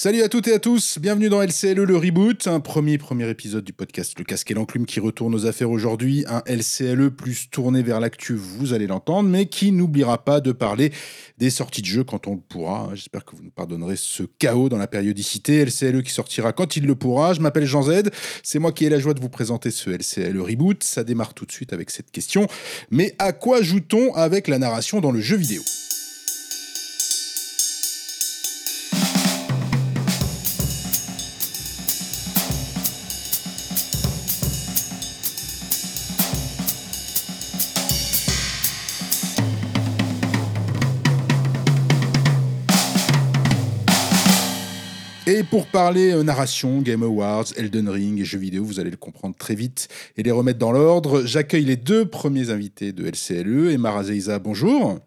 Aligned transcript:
Salut 0.00 0.22
à 0.22 0.28
toutes 0.28 0.46
et 0.46 0.52
à 0.52 0.60
tous, 0.60 1.00
bienvenue 1.00 1.28
dans 1.28 1.42
LCLE 1.42 1.82
le 1.82 1.96
reboot, 1.96 2.46
un 2.46 2.60
premier 2.60 2.98
premier 2.98 3.28
épisode 3.30 3.64
du 3.64 3.72
podcast 3.72 4.16
Le 4.16 4.24
Casque 4.24 4.48
et 4.48 4.54
l'Enclume 4.54 4.86
qui 4.86 5.00
retourne 5.00 5.34
aux 5.34 5.44
affaires 5.44 5.72
aujourd'hui, 5.72 6.24
un 6.28 6.40
LCLE 6.46 7.10
plus 7.10 7.50
tourné 7.50 7.82
vers 7.82 7.98
l'actu, 7.98 8.36
vous 8.36 8.74
allez 8.74 8.86
l'entendre, 8.86 9.28
mais 9.28 9.46
qui 9.46 9.72
n'oubliera 9.72 10.24
pas 10.24 10.40
de 10.40 10.52
parler 10.52 10.92
des 11.38 11.50
sorties 11.50 11.82
de 11.82 11.86
jeux 11.88 12.04
quand 12.04 12.28
on 12.28 12.34
le 12.36 12.40
pourra. 12.40 12.90
J'espère 12.94 13.24
que 13.24 13.34
vous 13.34 13.42
nous 13.42 13.50
pardonnerez 13.50 13.96
ce 13.96 14.22
chaos 14.22 14.68
dans 14.68 14.78
la 14.78 14.86
périodicité. 14.86 15.64
LCLE 15.64 16.04
qui 16.04 16.12
sortira 16.12 16.52
quand 16.52 16.76
il 16.76 16.86
le 16.86 16.94
pourra. 16.94 17.34
Je 17.34 17.40
m'appelle 17.40 17.66
Jean 17.66 17.82
Z, 17.82 18.02
c'est 18.44 18.60
moi 18.60 18.70
qui 18.70 18.84
ai 18.84 18.90
la 18.90 19.00
joie 19.00 19.14
de 19.14 19.20
vous 19.20 19.28
présenter 19.28 19.72
ce 19.72 19.90
LCLE 19.90 20.40
reboot. 20.40 20.84
Ça 20.84 21.02
démarre 21.02 21.34
tout 21.34 21.44
de 21.44 21.50
suite 21.50 21.72
avec 21.72 21.90
cette 21.90 22.12
question, 22.12 22.46
mais 22.92 23.16
à 23.18 23.32
quoi 23.32 23.62
joue-t-on 23.62 24.14
avec 24.14 24.46
la 24.46 24.60
narration 24.60 25.00
dans 25.00 25.10
le 25.10 25.20
jeu 25.20 25.36
vidéo? 25.36 25.62
Pour 45.50 45.66
parler 45.66 46.12
euh, 46.12 46.22
narration, 46.22 46.80
Game 46.80 47.02
Awards, 47.02 47.46
Elden 47.56 47.88
Ring 47.88 48.20
et 48.20 48.24
jeux 48.24 48.38
vidéo, 48.38 48.64
vous 48.64 48.80
allez 48.80 48.90
le 48.90 48.96
comprendre 48.96 49.34
très 49.36 49.54
vite 49.54 49.88
et 50.16 50.22
les 50.22 50.30
remettre 50.30 50.58
dans 50.58 50.72
l'ordre. 50.72 51.24
J'accueille 51.24 51.64
les 51.64 51.76
deux 51.76 52.04
premiers 52.04 52.50
invités 52.50 52.92
de 52.92 53.04
LCLE. 53.04 53.70
Emma 53.70 53.90
Razeiza, 53.90 54.38
bonjour. 54.38 54.98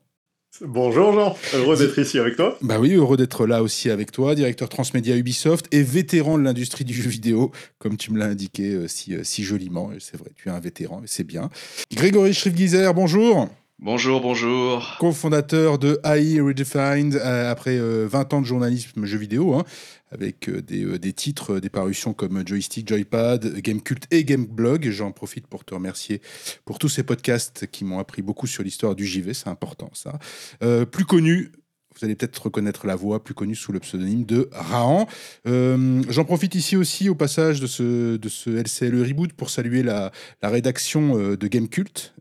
Bonjour 0.59 1.13
Jean, 1.13 1.35
heureux 1.54 1.77
d'être 1.77 1.98
ici 1.98 2.20
avec 2.20 2.35
toi. 2.35 2.58
Bah 2.62 2.77
oui, 2.80 2.94
heureux 2.94 3.18
d'être 3.18 3.48
là 3.48 3.63
aussi 3.63 3.90
avec 3.90 4.12
toi, 4.12 4.35
directeur 4.35 4.68
transmédia 4.68 5.16
Ubisoft 5.16 5.66
et 5.72 5.82
vétéran 5.82 6.38
de 6.38 6.44
l'industrie 6.44 6.84
du 6.84 6.94
jeu 6.94 7.10
vidéo, 7.10 7.52
comme 7.80 7.96
tu 7.96 8.12
me 8.12 8.20
l'as 8.20 8.26
indiqué 8.26 8.73
euh, 8.73 8.87
si, 8.87 9.15
euh, 9.15 9.24
si 9.24 9.43
joliment. 9.43 9.91
C'est 9.99 10.18
vrai, 10.18 10.30
tu 10.35 10.49
es 10.49 10.52
un 10.52 10.60
vétéran 10.60 11.02
et 11.04 11.08
c'est 11.08 11.24
bien. 11.24 11.49
Grégory 11.93 12.34
Schriftgizer, 12.34 12.93
bonjour. 12.93 13.49
Bonjour, 13.84 14.21
bonjour. 14.21 14.96
Co-fondateur 14.99 15.79
de 15.79 15.99
AI 16.04 16.40
Redefined, 16.40 17.15
après 17.15 17.79
20 17.79 18.32
ans 18.35 18.41
de 18.41 18.46
journalisme 18.46 19.05
jeu 19.05 19.18
vidéo, 19.18 19.55
hein, 19.55 19.63
avec 20.12 20.49
euh, 20.49 20.62
euh, 20.71 20.99
des, 20.99 21.13
titres, 21.13 21.60
des 21.60 21.71
parutions 21.71 22.13
comme 22.13 22.48
Joystick, 22.48 22.87
Joypad, 22.87 23.57
Gamecult 23.57 24.05
et 24.12 24.24
Gameblog. 24.24 24.87
J'en 24.91 25.12
profite 25.12 25.48
pour 25.48 25.65
te 25.65 25.74
remercier 25.74 26.21
pour 26.63 26.77
tous 26.77 26.90
ces 26.90 27.02
podcasts 27.02 27.65
qui 27.71 27.84
m'ont 27.84 27.98
appris 27.98 28.21
beaucoup 28.21 28.46
sur 28.46 28.62
l'histoire 28.62 28.93
du 28.93 29.07
JV, 29.07 29.34
c'est 29.34 29.49
important 29.49 29.90
ça. 29.96 30.20
Euh, 30.62 30.85
plus 30.85 31.05
connu, 31.05 31.52
vous 31.96 32.05
allez 32.05 32.15
peut-être 32.15 32.37
reconnaître 32.37 32.85
la 32.85 32.96
voix 32.96 33.24
plus 33.24 33.34
connue 33.34 33.55
sous 33.55 33.71
le 33.71 33.79
pseudonyme 33.79 34.26
de 34.26 34.48
Rahan. 34.52 35.07
J'en 35.43 36.24
profite 36.24 36.54
ici 36.54 36.77
aussi 36.77 37.09
au 37.09 37.15
passage 37.15 37.59
de 37.59 37.65
ce, 37.65 38.18
de 38.18 38.29
ce 38.29 38.52
LCLE 38.52 39.02
Reboot 39.02 39.34
pour 39.34 39.49
saluer 39.49 39.82
la, 39.82 40.12
la 40.43 40.49
rédaction 40.49 41.18
de 41.18 41.48
Gamecult, 41.48 42.13
euh, 42.20 42.21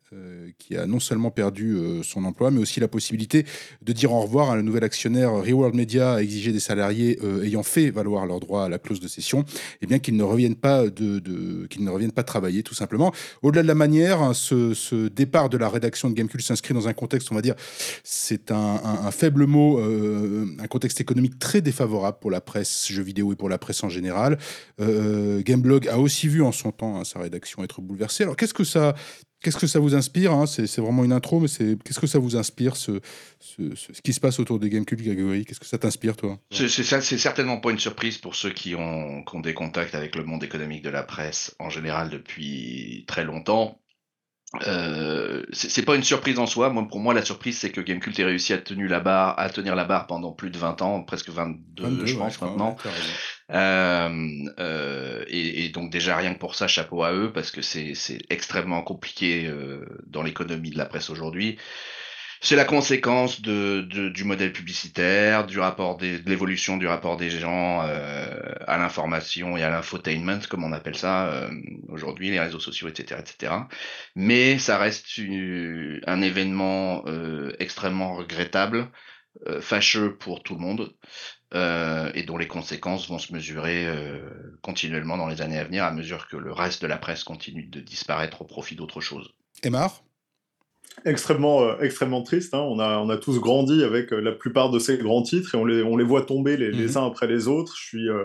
qui 0.58 0.76
a 0.76 0.86
non 0.86 0.98
seulement 0.98 1.30
perdu 1.30 1.76
euh, 1.76 2.02
son 2.02 2.24
emploi, 2.24 2.50
mais 2.50 2.58
aussi 2.58 2.80
la 2.80 2.88
possibilité 2.88 3.46
de 3.80 3.92
dire 3.92 4.12
au 4.12 4.20
revoir 4.20 4.50
à 4.50 4.56
le 4.56 4.62
nouvel 4.62 4.82
actionnaire 4.82 5.32
Reward 5.32 5.72
Media 5.72 6.14
a 6.14 6.22
exigé 6.22 6.50
des 6.50 6.58
salariés 6.58 7.20
euh, 7.22 7.44
ayant 7.44 7.62
fait 7.62 7.90
valoir 7.90 8.26
leur 8.26 8.40
droit 8.40 8.64
à 8.64 8.68
la 8.68 8.80
clause 8.80 8.98
de 8.98 9.06
cession, 9.06 9.44
eh 9.82 9.86
bien 9.86 10.00
qu'ils 10.00 10.16
ne 10.16 10.24
reviennent 10.24 10.56
pas 10.56 10.88
de, 10.88 11.66
qu'ils 11.68 11.84
ne 11.84 11.90
reviennent 11.90 12.10
pas 12.10 12.24
travailler 12.24 12.64
tout 12.64 12.74
simplement. 12.74 13.12
Au-delà 13.42 13.62
de 13.62 13.68
la 13.68 13.76
manière, 13.76 14.20
hein, 14.20 14.34
ce, 14.34 15.06
départ 15.06 15.48
de 15.48 15.56
la 15.56 15.68
rédaction 15.68 16.10
de 16.10 16.14
Gamecube 16.14 16.40
s'inscrit 16.40 16.74
dans 16.74 16.88
un 16.88 16.92
contexte, 16.92 17.30
on 17.30 17.36
va 17.36 17.42
dire, 17.42 17.54
c'est 18.02 18.50
un, 18.50 19.10
faible 19.12 19.46
mot, 19.46 19.78
un 19.78 20.66
contexte 20.66 21.00
économique 21.00 21.38
très 21.38 21.60
défavorable 21.60 22.18
pour 22.20 22.30
la 22.30 22.40
presse 22.40 22.88
jeux 22.90 23.02
vidéo 23.02 23.32
et 23.32 23.36
pour 23.36 23.48
la 23.48 23.58
presse 23.58 23.84
en 23.84 23.88
général. 23.88 24.38
Gameblog 24.78 25.88
a 25.88 25.98
aussi 25.98 26.26
vu 26.26 26.42
en 26.42 26.52
son 26.52 26.72
temps 26.72 26.98
hein, 26.98 27.04
sa 27.04 27.20
rédaction 27.20 27.62
être 27.62 27.80
bouleversée. 27.80 28.24
Alors 28.24 28.36
qu'est-ce 28.36 28.54
que 28.54 28.64
ça 28.64 28.94
Qu'est-ce 29.42 29.56
que 29.56 29.66
ça 29.66 29.78
vous 29.78 29.94
inspire 29.94 30.32
hein 30.32 30.46
c'est, 30.46 30.66
vraiment 30.78 31.04
une 31.04 31.12
intro, 31.12 31.40
mais 31.40 31.48
c'est, 31.48 31.76
qu'est-ce 31.82 32.00
que 32.00 32.06
ça 32.06 32.18
vous 32.18 32.36
inspire, 32.36 32.76
ce, 32.76 33.00
ce, 33.38 33.74
ce, 33.74 34.02
qui 34.02 34.12
se 34.12 34.20
passe 34.20 34.38
autour 34.38 34.58
des 34.58 34.68
Gamecube, 34.68 35.00
Grégory 35.00 35.46
Qu'est-ce 35.46 35.60
que 35.60 35.66
ça 35.66 35.78
t'inspire, 35.78 36.16
toi? 36.16 36.38
C'est, 36.50 36.68
c'est, 36.68 37.00
certainement 37.00 37.58
pas 37.58 37.70
une 37.70 37.78
surprise 37.78 38.18
pour 38.18 38.34
ceux 38.34 38.50
qui 38.50 38.74
ont, 38.74 39.24
qui 39.24 39.36
ont, 39.36 39.40
des 39.40 39.54
contacts 39.54 39.94
avec 39.94 40.14
le 40.14 40.24
monde 40.24 40.44
économique 40.44 40.82
de 40.82 40.90
la 40.90 41.02
presse 41.02 41.54
en 41.58 41.70
général 41.70 42.10
depuis 42.10 43.04
très 43.08 43.24
longtemps. 43.24 43.80
Euh, 44.66 45.44
c'est 45.52 45.84
pas 45.84 45.94
une 45.94 46.02
surprise 46.02 46.38
en 46.38 46.46
soi. 46.46 46.70
Moi, 46.70 46.86
pour 46.88 46.98
moi, 46.98 47.14
la 47.14 47.24
surprise, 47.24 47.58
c'est 47.58 47.70
que 47.70 47.80
Gamecult 47.80 48.18
ait 48.18 48.24
réussi 48.24 48.52
à, 48.52 48.58
tenu 48.58 48.88
la 48.88 48.98
barre, 48.98 49.38
à 49.38 49.48
tenir 49.48 49.76
la 49.76 49.84
barre 49.84 50.06
pendant 50.08 50.32
plus 50.32 50.50
de 50.50 50.58
20 50.58 50.82
ans, 50.82 51.02
presque 51.02 51.30
22, 51.30 52.06
je 52.06 52.16
pense, 52.16 52.40
maintenant. 52.40 52.76
Euh, 53.52 55.24
et, 55.28 55.64
et, 55.64 55.68
donc, 55.70 55.90
déjà, 55.90 56.16
rien 56.16 56.34
que 56.34 56.38
pour 56.38 56.54
ça, 56.54 56.68
chapeau 56.68 57.02
à 57.02 57.12
eux, 57.12 57.32
parce 57.32 57.50
que 57.50 57.62
c'est 57.62 57.94
extrêmement 58.30 58.82
compliqué 58.82 59.46
euh, 59.46 59.84
dans 60.06 60.22
l'économie 60.22 60.70
de 60.70 60.78
la 60.78 60.86
presse 60.86 61.10
aujourd'hui. 61.10 61.58
C'est 62.42 62.56
la 62.56 62.64
conséquence 62.64 63.42
de, 63.42 63.82
de, 63.82 64.08
du 64.08 64.24
modèle 64.24 64.52
publicitaire, 64.52 65.46
du 65.46 65.58
rapport 65.60 65.98
des, 65.98 66.18
de 66.18 66.30
l'évolution 66.30 66.78
du 66.78 66.86
rapport 66.86 67.18
des 67.18 67.28
gens 67.28 67.82
euh, 67.84 68.54
à 68.66 68.78
l'information 68.78 69.58
et 69.58 69.62
à 69.62 69.68
l'infotainment, 69.68 70.40
comme 70.48 70.64
on 70.64 70.72
appelle 70.72 70.96
ça 70.96 71.28
euh, 71.28 71.50
aujourd'hui, 71.88 72.30
les 72.30 72.40
réseaux 72.40 72.58
sociaux, 72.58 72.88
etc., 72.88 73.20
etc. 73.20 73.52
Mais 74.16 74.58
ça 74.58 74.78
reste 74.78 75.06
un 76.06 76.22
événement 76.22 77.02
euh, 77.06 77.52
extrêmement 77.58 78.14
regrettable, 78.16 78.90
euh, 79.46 79.60
fâcheux 79.60 80.16
pour 80.16 80.42
tout 80.42 80.54
le 80.54 80.60
monde, 80.60 80.94
euh, 81.54 82.10
et 82.14 82.22
dont 82.22 82.38
les 82.38 82.48
conséquences 82.48 83.08
vont 83.08 83.18
se 83.18 83.32
mesurer 83.32 83.86
continuellement 84.62 85.16
dans 85.16 85.28
les 85.28 85.42
années 85.42 85.58
à 85.58 85.64
venir, 85.64 85.84
à 85.84 85.92
mesure 85.92 86.28
que 86.28 86.36
le 86.36 86.52
reste 86.52 86.82
de 86.82 86.86
la 86.86 86.98
presse 86.98 87.24
continue 87.24 87.64
de 87.64 87.80
disparaître 87.80 88.42
au 88.42 88.44
profit 88.44 88.76
d'autre 88.76 89.00
chose. 89.00 89.32
Emar 89.62 90.02
extrêmement, 91.04 91.62
euh, 91.62 91.76
extrêmement 91.80 92.22
triste. 92.22 92.54
Hein. 92.54 92.60
On, 92.60 92.78
a, 92.78 92.98
on 92.98 93.08
a 93.08 93.16
tous 93.16 93.38
grandi 93.38 93.82
avec 93.82 94.12
euh, 94.12 94.20
la 94.20 94.32
plupart 94.32 94.70
de 94.70 94.78
ces 94.78 94.98
grands 94.98 95.22
titres 95.22 95.54
et 95.54 95.58
on 95.58 95.64
les, 95.64 95.82
on 95.82 95.96
les 95.96 96.04
voit 96.04 96.22
tomber 96.22 96.56
les, 96.56 96.70
les 96.70 96.88
mhm. 96.88 96.96
uns 96.98 97.06
après 97.06 97.26
les 97.26 97.48
autres. 97.48 97.74
Je 97.76 97.82
suis, 97.82 98.08
euh, 98.08 98.24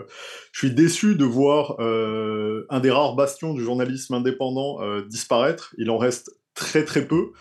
je 0.52 0.58
suis 0.66 0.74
déçu 0.74 1.14
de 1.14 1.24
voir 1.24 1.76
un 1.78 2.80
des 2.80 2.90
rares 2.90 3.14
bastions 3.14 3.54
du 3.54 3.62
journalisme 3.62 4.14
indépendant 4.14 4.78
disparaître. 5.02 5.74
Il 5.78 5.90
en 5.90 5.98
reste 5.98 6.30
très 6.54 6.84
très 6.84 7.06
peu. 7.06 7.32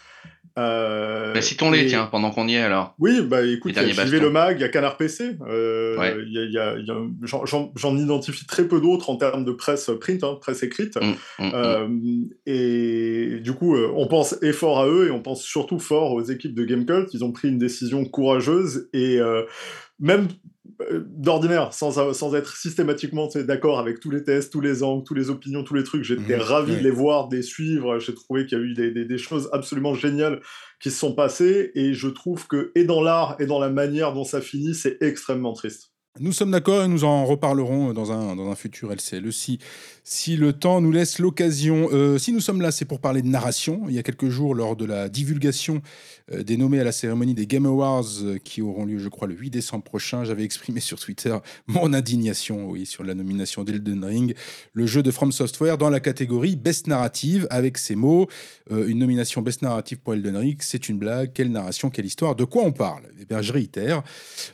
Euh, 0.57 1.33
bah, 1.33 1.41
Citons-les, 1.41 1.85
tiens, 1.88 2.07
pendant 2.09 2.31
qu'on 2.31 2.47
y 2.47 2.55
est 2.55 2.61
alors. 2.61 2.95
Oui, 2.99 3.21
bah 3.21 3.45
écoute, 3.45 3.73
il 3.75 3.75
y 3.75 3.99
a 3.99 4.05
le 4.05 4.29
Mag, 4.29 4.57
il 4.57 4.61
y 4.61 4.63
a 4.63 4.69
Canard 4.69 4.95
PC, 4.95 5.38
euh, 5.47 6.23
y 6.27 6.57
a, 6.57 6.75
j'en 7.75 7.97
identifie 7.97 8.45
très 8.45 8.65
peu 8.65 8.79
d'autres 8.79 9.09
en 9.09 9.17
termes 9.17 9.44
de 9.44 9.51
presse 9.51 9.89
print, 9.99 10.23
hein, 10.23 10.38
presse 10.39 10.63
écrite. 10.63 10.95
Mmh, 10.95 11.44
mmh, 11.44 11.51
euh, 11.53 11.88
mmh. 11.88 12.29
Et 12.45 13.39
du 13.41 13.53
coup, 13.53 13.75
euh, 13.75 13.91
on 13.95 14.07
pense 14.07 14.35
effort 14.41 14.79
à 14.79 14.88
eux 14.88 15.07
et 15.07 15.11
on 15.11 15.21
pense 15.21 15.41
surtout 15.41 15.79
fort 15.79 16.13
aux 16.13 16.23
équipes 16.23 16.55
de 16.55 16.63
Gamecult. 16.63 17.13
Ils 17.13 17.23
ont 17.23 17.31
pris 17.31 17.49
une 17.49 17.59
décision 17.59 18.05
courageuse 18.05 18.89
et 18.94 19.19
euh, 19.19 19.44
même 19.99 20.27
euh, 20.27 20.54
d'ordinaire, 21.07 21.73
sans, 21.73 22.13
sans 22.13 22.35
être 22.35 22.55
systématiquement 22.55 23.29
d'accord 23.35 23.79
avec 23.79 23.99
tous 23.99 24.09
les 24.09 24.23
tests, 24.23 24.51
tous 24.51 24.61
les 24.61 24.83
angles, 24.83 25.03
tous 25.03 25.13
les 25.13 25.29
opinions, 25.29 25.63
tous 25.63 25.73
les 25.73 25.83
trucs. 25.83 26.03
J'étais 26.03 26.35
mhm. 26.35 26.41
ravi 26.41 26.75
de 26.75 26.81
les 26.81 26.91
voir, 26.91 27.27
de 27.27 27.37
les 27.37 27.41
suivre. 27.41 27.99
J'ai 27.99 28.13
trouvé 28.13 28.45
qu'il 28.45 28.57
y 28.57 28.61
a 28.61 28.63
eu 28.63 28.73
des, 28.73 29.05
des, 29.05 29.17
choses 29.17 29.49
absolument 29.53 29.93
géniales 29.93 30.41
qui 30.81 30.91
se 30.91 30.97
sont 30.97 31.13
passées. 31.13 31.71
Et 31.75 31.93
je 31.93 32.07
trouve 32.07 32.47
que, 32.47 32.71
et 32.75 32.83
dans 32.83 33.01
l'art, 33.01 33.35
et 33.39 33.45
dans 33.45 33.59
la 33.59 33.69
manière 33.69 34.13
dont 34.13 34.23
ça 34.23 34.41
finit, 34.41 34.75
c'est 34.75 35.01
extrêmement 35.01 35.53
triste. 35.53 35.91
Nous 36.19 36.31
sommes 36.31 36.51
d'accord 36.51 36.83
et 36.83 36.87
nous 36.87 37.03
en 37.03 37.25
reparlerons 37.25 37.93
dans 37.93 38.11
un, 38.13 38.35
dans 38.37 38.49
un 38.49 38.55
futur 38.55 38.91
LCL. 38.91 39.33
Si, 39.33 39.59
si 40.07 40.38
le 40.38 40.53
temps 40.53 40.81
nous 40.81 40.91
laisse 40.91 41.17
l'occasion. 41.17 41.89
Euh, 41.91 42.19
si 42.19 42.31
nous 42.31 42.39
sommes 42.39 42.61
là, 42.61 42.71
c'est 42.71 42.85
pour 42.85 42.99
parler 42.99 43.23
de 43.23 43.27
narration. 43.27 43.85
Il 43.89 43.95
y 43.95 43.97
a 43.97 44.03
quelques 44.03 44.29
jours, 44.29 44.53
lors 44.53 44.75
de 44.75 44.85
la 44.85 45.09
divulgation 45.09 45.81
euh, 46.31 46.43
des 46.43 46.57
nommés 46.57 46.79
à 46.79 46.83
la 46.83 46.91
cérémonie 46.91 47.33
des 47.33 47.47
Game 47.47 47.66
Awards 47.66 48.21
euh, 48.21 48.38
qui 48.38 48.61
auront 48.61 48.85
lieu, 48.85 48.99
je 48.99 49.09
crois, 49.09 49.27
le 49.27 49.33
8 49.33 49.49
décembre 49.49 49.83
prochain, 49.83 50.23
j'avais 50.23 50.44
exprimé 50.44 50.79
sur 50.79 50.99
Twitter 50.99 51.35
mon 51.67 51.91
indignation 51.91 52.69
oui, 52.69 52.85
sur 52.85 53.03
la 53.03 53.15
nomination 53.15 53.63
d'Elden 53.63 54.06
Ring, 54.06 54.35
le 54.74 54.85
jeu 54.85 55.01
de 55.01 55.09
From 55.09 55.31
Software, 55.31 55.80
dans 55.80 55.89
la 55.89 56.00
catégorie 56.00 56.56
Best 56.56 56.85
Narrative, 56.85 57.47
avec 57.50 57.80
ces 57.80 57.95
mots 57.95 58.27
une 58.69 59.00
nomination 59.00 59.41
Best 59.41 59.62
Narrative 59.62 60.00
pour 60.00 60.13
Elden 60.13 60.38
Ring, 60.38 60.57
c'est 60.59 60.89
une 60.89 60.97
blague. 60.97 61.31
Quelle 61.33 61.51
narration, 61.51 61.89
quelle 61.89 62.06
histoire 62.06 62.35
De 62.35 62.44
quoi 62.44 62.63
on 62.63 62.71
parle? 62.71 63.03
Eh 63.19 63.25
bien, 63.25 63.41
je 63.41 63.53
réitère. 63.53 64.03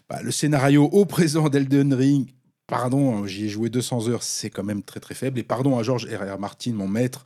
Bah, 0.09 0.21
le 0.21 0.31
scénario 0.31 0.83
au 0.91 1.05
présent 1.05 1.49
d'Elden 1.49 1.93
Ring 1.93 2.27
pardon, 2.71 3.27
j'y 3.27 3.45
ai 3.45 3.49
joué 3.49 3.69
200 3.69 4.07
heures, 4.07 4.23
c'est 4.23 4.49
quand 4.49 4.63
même 4.63 4.81
très 4.81 5.01
très 5.01 5.13
faible. 5.13 5.37
Et 5.37 5.43
pardon 5.43 5.77
à 5.77 5.83
George 5.83 6.07
R.R. 6.07 6.39
Martin, 6.39 6.71
mon 6.71 6.87
maître, 6.87 7.25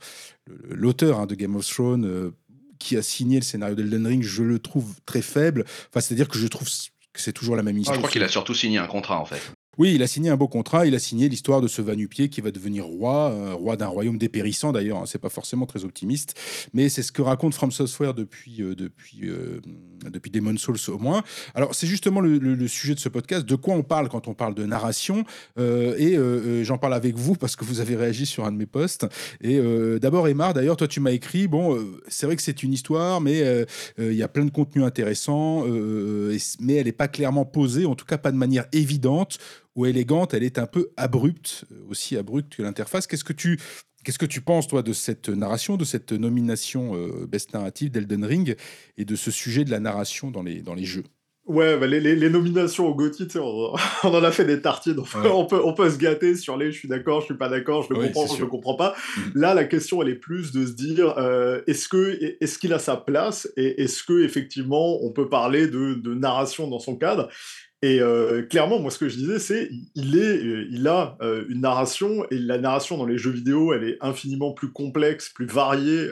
l'auteur 0.68 1.20
hein, 1.20 1.26
de 1.26 1.36
Game 1.36 1.54
of 1.54 1.64
Thrones, 1.64 2.04
euh, 2.04 2.32
qui 2.80 2.96
a 2.96 3.02
signé 3.02 3.38
le 3.38 3.44
scénario 3.44 3.76
d'Elden 3.76 4.06
Ring, 4.08 4.22
je 4.24 4.42
le 4.42 4.58
trouve 4.58 4.94
très 5.06 5.22
faible. 5.22 5.64
Enfin, 5.88 6.00
c'est-à-dire 6.00 6.28
que 6.28 6.36
je 6.36 6.48
trouve 6.48 6.66
que 7.12 7.20
c'est 7.20 7.32
toujours 7.32 7.54
la 7.54 7.62
même 7.62 7.78
histoire. 7.78 7.94
je 7.94 8.00
crois 8.00 8.10
qu'il 8.10 8.24
a 8.24 8.28
surtout 8.28 8.54
signé 8.54 8.78
un 8.78 8.88
contrat 8.88 9.20
en 9.20 9.24
fait. 9.24 9.40
Oui, 9.78 9.94
il 9.94 10.02
a 10.02 10.06
signé 10.06 10.30
un 10.30 10.36
beau 10.36 10.48
contrat. 10.48 10.86
Il 10.86 10.94
a 10.94 10.98
signé 10.98 11.28
l'histoire 11.28 11.60
de 11.60 11.68
ce 11.68 11.82
Vanupier 11.82 12.30
qui 12.30 12.40
va 12.40 12.50
devenir 12.50 12.86
roi, 12.86 13.30
euh, 13.30 13.54
roi 13.54 13.76
d'un 13.76 13.88
royaume 13.88 14.16
dépérissant 14.16 14.72
d'ailleurs. 14.72 14.98
Hein, 14.98 15.04
c'est 15.06 15.18
pas 15.18 15.28
forcément 15.28 15.66
très 15.66 15.84
optimiste, 15.84 16.34
mais 16.72 16.88
c'est 16.88 17.02
ce 17.02 17.12
que 17.12 17.20
raconte 17.20 17.52
From 17.54 17.70
Software 17.70 18.14
depuis 18.14 18.62
euh, 18.62 18.74
depuis 18.74 19.28
euh, 19.28 19.60
depuis 20.10 20.30
Demon 20.30 20.56
Souls 20.56 20.78
au 20.88 20.98
moins. 20.98 21.22
Alors 21.54 21.74
c'est 21.74 21.86
justement 21.86 22.20
le, 22.20 22.68
sujet 22.68 22.94
de 22.94 23.00
ce 23.00 23.08
podcast. 23.08 23.44
De 23.44 23.54
quoi 23.54 23.74
on 23.74 23.82
parle 23.82 24.08
quand 24.08 24.28
on 24.28 24.34
parle 24.34 24.54
de 24.54 24.64
narration 24.64 25.24
Et 25.58 26.16
j'en 26.62 26.78
parle 26.78 26.94
avec 26.94 27.16
vous 27.16 27.34
parce 27.34 27.56
que 27.56 27.64
vous 27.64 27.80
avez 27.80 27.96
réagi 27.96 28.26
sur 28.26 28.44
un 28.44 28.52
de 28.52 28.56
mes 28.56 28.66
posts. 28.66 29.06
Et 29.40 29.60
d'abord, 30.00 30.28
Emar, 30.28 30.54
d'ailleurs, 30.54 30.76
toi 30.76 30.88
tu 30.88 31.00
m'as 31.00 31.12
écrit. 31.12 31.48
Bon, 31.48 31.78
c'est 32.08 32.26
vrai 32.26 32.36
que 32.36 32.42
c'est 32.42 32.62
une 32.62 32.72
histoire, 32.72 33.20
mais 33.20 33.64
il 33.98 34.14
y 34.14 34.22
a 34.22 34.28
plein 34.28 34.44
de 34.44 34.50
contenus 34.50 34.84
intéressants, 34.84 35.64
mais 36.60 36.74
elle 36.74 36.86
n'est 36.86 36.92
pas 36.92 37.08
clairement 37.08 37.44
posée, 37.44 37.86
en 37.86 37.94
tout 37.94 38.06
cas 38.06 38.18
pas 38.18 38.32
de 38.32 38.36
manière 38.36 38.66
évidente 38.72 39.38
ou 39.76 39.86
élégante, 39.86 40.34
elle 40.34 40.42
est 40.42 40.58
un 40.58 40.66
peu 40.66 40.88
abrupte, 40.96 41.64
euh, 41.70 41.84
aussi 41.88 42.16
abrupte 42.16 42.56
que 42.56 42.62
l'interface. 42.62 43.06
Qu'est-ce 43.06 43.24
que 43.24 43.32
tu 43.32 43.60
Qu'est-ce 44.04 44.20
que 44.20 44.26
tu 44.26 44.40
penses, 44.40 44.68
toi, 44.68 44.82
de 44.82 44.92
cette 44.92 45.28
narration, 45.28 45.76
de 45.76 45.84
cette 45.84 46.12
nomination 46.12 46.94
euh, 46.94 47.26
Best 47.26 47.52
Narrative 47.54 47.90
d'Elden 47.90 48.24
Ring 48.24 48.56
et 48.96 49.04
de 49.04 49.16
ce 49.16 49.32
sujet 49.32 49.64
de 49.64 49.70
la 49.72 49.80
narration 49.80 50.30
dans 50.30 50.44
les, 50.44 50.62
dans 50.62 50.74
les 50.74 50.84
jeux? 50.84 51.02
Ouais, 51.46 51.78
bah, 51.78 51.86
les, 51.86 52.00
les, 52.00 52.30
nominations 52.30 52.88
au 52.88 52.94
GOTY, 52.94 53.28
on, 53.36 53.74
on, 54.04 54.08
en 54.08 54.24
a 54.24 54.32
fait 54.32 54.44
des 54.44 54.60
tartines. 54.60 54.98
On, 55.24 55.46
peut, 55.46 55.60
on 55.62 55.74
peut 55.74 55.88
se 55.90 55.96
gâter 55.96 56.34
sur 56.34 56.56
les 56.56 56.72
je 56.72 56.78
suis 56.78 56.88
d'accord, 56.88 57.20
je 57.20 57.26
suis 57.26 57.36
pas 57.36 57.48
d'accord, 57.48 57.82
je 57.82 57.94
le 57.94 58.00
comprends, 58.00 58.26
je 58.34 58.40
le 58.40 58.48
comprends 58.48 58.74
pas. 58.74 58.94
Mhm. 59.16 59.32
Là, 59.36 59.54
la 59.54 59.64
question, 59.64 60.02
elle 60.02 60.08
est 60.08 60.16
plus 60.16 60.50
de 60.50 60.66
se 60.66 60.72
dire 60.72 61.16
euh, 61.18 61.62
est-ce 61.68 61.88
que 61.88 62.18
est-ce 62.40 62.58
qu'il 62.58 62.72
a 62.72 62.80
sa 62.80 62.96
place 62.96 63.48
et 63.56 63.82
est-ce 63.82 64.02
que 64.02 64.24
effectivement 64.24 65.04
on 65.04 65.12
peut 65.12 65.28
parler 65.28 65.68
de, 65.68 65.94
de 65.94 66.14
narration 66.14 66.66
dans 66.68 66.80
son 66.80 66.96
cadre 66.96 67.28
et 67.86 68.00
euh, 68.00 68.42
clairement, 68.42 68.80
moi, 68.80 68.90
ce 68.90 68.98
que 68.98 69.08
je 69.08 69.14
disais, 69.14 69.38
c'est 69.38 69.70
il 69.94 70.18
euh, 70.18 70.90
a 70.90 71.16
euh, 71.22 71.44
une 71.48 71.60
narration 71.60 72.26
et 72.32 72.36
la 72.36 72.58
narration 72.58 72.98
dans 72.98 73.06
les 73.06 73.16
jeux 73.16 73.30
vidéo, 73.30 73.72
elle 73.72 73.84
est 73.84 73.96
infiniment 74.00 74.52
plus 74.52 74.72
complexe, 74.72 75.28
plus 75.28 75.46
variée 75.46 76.08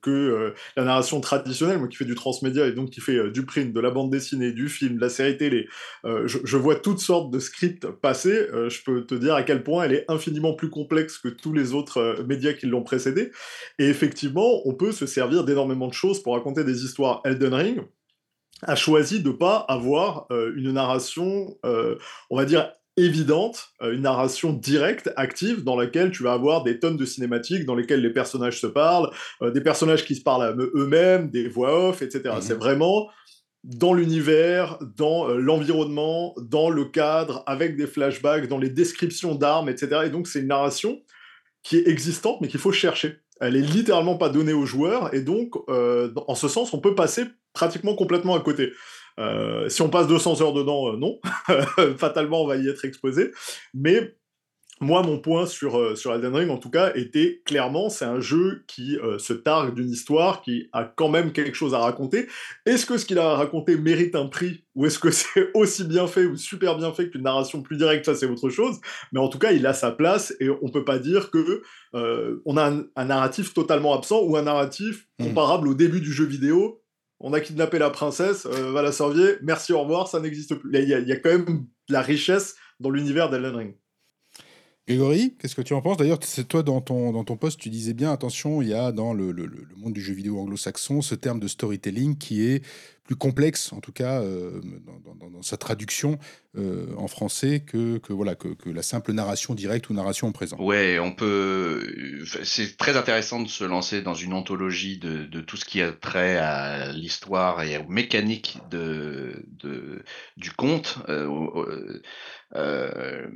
que 0.00 0.54
la 0.76 0.84
narration 0.84 1.20
traditionnelle. 1.20 1.78
Moi, 1.78 1.88
qui 1.88 1.96
fais 1.98 2.06
du 2.06 2.14
transmédia 2.14 2.66
et 2.66 2.72
donc 2.72 2.88
qui 2.88 3.02
fait 3.02 3.30
du 3.30 3.44
print, 3.44 3.74
de 3.74 3.80
la 3.80 3.90
bande 3.90 4.10
dessinée, 4.10 4.52
du 4.52 4.70
film, 4.70 4.96
de 4.96 5.00
la 5.02 5.10
série 5.10 5.36
télé, 5.36 5.68
je, 6.04 6.38
je, 6.42 6.56
vois 6.56 6.76
toutes 6.76 7.00
sortes 7.00 7.30
de 7.30 7.38
scripts 7.38 7.86
passer. 7.86 8.46
je 8.68 8.82
peux 8.82 9.04
te 9.04 9.14
dire 9.14 9.34
à 9.34 9.42
quel 9.42 9.62
point 9.62 9.84
elle 9.84 9.92
est 9.92 10.04
infiniment 10.08 10.54
plus 10.54 10.70
complexe 10.70 11.18
que 11.18 11.28
tous 11.28 11.52
les 11.52 11.74
autres 11.74 12.24
médias 12.26 12.54
qui 12.54 12.66
l'ont 12.66 12.82
précédée. 12.82 13.30
Et 13.78 13.86
effectivement, 13.86 14.66
on 14.66 14.74
peut 14.74 14.92
se 14.92 15.04
servir 15.04 15.44
d'énormément 15.44 15.88
de 15.88 15.94
choses 15.94 16.22
pour 16.22 16.34
raconter 16.34 16.64
des 16.64 16.84
histoires 16.84 17.20
Elden 17.24 17.52
Ring 17.52 17.80
a 18.62 18.76
choisi 18.76 19.20
de 19.20 19.30
pas 19.30 19.56
avoir 19.68 20.26
euh, 20.30 20.52
une 20.56 20.72
narration, 20.72 21.56
euh, 21.64 21.96
on 22.30 22.36
va 22.36 22.44
dire, 22.44 22.72
évidente, 22.96 23.70
euh, 23.82 23.92
une 23.92 24.02
narration 24.02 24.52
directe, 24.52 25.12
active, 25.16 25.64
dans 25.64 25.76
laquelle 25.76 26.10
tu 26.10 26.22
vas 26.22 26.32
avoir 26.32 26.62
des 26.62 26.78
tonnes 26.78 26.96
de 26.96 27.04
cinématiques, 27.04 27.66
dans 27.66 27.74
lesquelles 27.74 28.00
les 28.00 28.12
personnages 28.12 28.60
se 28.60 28.66
parlent, 28.66 29.10
des 29.42 29.60
personnages 29.60 30.04
qui 30.04 30.14
se 30.14 30.22
parlent 30.22 30.56
eux-mêmes, 30.74 31.30
des 31.30 31.48
voix 31.48 31.88
off, 31.88 32.02
etc. 32.02 32.36
Mhm. 32.36 32.40
C'est 32.40 32.54
vraiment 32.54 33.08
dans 33.64 33.94
l'univers, 33.94 34.78
dans 34.96 35.28
l'environnement, 35.28 36.34
dans 36.36 36.68
le 36.68 36.84
cadre, 36.84 37.42
avec 37.46 37.76
des 37.76 37.86
flashbacks, 37.86 38.46
dans 38.46 38.58
les 38.58 38.68
descriptions 38.68 39.34
d'armes, 39.34 39.70
etc. 39.70 40.02
Et 40.04 40.10
donc 40.10 40.28
c'est 40.28 40.40
une 40.40 40.48
narration 40.48 41.00
qui 41.62 41.78
est 41.78 41.88
existante, 41.88 42.42
mais 42.42 42.48
qu'il 42.48 42.60
faut 42.60 42.72
chercher. 42.72 43.16
Elle 43.40 43.56
est 43.56 43.62
littéralement 43.62 44.16
pas 44.16 44.28
donnée 44.28 44.52
aux 44.52 44.66
joueurs, 44.66 45.14
et 45.14 45.22
donc, 45.22 45.54
en 45.66 46.34
ce 46.34 46.46
sens, 46.46 46.74
on 46.74 46.78
peut 46.78 46.94
passer 46.94 47.24
pratiquement 47.54 47.94
complètement 47.94 48.34
à 48.34 48.40
côté. 48.40 48.72
Euh, 49.18 49.68
si 49.68 49.82
on 49.82 49.88
passe 49.88 50.08
200 50.08 50.42
heures 50.42 50.52
dedans, 50.52 50.92
euh, 50.92 50.96
non. 50.96 51.20
Fatalement, 51.96 52.42
on 52.42 52.46
va 52.46 52.56
y 52.56 52.68
être 52.68 52.84
exposé. 52.84 53.32
Mais 53.72 54.16
moi, 54.80 55.02
mon 55.02 55.20
point 55.20 55.46
sur, 55.46 55.78
euh, 55.78 55.94
sur 55.94 56.12
Elden 56.12 56.34
Ring, 56.34 56.50
en 56.50 56.58
tout 56.58 56.68
cas, 56.68 56.92
était 56.96 57.40
clairement, 57.46 57.88
c'est 57.90 58.04
un 58.04 58.20
jeu 58.20 58.64
qui 58.66 58.98
se 59.18 59.32
targue 59.32 59.74
d'une 59.74 59.88
histoire, 59.88 60.42
qui 60.42 60.68
a 60.72 60.84
quand 60.84 61.08
même 61.08 61.32
quelque 61.32 61.54
chose 61.54 61.74
à 61.74 61.78
raconter. 61.78 62.26
Est-ce 62.66 62.84
que 62.84 62.98
ce 62.98 63.06
qu'il 63.06 63.20
a 63.20 63.30
à 63.30 63.36
raconter 63.36 63.76
mérite 63.76 64.16
un 64.16 64.26
prix, 64.26 64.64
ou 64.74 64.84
est-ce 64.84 64.98
que 64.98 65.10
c'est 65.12 65.50
aussi 65.54 65.84
bien 65.84 66.08
fait 66.08 66.26
ou 66.26 66.36
super 66.36 66.76
bien 66.76 66.92
fait 66.92 67.08
qu'une 67.08 67.22
narration 67.22 67.62
plus 67.62 67.76
directe? 67.76 68.04
Ça, 68.04 68.16
c'est 68.16 68.26
autre 68.26 68.50
chose. 68.50 68.80
Mais 69.12 69.20
en 69.20 69.28
tout 69.28 69.38
cas, 69.38 69.52
il 69.52 69.64
a 69.66 69.74
sa 69.74 69.92
place, 69.92 70.34
et 70.40 70.50
on 70.50 70.68
peut 70.70 70.84
pas 70.84 70.98
dire 70.98 71.30
que 71.30 71.62
on 72.44 72.56
a 72.56 72.72
un, 72.96 73.04
narratif 73.04 73.54
totalement 73.54 73.94
absent 73.94 74.22
ou 74.24 74.36
un 74.36 74.42
narratif 74.42 75.06
mmh. 75.20 75.28
comparable 75.28 75.68
au 75.68 75.74
début 75.74 76.00
du 76.00 76.12
jeu 76.12 76.24
vidéo, 76.24 76.83
on 77.26 77.32
a 77.32 77.40
kidnappé 77.40 77.78
la 77.78 77.88
princesse, 77.88 78.44
euh, 78.44 78.70
va 78.72 78.82
la 78.82 78.92
servir, 78.92 79.38
merci, 79.42 79.72
au 79.72 79.80
revoir, 79.80 80.08
ça 80.08 80.20
n'existe 80.20 80.56
plus. 80.56 80.70
Il 80.74 80.88
y, 80.88 81.12
a, 81.12 81.16
quand 81.16 81.30
même 81.30 81.66
la 81.88 82.02
richesse 82.02 82.54
dans 82.80 82.90
l'univers 82.90 83.30
d'Elden 83.30 83.56
Ring. 83.56 83.74
Grégory, 84.86 85.34
qu'est-ce 85.38 85.54
que 85.54 85.62
tu 85.62 85.72
en 85.72 85.80
penses? 85.80 85.96
D'ailleurs, 85.96 86.18
c'est 86.22 86.46
toi 86.46 86.62
dans 86.62 86.82
ton, 86.82 87.12
dans 87.12 87.24
ton 87.24 87.38
post, 87.38 87.58
tu 87.58 87.70
disais 87.70 87.94
bien, 87.94 88.12
attention, 88.12 88.60
il 88.60 88.68
y 88.68 88.74
a 88.74 88.92
dans 88.92 89.14
le 89.14 89.32
monde 89.78 89.94
du 89.94 90.02
jeu 90.02 90.12
vidéo 90.12 90.38
anglo-saxon 90.38 91.00
ce 91.00 91.14
terme 91.14 91.40
de 91.40 91.48
storytelling 91.48 92.18
qui 92.18 92.44
est 92.44 92.62
plus 93.04 93.16
complexe, 93.16 93.72
en 93.72 93.80
tout 93.80 93.92
cas 93.92 94.20
euh, 94.22 94.60
dans, 95.30 95.42
sa 95.42 95.56
traduction 95.56 96.18
euh, 96.56 96.86
en 96.96 97.06
français, 97.06 97.60
que, 97.60 97.98
que 97.98 98.12
voilà 98.12 98.34
que, 98.34 98.48
la 98.70 98.82
simple 98.82 99.12
narration 99.12 99.54
directe 99.54 99.90
ou 99.90 99.94
narration 99.94 100.28
en 100.28 100.32
présent. 100.32 100.56
Ouais, 100.58 100.98
peut. 101.16 101.86
C'est 102.44 102.76
très 102.78 102.96
intéressant 102.96 103.40
de 103.40 103.48
se 103.48 103.64
lancer 103.64 104.00
dans 104.00 104.14
une 104.14 104.32
anthologie 104.32 104.98
de, 104.98 105.24
de 105.24 105.40
tout 105.40 105.56
ce 105.56 105.66
qui 105.66 105.82
a 105.82 105.92
trait 105.92 106.38
à 106.38 106.92
l'histoire 106.92 107.62
et 107.62 107.76
aux 107.76 107.88
mécaniques 107.88 108.58
de, 108.70 109.44
de 109.62 110.02
du 110.36 110.50
conte. 110.50 110.98
Euh, 112.56 113.26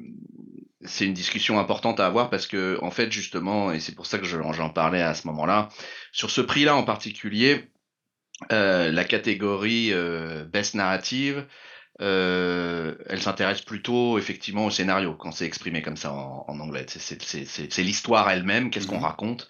c'est 0.84 1.04
une 1.06 1.14
discussion 1.14 1.58
importante 1.58 2.00
à 2.00 2.06
avoir 2.06 2.30
parce 2.30 2.46
que, 2.46 2.78
en 2.82 2.90
fait, 2.90 3.10
justement, 3.10 3.72
et 3.72 3.80
c'est 3.80 3.94
pour 3.94 4.06
ça 4.06 4.18
que 4.18 4.24
j'en 4.24 4.70
parlais 4.70 5.02
à 5.02 5.14
ce 5.14 5.26
moment-là, 5.26 5.68
sur 6.12 6.30
ce 6.30 6.40
prix-là 6.40 6.76
en 6.76 6.84
particulier, 6.84 7.68
euh, 8.52 8.92
la 8.92 9.04
catégorie 9.04 9.92
euh, 9.92 10.44
Best 10.44 10.74
Narrative, 10.74 11.46
euh, 12.00 12.94
elle 13.08 13.20
s'intéresse 13.20 13.62
plutôt 13.62 14.18
effectivement 14.18 14.66
au 14.66 14.70
scénario 14.70 15.14
quand 15.14 15.32
c'est 15.32 15.46
exprimé 15.46 15.82
comme 15.82 15.96
ça 15.96 16.12
en, 16.12 16.60
anglais. 16.60 16.86
C'est 16.88 17.82
l'histoire 17.82 18.30
elle-même, 18.30 18.70
qu'est-ce 18.70 18.86
qu'on 18.86 19.00
mmh 19.00 19.04
raconte, 19.04 19.48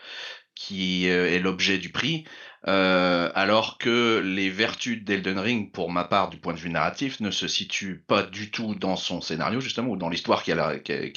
qui 0.54 1.06
est 1.06 1.38
l'objet 1.38 1.78
du 1.78 1.90
prix. 1.90 2.24
alors 2.64 3.76
que 3.78 4.20
les 4.24 4.48
vertus 4.50 5.04
d'Elden 5.04 5.38
Ring, 5.38 5.70
pour 5.70 5.92
ma 5.92 6.04
part, 6.04 6.30
du 6.30 6.38
point 6.38 6.54
de 6.54 6.58
vue 6.58 6.70
narratif, 6.70 7.20
ne 7.20 7.30
se 7.30 7.46
situent 7.46 8.02
pas 8.06 8.22
du 8.22 8.50
tout 8.50 8.74
dans 8.74 8.96
son 8.96 9.20
scénario, 9.20 9.60
justement, 9.60 9.90
ou 9.90 9.96
dans 9.96 10.08
l'histoire 10.08 10.42
qu'il 10.42 10.58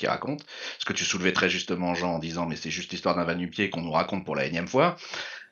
raconte. 0.07 0.45
Ce 0.79 0.85
que 0.85 0.94
tu 0.94 1.06
soulevais 1.06 1.33
très 1.33 1.50
justement, 1.50 1.95
Jean, 1.95 2.15
en 2.15 2.19
disant, 2.19 2.45
mais 2.45 2.57
c'est 2.57 2.69
juste 2.69 2.91
l'histoire 2.91 3.15
d'un 3.15 3.23
vanupier 3.23 3.69
qu'on 3.69 3.81
nous 3.81 3.91
raconte 3.91 4.25
pour 4.25 4.35
la 4.35 4.45
énième 4.45 4.68
fois. 4.68 4.97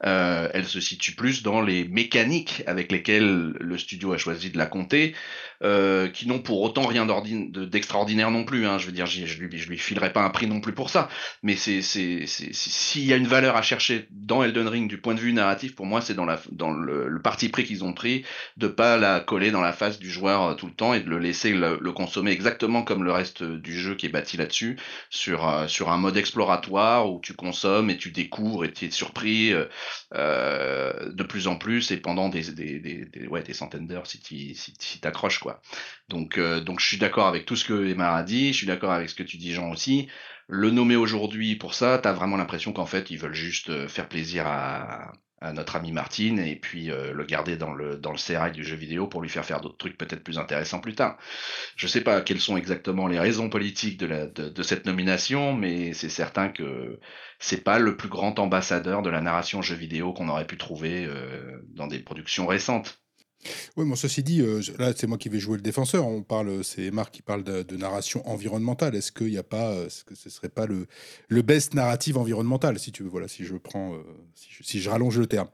Euh, 0.05 0.47
elle 0.53 0.65
se 0.65 0.79
situe 0.79 1.13
plus 1.13 1.43
dans 1.43 1.61
les 1.61 1.85
mécaniques 1.87 2.63
avec 2.67 2.91
lesquelles 2.91 3.53
le 3.59 3.77
studio 3.77 4.13
a 4.13 4.17
choisi 4.17 4.49
de 4.49 4.57
la 4.57 4.65
compter, 4.65 5.13
euh, 5.61 6.07
qui 6.07 6.25
n'ont 6.25 6.39
pour 6.39 6.61
autant 6.61 6.87
rien 6.87 7.05
d'extraordinaire 7.05 8.31
non 8.31 8.45
plus. 8.45 8.65
Hein. 8.65 8.77
Je 8.77 8.85
veux 8.85 8.93
dire, 8.93 9.05
je 9.05 9.21
lui, 9.21 9.57
je 9.57 9.67
lui 9.67 9.77
filerai 9.77 10.13
pas 10.13 10.21
un 10.21 10.29
prix 10.29 10.47
non 10.47 10.61
plus 10.61 10.73
pour 10.73 10.89
ça. 10.89 11.09
Mais 11.43 11.57
s'il 11.57 13.05
y 13.05 13.11
a 13.11 13.17
une 13.17 13.27
valeur 13.27 13.57
à 13.57 13.61
chercher 13.61 14.07
dans 14.11 14.41
Elden 14.41 14.69
Ring 14.69 14.89
du 14.89 14.99
point 14.99 15.15
de 15.15 15.19
vue 15.19 15.33
narratif, 15.33 15.75
pour 15.75 15.85
moi, 15.85 15.99
c'est 15.99 16.13
dans, 16.13 16.25
la, 16.25 16.39
dans 16.51 16.71
le, 16.71 17.19
parti 17.21 17.49
pris 17.49 17.65
qu'ils 17.65 17.83
ont 17.83 17.91
pris 17.91 18.23
de 18.55 18.67
pas 18.67 18.95
la 18.95 19.19
coller 19.19 19.51
dans 19.51 19.61
la 19.61 19.73
face 19.73 19.99
du 19.99 20.09
joueur 20.09 20.43
euh, 20.43 20.53
tout 20.53 20.67
le 20.67 20.73
temps 20.73 20.93
et 20.93 21.01
de 21.01 21.09
le 21.09 21.19
laisser 21.19 21.51
le, 21.51 21.77
consommer 21.91 22.31
exactement 22.31 22.83
comme 22.83 23.03
le 23.03 23.11
reste 23.11 23.43
du 23.43 23.77
jeu 23.77 23.95
qui 23.95 24.05
est 24.05 24.09
bâti 24.09 24.37
là-dessus, 24.37 24.77
sur, 25.09 25.65
sur 25.67 25.89
un 25.89 25.97
mode 25.97 26.15
exploratoire 26.15 27.11
où 27.11 27.19
tu 27.19 27.33
consommes 27.33 27.89
et 27.89 27.97
tu 27.97 28.11
découvres 28.11 28.63
et 28.63 28.71
tu 28.71 28.85
es 28.85 28.91
surpris. 28.91 29.51
Euh, 29.51 29.65
de 30.13 31.23
plus 31.23 31.47
en 31.47 31.57
plus 31.57 31.91
et 31.91 31.97
pendant 31.97 32.29
des, 32.29 32.51
des, 32.51 32.79
des, 32.79 33.27
ouais, 33.27 33.43
des 33.43 33.53
centaines 33.53 33.87
d'heures 33.87 34.07
si 34.07 34.19
tu 34.19 34.53
si, 34.55 34.73
si 34.79 34.99
t'accroches 34.99 35.39
quoi. 35.39 35.61
Donc, 36.09 36.37
euh, 36.37 36.61
donc 36.61 36.79
je 36.79 36.87
suis 36.87 36.97
d'accord 36.97 37.27
avec 37.27 37.45
tout 37.45 37.55
ce 37.55 37.65
que 37.65 37.87
Emma 37.87 38.15
a 38.15 38.23
dit, 38.23 38.51
je 38.51 38.57
suis 38.57 38.67
d'accord 38.67 38.91
avec 38.91 39.09
ce 39.09 39.15
que 39.15 39.23
tu 39.23 39.37
dis 39.37 39.53
Jean 39.53 39.71
aussi. 39.71 40.07
Le 40.47 40.71
nommer 40.71 40.95
aujourd'hui 40.95 41.55
pour 41.55 41.73
ça, 41.73 41.99
t'as 41.99 42.13
vraiment 42.13 42.37
l'impression 42.37 42.73
qu'en 42.73 42.85
fait 42.85 43.11
ils 43.11 43.17
veulent 43.17 43.33
juste 43.33 43.69
euh, 43.69 43.87
faire 43.87 44.09
plaisir 44.09 44.47
à, 44.47 45.11
notre 45.41 45.75
ami 45.75 45.91
Martine 45.91 46.39
et 46.39 46.55
puis 46.55 46.91
euh, 46.91 47.13
le 47.13 47.23
garder 47.23 47.57
dans 47.57 47.73
le, 47.73 47.97
dans 47.97 48.11
le 48.11 48.17
sérail 48.17 48.51
du 48.51 48.63
jeu 48.63 48.75
vidéo 48.75 49.07
pour 49.07 49.21
lui 49.21 49.29
faire 49.29 49.45
faire 49.45 49.61
d'autres 49.61 49.77
trucs 49.77 49.97
peut-être 49.97 50.23
plus 50.23 50.37
intéressants 50.37 50.79
plus 50.79 50.95
tard. 50.95 51.17
Je 51.75 51.87
sais 51.87 52.01
pas 52.01 52.21
quelles 52.21 52.41
sont 52.41 52.57
exactement 52.57 53.07
les 53.07 53.19
raisons 53.19 53.49
politiques 53.49 53.97
de, 53.97 54.27
de 54.49 54.63
cette 54.63 54.85
nomination, 54.85 55.53
mais 55.53 55.93
c'est 55.93 56.09
certain 56.09 56.49
que 56.49 56.99
c'est 57.39 57.63
pas 57.63 57.79
le 57.79 57.95
plus 57.95 58.09
grand 58.09 58.37
ambassadeur 58.39 59.01
de 59.01 59.09
la 59.09 59.21
narration 59.21 59.61
jeu 59.61 59.75
vidéo 59.75 60.13
qu'on 60.13 60.29
aurait 60.29 60.47
pu 60.47 60.57
trouver 60.57 61.05
euh, 61.05 61.61
dans 61.69 61.87
des 61.87 61.99
productions 61.99 62.45
récentes. 62.47 62.99
Oui, 63.77 63.85
bon, 63.85 63.95
ceci 63.95 64.23
dit, 64.23 64.41
euh, 64.41 64.61
là, 64.77 64.91
c'est 64.95 65.07
moi 65.07 65.17
qui 65.17 65.29
vais 65.29 65.39
jouer 65.39 65.55
le 65.55 65.61
défenseur. 65.61 66.05
On 66.05 66.21
parle, 66.21 66.63
c'est 66.63 66.91
Marc 66.91 67.13
qui 67.13 67.21
parle 67.21 67.43
de, 67.43 67.77
narration 67.77 68.27
environnementale. 68.27 68.95
Est-ce 68.95 69.11
qu'il 69.11 69.27
n'y 69.27 69.37
a 69.37 69.43
pas, 69.43 69.71
euh, 69.71 69.87
ce 69.89 70.03
que 70.03 70.15
ce 70.15 70.29
serait 70.29 70.49
pas 70.49 70.65
le, 70.65 70.87
le 71.29 71.41
best 71.41 71.73
narrative 71.73 72.17
environnemental, 72.17 72.77
si 72.77 72.91
tu 72.91 73.03
veux, 73.03 73.09
voilà, 73.09 73.29
si 73.29 73.45
je 73.45 73.55
prends, 73.55 73.93
euh, 73.93 74.03
si, 74.35 74.81
je, 74.81 74.89
rallonge 74.89 75.17
le 75.17 75.27
terme. 75.27 75.47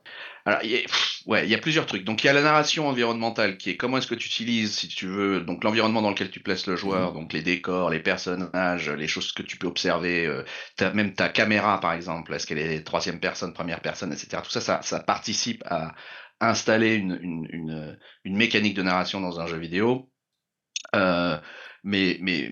Alors, 0.46 0.60
il 0.63 0.72
y 0.72 0.77
a, 0.77 0.80
ouais, 1.27 1.46
il 1.46 1.51
y 1.51 1.54
a 1.54 1.60
plusieurs 1.60 1.86
trucs. 1.86 2.04
Donc, 2.04 2.24
il 2.24 2.27
y 2.27 2.30
a 2.30 2.34
la 2.34 2.42
narration 2.42 2.88
environnementale 2.88 3.58
qui 3.58 3.70
est 3.70 3.77
comment 3.77 3.98
est-ce 3.98 4.08
que 4.08 4.15
tu 4.15 4.27
utilises, 4.27 4.75
si 4.75 4.88
tu 4.88 5.06
veux, 5.06 5.42
donc 5.42 5.63
l'environnement 5.63 6.01
dans 6.01 6.10
lequel 6.10 6.32
tu 6.32 6.39
places 6.39 6.65
le 6.65 6.75
joueur, 6.75 7.12
mmh. 7.12 7.15
donc 7.15 7.34
les 7.34 7.44
décors, 7.44 7.92
les 7.92 8.00
personnages, 8.00 8.89
les 8.89 9.08
choses 9.08 9.32
que 9.32 9.44
tu 9.44 9.58
peux 9.58 9.68
observer, 9.68 10.44
même 10.80 11.13
ta 11.13 11.30
caméra, 11.30 11.80
par 11.80 11.94
exemple, 11.94 12.34
est-ce 12.34 12.48
qu'elle 12.48 12.58
est 12.58 12.82
troisième 12.82 13.20
personne, 13.20 13.54
première 13.54 13.82
personne, 13.82 14.12
etc. 14.12 14.42
Tout 14.44 14.51
ça, 14.51 14.62
ça, 14.62 14.82
ça 14.82 15.00
participe 15.00 15.63
à 15.68 15.94
installer 16.50 16.96
une, 16.96 17.98
mécanique 18.25 18.75
de 18.75 18.82
narration 18.82 19.22
dans 19.22 19.40
un 19.40 19.48
jeu 19.48 19.58
vidéo. 19.58 20.12
Euh, 20.96 21.40
mais 21.84 22.18
mais 22.22 22.52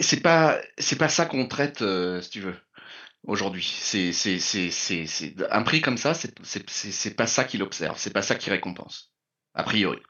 c'est 0.00 0.20
pas 0.20 0.60
ça 1.08 1.26
qu'on 1.26 1.46
traite 1.46 1.82
euh, 1.82 2.20
si 2.20 2.30
tu 2.30 2.40
veux 2.40 2.56
aujourd'hui. 3.24 3.64
C'est 3.64 4.12
un 5.50 5.62
prix 5.62 5.80
comme 5.80 5.96
ça, 5.96 6.14
c'est 6.14 6.34
c'est 6.42 7.16
pas 7.16 7.26
ça 7.26 7.44
qu'il 7.44 7.62
observe, 7.62 7.98
c'est 7.98 8.12
pas 8.12 8.22
ça 8.22 8.34
qui 8.34 8.50
récompense 8.50 9.12
a 9.54 9.62
priori. 9.62 10.00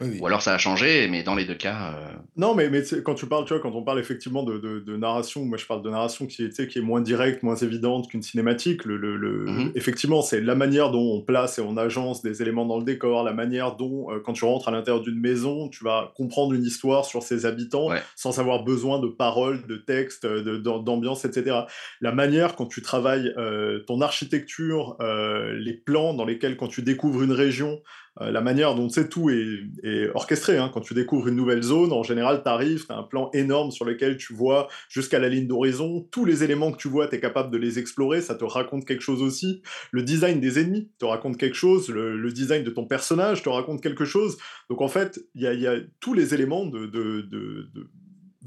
Ou 0.00 0.26
alors 0.26 0.42
ça 0.42 0.54
a 0.54 0.58
changé, 0.58 1.06
mais 1.08 1.22
dans 1.22 1.36
les 1.36 1.44
deux 1.44 1.54
cas. 1.54 1.94
Euh, 1.94 2.08
non, 2.36 2.54
mais, 2.54 2.68
mais 2.68 2.82
quand 3.04 3.14
tu 3.14 3.26
parles, 3.26 3.44
tu 3.44 3.52
vois, 3.52 3.62
quand 3.62 3.72
on 3.72 3.84
parle 3.84 4.00
effectivement 4.00 4.42
de, 4.42 4.58
de, 4.58 4.96
narration, 4.96 5.44
moi 5.44 5.56
je 5.56 5.66
parle 5.66 5.82
de 5.82 5.90
narration 5.90 6.26
qui, 6.26 6.48
qui 6.48 6.78
est 6.78 6.82
moins 6.82 7.00
directe, 7.00 7.44
moins 7.44 7.54
évidente 7.54 8.08
qu'une 8.08 8.22
cinématique. 8.22 8.84
Le, 8.84 8.96
le, 8.96 9.44
mmh 9.44 9.72
Effectivement, 9.76 10.20
c'est 10.20 10.40
la 10.40 10.56
manière 10.56 10.90
dont 10.90 11.18
on 11.18 11.20
place 11.20 11.58
et 11.58 11.62
on 11.62 11.76
agence 11.76 12.22
des 12.22 12.42
éléments 12.42 12.66
dans 12.66 12.78
le 12.78 12.84
décor, 12.84 13.22
la 13.22 13.32
manière 13.32 13.76
dont, 13.76 14.10
euh, 14.10 14.18
quand 14.18 14.32
tu 14.32 14.44
rentres 14.44 14.68
à 14.68 14.72
l'intérieur 14.72 15.02
d'une 15.02 15.20
maison, 15.20 15.68
tu 15.68 15.84
vas 15.84 16.12
comprendre 16.16 16.54
une 16.54 16.64
histoire 16.64 17.04
sur 17.04 17.22
ses 17.22 17.46
habitants 17.46 17.88
sans 18.16 18.40
avoir 18.40 18.64
besoin 18.64 18.98
de 18.98 19.06
paroles, 19.06 19.64
de 19.66 19.76
textes, 19.76 20.26
d'ambiance, 20.26 21.24
etc. 21.24 21.60
La 22.00 22.12
manière 22.12 22.56
quand 22.56 22.66
tu 22.66 22.82
travailles 22.82 23.32
euh, 23.38 23.80
ton 23.86 24.00
architecture, 24.00 24.96
les 25.00 25.74
plans 25.74 26.14
dans 26.14 26.24
lesquels, 26.24 26.56
quand 26.56 26.68
tu 26.68 26.82
découvres 26.82 27.22
une 27.22 27.32
région, 27.32 27.80
euh, 28.20 28.30
la 28.30 28.40
manière 28.40 28.74
dont 28.74 28.88
c'est 28.88 29.08
tout 29.08 29.30
est, 29.30 30.10
orchestré. 30.14 30.56
Hein. 30.56 30.70
Quand 30.72 30.80
tu 30.80 30.94
découvres 30.94 31.28
une 31.28 31.36
nouvelle 31.36 31.62
zone, 31.62 31.92
en 31.92 32.02
général, 32.02 32.42
tu 32.42 32.48
arrives, 32.48 32.86
tu 32.86 32.92
as 32.92 32.96
un 32.96 33.02
plan 33.02 33.30
énorme 33.32 33.70
sur 33.70 33.84
lequel 33.84 34.16
tu 34.16 34.32
vois 34.32 34.68
jusqu'à 34.88 35.18
la 35.18 35.28
ligne 35.28 35.46
d'horizon. 35.46 36.06
Tous 36.10 36.24
les 36.24 36.44
éléments 36.44 36.70
que 36.70 36.76
tu 36.76 36.88
vois, 36.88 37.08
tu 37.08 37.16
es 37.16 37.20
capable 37.20 37.50
de 37.50 37.58
les 37.58 37.78
explorer, 37.78 38.20
ça 38.20 38.34
te 38.34 38.44
raconte 38.44 38.84
quelque 38.84 39.02
chose 39.02 39.22
aussi. 39.22 39.62
Le 39.90 40.02
design 40.02 40.40
des 40.40 40.60
ennemis 40.60 40.90
te 40.98 41.04
raconte 41.04 41.36
quelque 41.38 41.56
chose, 41.56 41.88
le, 41.88 42.32
design 42.32 42.64
de 42.64 42.70
ton 42.70 42.86
personnage 42.86 43.42
te 43.42 43.48
raconte 43.48 43.80
quelque 43.80 44.04
chose. 44.04 44.38
Donc 44.70 44.80
en 44.80 44.88
fait, 44.88 45.20
il 45.34 45.42
y 45.42 45.66
a, 45.66 45.76
tous 46.00 46.14
les 46.14 46.34
éléments 46.34 46.66
de, 46.66 46.86
de, 46.86 47.68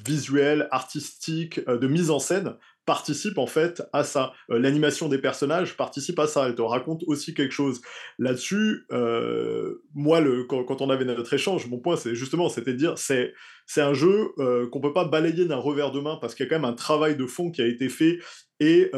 visuel, 0.05 0.67
artistique, 0.71 1.59
euh, 1.67 1.77
de 1.77 1.87
mise 1.87 2.11
en 2.11 2.19
scène 2.19 2.53
participe 2.87 3.37
en 3.37 3.45
fait 3.45 3.83
à 3.93 4.03
ça. 4.03 4.31
Euh, 4.49 4.57
l'animation 4.57 5.09
des 5.09 5.19
personnages 5.19 5.75
participe 5.75 6.17
à 6.19 6.25
ça. 6.25 6.47
Elle 6.47 6.55
te 6.55 6.61
raconte 6.61 7.03
aussi 7.05 7.33
quelque 7.33 7.53
chose. 7.53 7.81
Là-dessus, 8.17 8.85
euh, 8.93 9.83
moi, 9.93 10.21
le, 10.21 10.45
quand, 10.45 10.81
on 10.81 10.89
avait 10.89 11.03
notre 11.03 11.33
échange, 11.33 11.67
mon 11.67 11.79
point, 11.79 11.97
c'est 11.97 12.15
justement, 12.15 12.49
c'était 12.49 12.71
de 12.71 12.77
dire, 12.77 12.97
c'est 12.97 13.33
c'est 13.65 13.81
un 13.81 13.93
jeu 13.93 14.29
euh, 14.39 14.69
qu'on 14.69 14.79
peut 14.79 14.93
pas 14.93 15.03
balayer 15.03 15.45
d'un 15.45 15.57
revers 15.57 15.91
de 15.91 15.99
main 15.99 16.17
parce 16.21 16.33
qu'il 16.33 16.45
y 16.45 16.47
a 16.47 16.49
quand 16.49 16.61
même 16.61 16.71
un 16.71 16.75
travail 16.75 17.17
de 17.17 17.25
fond 17.25 17.51
qui 17.51 17.61
a 17.61 17.67
été 17.67 17.89
fait 17.89 18.19
et 18.61 18.89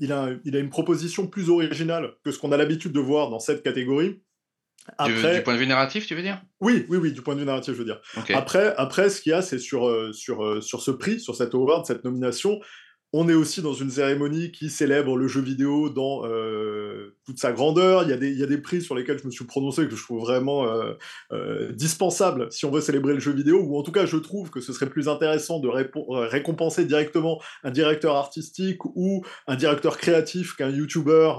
il, 0.00 0.12
a, 0.12 0.28
il 0.44 0.54
a 0.54 0.58
une 0.58 0.68
proposition 0.68 1.26
plus 1.26 1.48
originale 1.48 2.12
que 2.22 2.30
ce 2.30 2.38
qu'on 2.38 2.52
a 2.52 2.58
l'habitude 2.58 2.92
de 2.92 3.00
voir 3.00 3.30
dans 3.30 3.40
cette 3.40 3.62
catégorie. 3.62 4.20
Après... 4.98 5.38
Du, 5.38 5.42
point 5.42 5.54
de 5.54 5.58
vue 5.58 5.66
narratif, 5.66 6.06
tu 6.06 6.14
veux 6.14 6.22
dire? 6.22 6.42
Oui, 6.60 6.84
oui, 6.90 6.98
oui, 6.98 7.12
du 7.12 7.22
point 7.22 7.34
de 7.34 7.40
vue 7.40 7.46
narratif, 7.46 7.72
je 7.72 7.78
veux 7.78 7.84
dire. 7.86 8.00
Après, 8.34 8.74
après, 8.76 9.08
ce 9.08 9.22
qu'il 9.22 9.30
y 9.30 9.34
a, 9.34 9.40
c'est 9.40 9.58
sur, 9.58 9.90
sur, 10.14 10.62
sur 10.62 10.82
ce 10.82 10.90
prix, 10.90 11.18
sur 11.18 11.34
cette 11.34 11.54
award, 11.54 11.86
cette 11.86 12.04
nomination, 12.04 12.60
on 13.12 13.28
est 13.28 13.34
aussi 13.34 13.62
dans 13.62 13.74
une 13.74 13.90
cérémonie 13.90 14.52
qui 14.52 14.70
célèbre 14.70 15.16
le 15.16 15.26
jeu 15.28 15.40
vidéo 15.40 15.90
dans 15.90 16.22
euh, 16.24 17.16
toute 17.30 17.38
sa 17.38 17.52
grandeur. 17.52 18.02
Il 18.02 18.10
y, 18.10 18.12
a 18.12 18.16
des, 18.16 18.30
il 18.30 18.38
y, 18.38 18.42
a 18.42 18.46
des, 18.46 18.58
prix 18.58 18.82
sur 18.82 18.94
lesquels 18.94 19.18
je 19.18 19.26
me 19.26 19.30
suis 19.30 19.44
prononcé 19.44 19.86
que 19.86 19.96
je 19.96 20.02
trouve 20.02 20.20
vraiment 20.20 20.66
euh, 20.66 20.94
euh, 21.32 21.72
dispensable 21.72 22.48
si 22.50 22.64
on 22.64 22.70
veut 22.70 22.80
célébrer 22.80 23.14
le 23.14 23.20
jeu 23.20 23.32
vidéo, 23.32 23.60
ou 23.62 23.78
en 23.78 23.82
tout 23.82 23.92
cas 23.92 24.06
je 24.06 24.16
trouve 24.16 24.50
que 24.50 24.60
ce 24.60 24.72
serait 24.72 24.88
plus 24.88 25.08
intéressant 25.08 25.60
de 25.60 25.68
récompenser 25.68 26.84
directement 26.84 27.40
un 27.64 27.70
directeur 27.70 28.16
artistique 28.16 28.84
ou 28.84 29.24
un 29.46 29.56
directeur 29.56 29.98
créatif 29.98 30.56
qu'un 30.56 30.70
YouTuber 30.70 31.32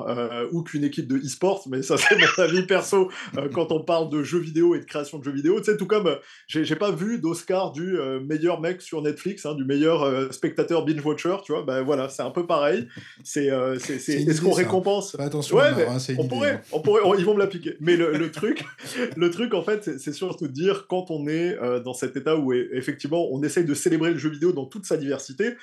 ou 0.51 0.63
qu'une 0.63 0.83
équipe 0.83 1.07
de 1.07 1.17
e-sport, 1.17 1.67
mais 1.69 1.81
ça 1.81 1.97
c'est 1.97 2.17
mon 2.17 2.43
avis 2.43 2.65
perso 2.65 3.09
quand 3.53 3.71
on 3.71 3.83
parle 3.83 4.09
de 4.09 4.23
jeux 4.23 4.39
vidéo 4.39 4.75
et 4.75 4.79
de 4.79 4.85
création 4.85 5.19
de 5.19 5.23
jeux 5.23 5.33
vidéo. 5.33 5.59
Tu 5.59 5.65
sais, 5.65 5.77
tout 5.77 5.87
comme 5.87 6.17
j'ai 6.47 6.75
pas 6.75 6.91
vu 6.91 7.19
d'Oscar 7.19 7.71
du 7.71 7.97
meilleur 8.25 8.61
mec 8.61 8.81
sur 8.81 9.01
Netflix, 9.01 9.45
hein, 9.45 9.55
du 9.55 9.65
meilleur 9.65 10.33
spectateur 10.33 10.85
binge-watcher, 10.85 11.37
tu 11.43 11.51
vois 11.51 11.63
ben 11.63 11.81
voilà, 11.81 12.09
c'est 12.09 12.23
un 12.23 12.31
peu 12.31 12.45
pareil. 12.45 12.87
C'est, 13.23 13.49
euh, 13.49 13.77
c'est, 13.79 13.95
est-ce 13.95 14.41
qu'on 14.41 14.51
récompense? 14.51 15.15
Attention, 15.19 15.57
ouais, 15.57 15.71
on, 16.17 16.27
pourrait, 16.27 16.51
hein. 16.51 16.61
on 16.71 16.81
pourrait, 16.81 17.01
ils 17.17 17.25
vont 17.25 17.33
me 17.33 17.39
l'appliquer. 17.39 17.75
Mais 17.79 17.95
le, 17.95 18.31
truc, 18.31 18.65
le 19.17 19.29
truc 19.29 19.53
en 19.53 19.63
fait, 19.63 19.99
c'est, 19.99 20.13
surtout 20.13 20.47
de 20.47 20.53
dire 20.53 20.85
quand 20.87 21.11
on 21.11 21.27
est 21.27 21.57
euh, 21.57 21.79
dans 21.79 21.93
cet 21.93 22.15
état 22.15 22.35
où 22.37 22.53
effectivement 22.53 23.27
on 23.31 23.41
essaye 23.43 23.65
de 23.65 23.73
célébrer 23.73 24.11
le 24.11 24.17
jeu 24.17 24.29
vidéo 24.29 24.51
dans 24.51 24.65
toute 24.65 24.85
sa 24.85 24.97
diversité. 24.97 25.55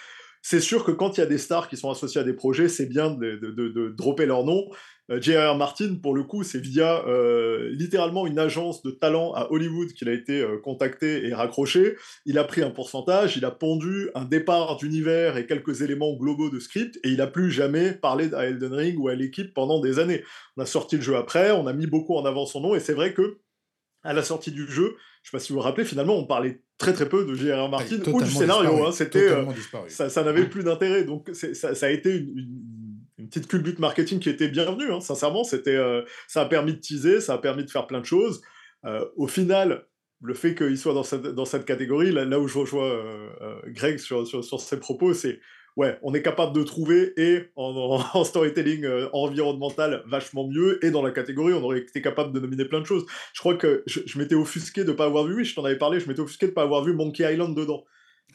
C'est 0.51 0.61
sûr 0.61 0.83
que 0.83 0.93
quand 0.93 1.19
il 1.19 1.21
y 1.21 1.23
a 1.23 1.27
des 1.27 1.37
stars 1.37 1.69
qui 1.69 1.77
sont 1.77 1.91
associées 1.91 2.23
à 2.23 2.25
des 2.25 2.33
projets, 2.33 2.71
c'est 2.71 2.87
bien 2.87 3.11
de, 3.11 3.37
de, 3.37 3.51
de, 3.51 3.89
dropper 3.91 4.25
leur 4.25 4.45
nom. 4.45 4.65
Euh, 5.11 5.21
J.R.R. 5.21 5.59
Martin, 5.59 5.97
pour 6.03 6.15
le 6.15 6.23
coup, 6.23 6.43
c'est 6.43 6.59
via 6.59 7.07
euh, 7.07 7.69
littéralement 7.73 8.27
une 8.27 8.39
agence 8.39 8.81
de 8.81 8.91
talent 8.91 9.35
à 9.35 9.53
Hollywood 9.53 9.93
qu'il 9.93 10.09
a 10.09 10.13
été 10.15 10.41
euh, 10.41 10.57
contacté 10.57 11.27
et 11.27 11.35
raccroché. 11.35 11.97
Il 12.25 12.39
a 12.39 12.45
pris 12.45 12.63
un 12.63 12.71
pourcentage, 12.71 13.37
il 13.37 13.45
a 13.45 13.51
pondu 13.51 14.09
un 14.15 14.25
départ 14.25 14.79
d'univers 14.79 15.37
et 15.37 15.45
quelques 15.45 15.83
éléments 15.83 16.17
globaux 16.17 16.49
de 16.49 16.61
script, 16.61 16.99
et 17.05 17.11
il 17.11 17.19
n'a 17.19 17.27
plus 17.27 17.51
jamais 17.51 17.93
parlé 17.93 18.33
à 18.33 18.47
Elden 18.47 18.73
Ring 18.73 18.99
ou 18.99 19.09
à 19.09 19.15
l'équipe 19.15 19.53
pendant 19.53 19.81
des 19.81 19.99
années. 19.99 20.25
On 20.57 20.63
a 20.63 20.67
sorti 20.67 20.97
le 20.97 21.03
jeu 21.03 21.17
après, 21.17 21.51
on 21.51 21.67
a 21.67 21.75
mis 21.75 21.87
beaucoup 21.87 22.17
en 22.17 22.25
avant 22.25 22.47
son 22.47 22.63
nom, 22.63 22.75
et 22.75 22.81
c'est 22.81 22.95
vrai 22.95 23.13
que 23.13 23.37
à 24.03 24.15
la 24.15 24.23
sortie 24.23 24.53
du 24.53 24.67
jeu, 24.67 24.97
sais 25.29 25.37
pas 25.37 25.39
si 25.39 25.53
vous 25.53 25.59
vous 25.59 25.65
rappelez, 25.65 25.85
finalement, 25.85 26.17
on 26.17 26.27
parlait 26.27 26.61
très 26.79 26.93
très 26.93 27.09
peu 27.09 27.25
de 27.25 27.35
J.R.R. 27.35 27.69
Martin 27.69 27.97
ou 28.07 28.23
du 28.23 28.31
scénario. 28.31 28.87
Hein, 28.87 28.93
c'était, 28.93 29.31
ça, 29.89 30.09
ça 30.09 30.23
n'avait 30.23 30.47
plus 30.47 30.65
d'intérêt. 30.65 31.05
Donc 31.05 31.31
ça, 31.33 31.75
ça, 31.75 31.87
a 31.87 31.91
été 31.91 32.17
une 32.17 32.59
une 33.19 33.29
petite 33.29 33.49
culbute 33.49 33.79
marketing 33.79 34.21
qui 34.21 34.31
était 34.31 34.49
bienvenue, 34.49 34.93
hein, 34.93 35.01
sincèrement. 35.01 35.45
C'était, 35.45 35.77
euh, 35.77 36.03
ça 36.29 36.43
a 36.43 36.47
permis 36.47 36.75
de 36.75 36.79
teaser, 36.79 37.21
ça 37.21 37.35
a 37.35 37.39
permis 37.39 37.65
de 37.65 37.71
faire 37.71 37.87
plein 37.87 38.01
de 38.01 38.07
choses. 38.07 38.41
Euh, 38.85 39.05
au 39.17 39.27
final, 39.27 39.87
le 40.23 40.35
fait 40.35 40.55
qu'il 40.55 40.79
soit 40.79 40.95
dans 40.95 41.03
cette, 41.03 41.23
dans 41.23 41.45
cette 41.45 41.65
catégorie, 41.65 42.13
là, 42.13 42.39
où 42.39 42.47
je 42.47 42.59
rejoins 42.59 42.89
euh, 42.89 43.61
Greg 43.67 43.99
sur, 43.99 44.27
sur, 44.27 44.45
sur, 44.45 44.61
ses 44.61 44.79
propos, 44.79 45.15
c'est 45.15 45.41
ouais, 45.79 45.99
on 46.03 46.13
est 46.13 46.23
capable 46.23 46.55
de 46.55 46.63
trouver 46.63 47.13
et 47.17 47.45
en, 47.57 48.25
storytelling 48.25 48.87
environnemental 49.13 50.03
vachement 50.07 50.47
mieux, 50.47 50.85
et 50.85 50.91
dans 50.91 51.03
la 51.03 51.13
catégorie, 51.13 51.55
on 51.55 51.63
aurait 51.63 51.79
été 51.79 52.03
capable 52.03 52.33
de 52.33 52.41
nominer 52.41 52.67
plein 52.67 52.81
de 52.81 52.87
choses. 52.87 53.07
Je 53.33 53.41
crois 53.41 53.55
que 53.55 53.83
je, 53.87 54.01
je 54.05 54.19
m'étais 54.19 54.35
offusqué 54.35 54.85
de 54.85 54.91
ne 54.91 54.97
pas 54.97 55.07
avoir 55.07 55.25
vu, 55.25 55.37
oui, 55.37 55.45
je 55.45 55.55
t'en 55.55 55.65
avais 55.65 55.79
parlé, 55.79 56.01
je 56.01 56.09
m'étais 56.09 56.21
offusqué 56.21 56.47
de 56.47 56.51
ne 56.51 56.55
pas 56.55 56.65
avoir 56.65 56.85
vu 56.85 56.93
Monkey 56.93 57.33
Island 57.33 57.57
dedans. 57.57 57.85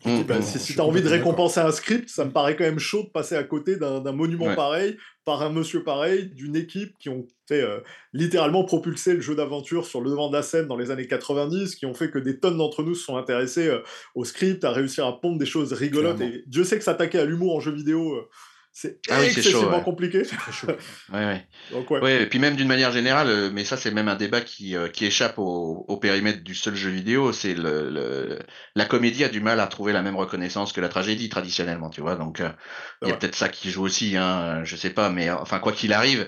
Mmh, 0.05 0.23
bah, 0.23 0.39
mmh. 0.39 0.41
si, 0.41 0.73
tu 0.73 0.79
as 0.79 0.83
envie 0.83 1.01
de 1.01 1.07
récompenser 1.07 1.61
un 1.61 1.71
script, 1.71 2.09
ça 2.09 2.25
me 2.25 2.31
paraît 2.31 2.55
quand 2.57 2.65
même 2.65 2.79
chaud 2.79 3.03
de 3.03 3.09
passer 3.09 3.35
à 3.35 3.43
côté 3.43 3.77
d'un 3.77 4.11
monument 4.11 4.53
pareil, 4.53 4.97
par 5.25 5.41
un 5.41 5.49
monsieur 5.49 5.83
pareil, 5.83 6.31
d'une 6.33 6.55
équipe 6.55 6.97
qui 6.97 7.09
ont 7.09 7.25
fait, 7.47 7.61
euh, 7.61 7.79
littéralement 8.11 8.63
propulsé 8.63 9.13
le 9.13 9.21
jeu 9.21 9.35
d'aventure 9.35 9.85
sur 9.85 10.01
le 10.01 10.09
devant 10.09 10.29
de 10.29 10.35
la 10.35 10.43
scène 10.43 10.67
dans 10.67 10.75
les 10.75 10.91
années 10.91 11.07
90, 11.07 11.75
qui 11.75 11.85
ont 11.85 11.93
fait 11.93 12.09
que 12.09 12.19
des 12.19 12.39
tonnes 12.39 12.57
d'entre 12.57 12.83
nous 12.83 12.95
se 12.95 13.05
sont 13.05 13.17
intéressés 13.17 13.67
euh, 13.67 13.79
au 14.15 14.25
script, 14.25 14.63
à 14.63 14.71
réussir 14.71 15.05
à 15.05 15.19
pondre 15.19 15.37
des 15.37 15.45
choses 15.45 15.71
rigolotes. 15.73 16.21
Et 16.21 16.43
Dieu 16.47 16.63
sait 16.63 16.77
que 16.77 16.83
s'attaquer 16.83 17.19
à 17.19 17.25
l'humour 17.25 17.55
en 17.55 17.59
jeu 17.59 17.71
vidéo, 17.71 18.15
euh, 18.15 18.29
c'est 18.75 18.97
ah 19.11 19.23
excessivement 19.23 19.81
compliqué. 19.81 20.23
ouais, 21.13 21.45
ouais. 22.01 22.23
et 22.23 22.25
puis 22.25 22.39
même 22.39 22.55
d'une 22.55 22.67
manière 22.67 22.91
générale, 22.91 23.29
euh, 23.29 23.51
mais 23.53 23.65
ça 23.65 23.77
c'est 23.77 23.91
même 23.91 24.07
un 24.07 24.15
débat 24.15 24.41
qui, 24.41 24.75
euh, 24.75 24.87
qui 24.87 25.05
échappe 25.05 25.37
au, 25.37 25.85
au, 25.87 25.97
périmètre 25.97 26.43
du 26.43 26.55
seul 26.55 26.73
jeu 26.73 26.89
vidéo, 26.89 27.31
c'est 27.33 27.53
le, 27.53 27.91
le, 27.91 28.39
la 28.75 28.85
comédie 28.85 29.23
a 29.23 29.29
du 29.29 29.41
mal 29.41 29.59
à 29.59 29.67
trouver 29.67 29.93
la 29.93 30.01
même 30.01 30.15
reconnaissance 30.15 30.73
que 30.73 30.81
la 30.81 30.89
tragédie 30.89 31.29
traditionnellement, 31.29 31.91
tu 31.91 32.01
vois. 32.01 32.15
Donc 32.15 32.39
euh, 32.39 32.49
il 33.03 33.09
y 33.09 33.11
a 33.11 33.15
peut-être 33.15 33.35
ça 33.35 33.47
qui 33.47 33.69
joue 33.69 33.83
aussi, 33.83 34.17
hein, 34.17 34.63
je 34.63 34.75
sais 34.75 34.89
pas, 34.89 35.11
mais 35.11 35.29
enfin 35.29 35.59
quoi 35.59 35.71
qu'il 35.71 35.93
arrive, 35.93 36.27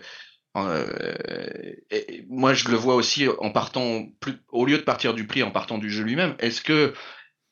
moi 0.54 2.54
je 2.54 2.70
le 2.70 2.78
vois 2.78 2.94
aussi 2.94 3.28
en 3.40 3.50
partant, 3.50 4.06
plus, 4.20 4.36
au 4.50 4.68
lieu 4.68 4.78
de 4.78 4.84
partir 4.84 5.16
du 5.16 5.26
prix, 5.26 5.42
en 5.42 5.50
partant 5.50 5.80
du 5.80 5.90
jeu 5.90 6.04
lui-même, 6.04 6.36
est-ce 6.38 6.62
que 6.62 6.94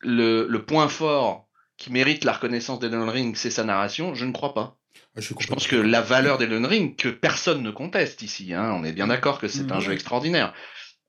le, 0.01 0.45
le 0.47 0.65
point 0.65 0.87
fort 0.87 1.47
qui 1.77 1.91
mérite 1.91 2.25
la 2.25 2.33
reconnaissance 2.33 2.77
d'Elden 2.77 3.09
Ring, 3.09 3.35
c'est 3.35 3.49
sa 3.49 3.63
narration? 3.63 4.13
Je 4.13 4.25
ne 4.25 4.31
crois 4.31 4.53
pas. 4.53 4.77
Ah, 5.15 5.21
je, 5.21 5.47
pense 5.47 5.67
que 5.67 5.75
la 5.75 6.01
valeur 6.01 6.39
d'Elden 6.39 6.65
Ring, 6.65 6.95
que 6.95 7.09
personne 7.09 7.61
ne 7.61 7.69
conteste 7.69 8.23
ici, 8.23 8.53
hein, 8.53 8.73
on 8.75 8.83
est 8.83 8.93
bien 8.93 9.07
d'accord 9.07 9.39
que 9.39 9.47
c'est 9.47 9.71
un 9.71 9.79
jeu 9.79 9.93
extraordinaire. 9.93 10.53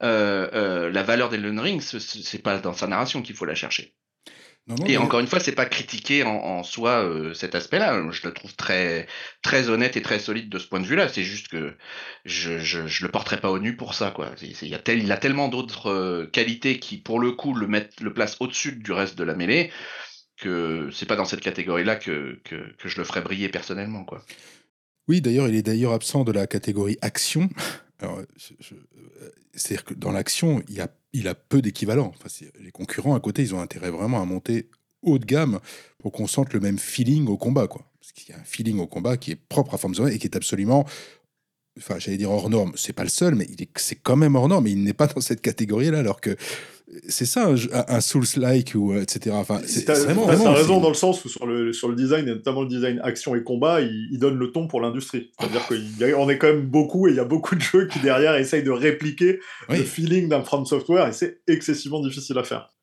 Euh, 0.02 0.50
euh, 0.52 0.90
la 0.90 1.02
valeur 1.02 1.30
d'Elden 1.30 1.58
Ring, 1.58 1.80
c'est 1.80 2.42
pas 2.42 2.58
dans 2.58 2.74
sa 2.74 2.86
narration 2.86 3.22
qu'il 3.22 3.34
faut 3.34 3.46
la 3.46 3.54
chercher. 3.54 3.94
et 4.86 4.98
encore 4.98 5.20
une 5.20 5.26
fois, 5.26 5.40
c'est 5.40 5.54
pas 5.54 5.64
critiquer 5.64 6.22
en, 6.22 6.62
soi 6.62 7.02
euh, 7.02 7.32
cet 7.32 7.54
aspect-là. 7.54 8.02
Je 8.10 8.26
le 8.26 8.34
trouve 8.34 8.54
très, 8.54 9.06
très 9.40 9.70
honnête 9.70 9.96
et 9.96 10.02
très 10.02 10.18
solide 10.18 10.50
de 10.50 10.58
ce 10.58 10.66
point 10.66 10.80
de 10.80 10.86
vue-là. 10.86 11.08
C'est 11.08 11.24
juste 11.24 11.48
que 11.48 11.74
je, 12.26 12.58
je, 12.58 13.02
le 13.02 13.10
porterai 13.10 13.40
pas 13.40 13.50
au 13.50 13.58
nu 13.58 13.74
pour 13.74 13.94
ça, 13.94 14.10
quoi. 14.10 14.32
Il, 14.42 14.68
y 14.68 14.74
a 14.74 14.78
tel, 14.78 15.02
il 15.02 15.12
a 15.12 15.16
tellement 15.16 15.48
d'autres 15.48 15.90
euh, 15.90 16.26
qualités 16.26 16.78
qui, 16.78 16.98
pour 16.98 17.20
le 17.20 17.32
coup, 17.32 17.54
le 17.54 17.66
mettent, 17.66 18.02
le 18.02 18.12
place 18.12 18.36
au-dessus 18.40 18.72
du 18.72 18.92
reste 18.92 19.16
de 19.16 19.24
la 19.24 19.34
mêlée 19.34 19.70
que 20.36 20.90
c'est 20.92 21.06
pas 21.06 21.16
dans 21.16 21.24
cette 21.24 21.40
catégorie-là 21.40 21.96
que, 21.96 22.38
que, 22.44 22.88
je 22.88 22.98
le 22.98 23.04
ferais 23.04 23.22
briller 23.22 23.48
personnellement, 23.48 24.04
quoi. 24.04 24.24
Oui, 25.06 25.20
d'ailleurs, 25.20 25.48
il 25.48 25.54
est 25.54 25.62
d'ailleurs 25.62 25.92
absent 25.92 26.24
de 26.24 26.32
la 26.32 26.46
catégorie 26.46 26.96
action. 27.02 27.50
C'est-à-dire 29.54 29.84
que 29.84 29.94
dans 29.94 30.12
l'action, 30.12 30.62
il 30.68 30.80
a 30.80 30.88
a 31.26 31.34
peu 31.34 31.62
d'équivalents. 31.62 32.12
Enfin, 32.16 32.46
les 32.60 32.72
concurrents 32.72 33.14
à 33.14 33.20
côté, 33.20 33.42
ils 33.42 33.54
ont 33.54 33.60
intérêt 33.60 33.90
vraiment 33.90 34.20
à 34.20 34.24
monter 34.24 34.68
haut 35.02 35.18
de 35.18 35.26
gamme 35.26 35.60
pour 35.98 36.12
qu'on 36.12 36.26
sente 36.26 36.52
le 36.52 36.60
même 36.60 36.78
feeling 36.78 37.28
au 37.28 37.36
combat. 37.36 37.68
Quoi. 37.68 37.84
Parce 38.00 38.12
qu'il 38.12 38.34
y 38.34 38.36
a 38.36 38.40
un 38.40 38.44
feeling 38.44 38.78
au 38.78 38.86
combat 38.86 39.16
qui 39.16 39.30
est 39.30 39.36
propre 39.36 39.74
à 39.74 39.78
Forza 39.78 40.10
et 40.10 40.18
qui 40.18 40.26
est 40.26 40.36
absolument 40.36 40.86
enfin 41.78 41.98
j'allais 41.98 42.16
dire 42.16 42.30
hors 42.30 42.50
norme, 42.50 42.72
c'est 42.76 42.92
pas 42.92 43.02
le 43.02 43.08
seul, 43.08 43.34
mais 43.34 43.46
c'est 43.76 43.96
quand 43.96 44.16
même 44.16 44.36
hors 44.36 44.48
norme, 44.48 44.64
mais 44.64 44.72
il 44.72 44.82
n'est 44.82 44.92
pas 44.92 45.06
dans 45.06 45.20
cette 45.20 45.40
catégorie-là, 45.40 45.98
alors 45.98 46.20
que 46.20 46.36
c'est 47.08 47.26
ça 47.26 47.52
un, 47.88 48.00
Souls-like 48.00 48.72
ou 48.74 48.92
euh, 48.92 49.02
etc. 49.02 49.34
Enfin, 49.38 49.60
c'est 49.66 49.88
vraiment. 49.88 50.26
T'as 50.26 50.52
raison 50.52 50.80
dans 50.80 50.88
le 50.88 50.94
sens 50.94 51.24
où 51.24 51.28
sur 51.28 51.46
le 51.46 51.72
sur 51.72 51.88
le 51.88 51.94
design, 51.94 52.28
et 52.28 52.32
notamment 52.32 52.62
le 52.62 52.68
design 52.68 53.00
action 53.02 53.34
et 53.34 53.42
combat, 53.42 53.80
il, 53.80 54.18
donne 54.18 54.36
le 54.36 54.52
ton 54.52 54.66
pour 54.66 54.80
l'industrie. 54.80 55.30
C'est-à-dire 55.38 55.62
ah. 55.70 56.12
qu'on 56.12 56.28
est 56.28 56.38
quand 56.38 56.46
même 56.46 56.66
beaucoup 56.66 57.08
et 57.08 57.10
il 57.10 57.16
y 57.16 57.20
a 57.20 57.24
beaucoup 57.24 57.54
de 57.54 57.60
jeux 57.60 57.86
qui 57.88 57.98
derrière 58.00 58.34
essayent 58.36 58.62
de 58.62 58.70
répliquer 58.70 59.40
le 59.68 59.82
feeling 59.82 60.28
d'un 60.28 60.42
From 60.42 60.66
Software 60.66 61.08
et 61.08 61.12
c'est 61.12 61.40
excessivement 61.46 62.00
difficile 62.00 62.38
à 62.38 62.44
faire. 62.44 62.73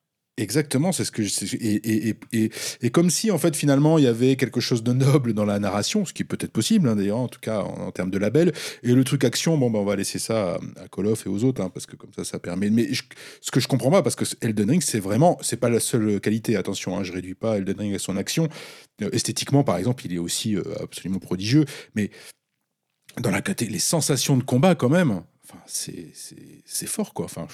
Exactement, 0.42 0.90
c'est 0.90 1.04
ce 1.04 1.12
que 1.12 1.22
je, 1.22 1.54
et, 1.54 2.08
et, 2.08 2.16
et, 2.32 2.50
et, 2.80 2.90
comme 2.90 3.10
si 3.10 3.30
en 3.30 3.38
fait 3.38 3.54
finalement 3.54 3.96
il 3.98 4.04
y 4.04 4.08
avait 4.08 4.34
quelque 4.34 4.60
chose 4.60 4.82
de 4.82 4.92
noble 4.92 5.34
dans 5.34 5.44
la 5.44 5.60
narration, 5.60 6.04
ce 6.04 6.12
qui 6.12 6.22
est 6.22 6.26
peut-être 6.26 6.50
possible 6.50 6.88
hein, 6.88 6.96
d'ailleurs 6.96 7.18
en 7.18 7.28
tout 7.28 7.38
cas 7.38 7.60
en, 7.60 7.92
termes 7.92 8.10
de 8.10 8.18
label. 8.18 8.52
Et 8.82 8.92
le 8.92 9.04
truc 9.04 9.22
action, 9.22 9.56
bon 9.56 9.70
ben 9.70 9.78
on 9.78 9.84
va 9.84 9.94
laisser 9.94 10.18
ça 10.18 10.58
à, 10.76 10.88
Call 10.88 11.06
of 11.06 11.24
et 11.26 11.28
aux 11.28 11.44
autres 11.44 11.62
hein, 11.62 11.70
parce 11.72 11.86
que 11.86 11.94
comme 11.94 12.12
ça 12.12 12.24
ça 12.24 12.40
permet. 12.40 12.70
Mais 12.70 12.88
ce 13.40 13.50
que 13.52 13.60
je 13.60 13.68
comprends 13.68 13.92
pas 13.92 14.02
parce 14.02 14.16
que 14.16 14.24
Elden 14.40 14.68
Ring 14.68 14.82
c'est 14.82 14.98
vraiment 14.98 15.38
c'est 15.42 15.58
pas 15.58 15.70
la 15.70 15.78
seule 15.78 16.20
qualité. 16.20 16.56
Attention, 16.56 16.98
hein, 16.98 17.04
je 17.04 17.12
réduis 17.12 17.34
pas 17.34 17.58
Elden 17.58 17.78
Ring 17.78 17.94
à 17.94 18.00
son 18.00 18.16
action. 18.16 18.48
Euh, 19.00 19.10
esthétiquement 19.12 19.62
par 19.62 19.76
exemple 19.76 20.04
il 20.06 20.12
est 20.12 20.18
aussi 20.18 20.56
euh, 20.56 20.64
absolument 20.80 21.20
prodigieux, 21.20 21.66
mais 21.94 22.10
dans 23.20 23.30
la 23.30 23.42
les 23.60 23.78
sensations 23.78 24.36
de 24.36 24.42
combat 24.42 24.74
quand 24.74 24.88
même 24.88 25.22
c'est 25.66 26.86
fort, 26.86 27.12
quoi. 27.14 27.24
Enfin, 27.24 27.46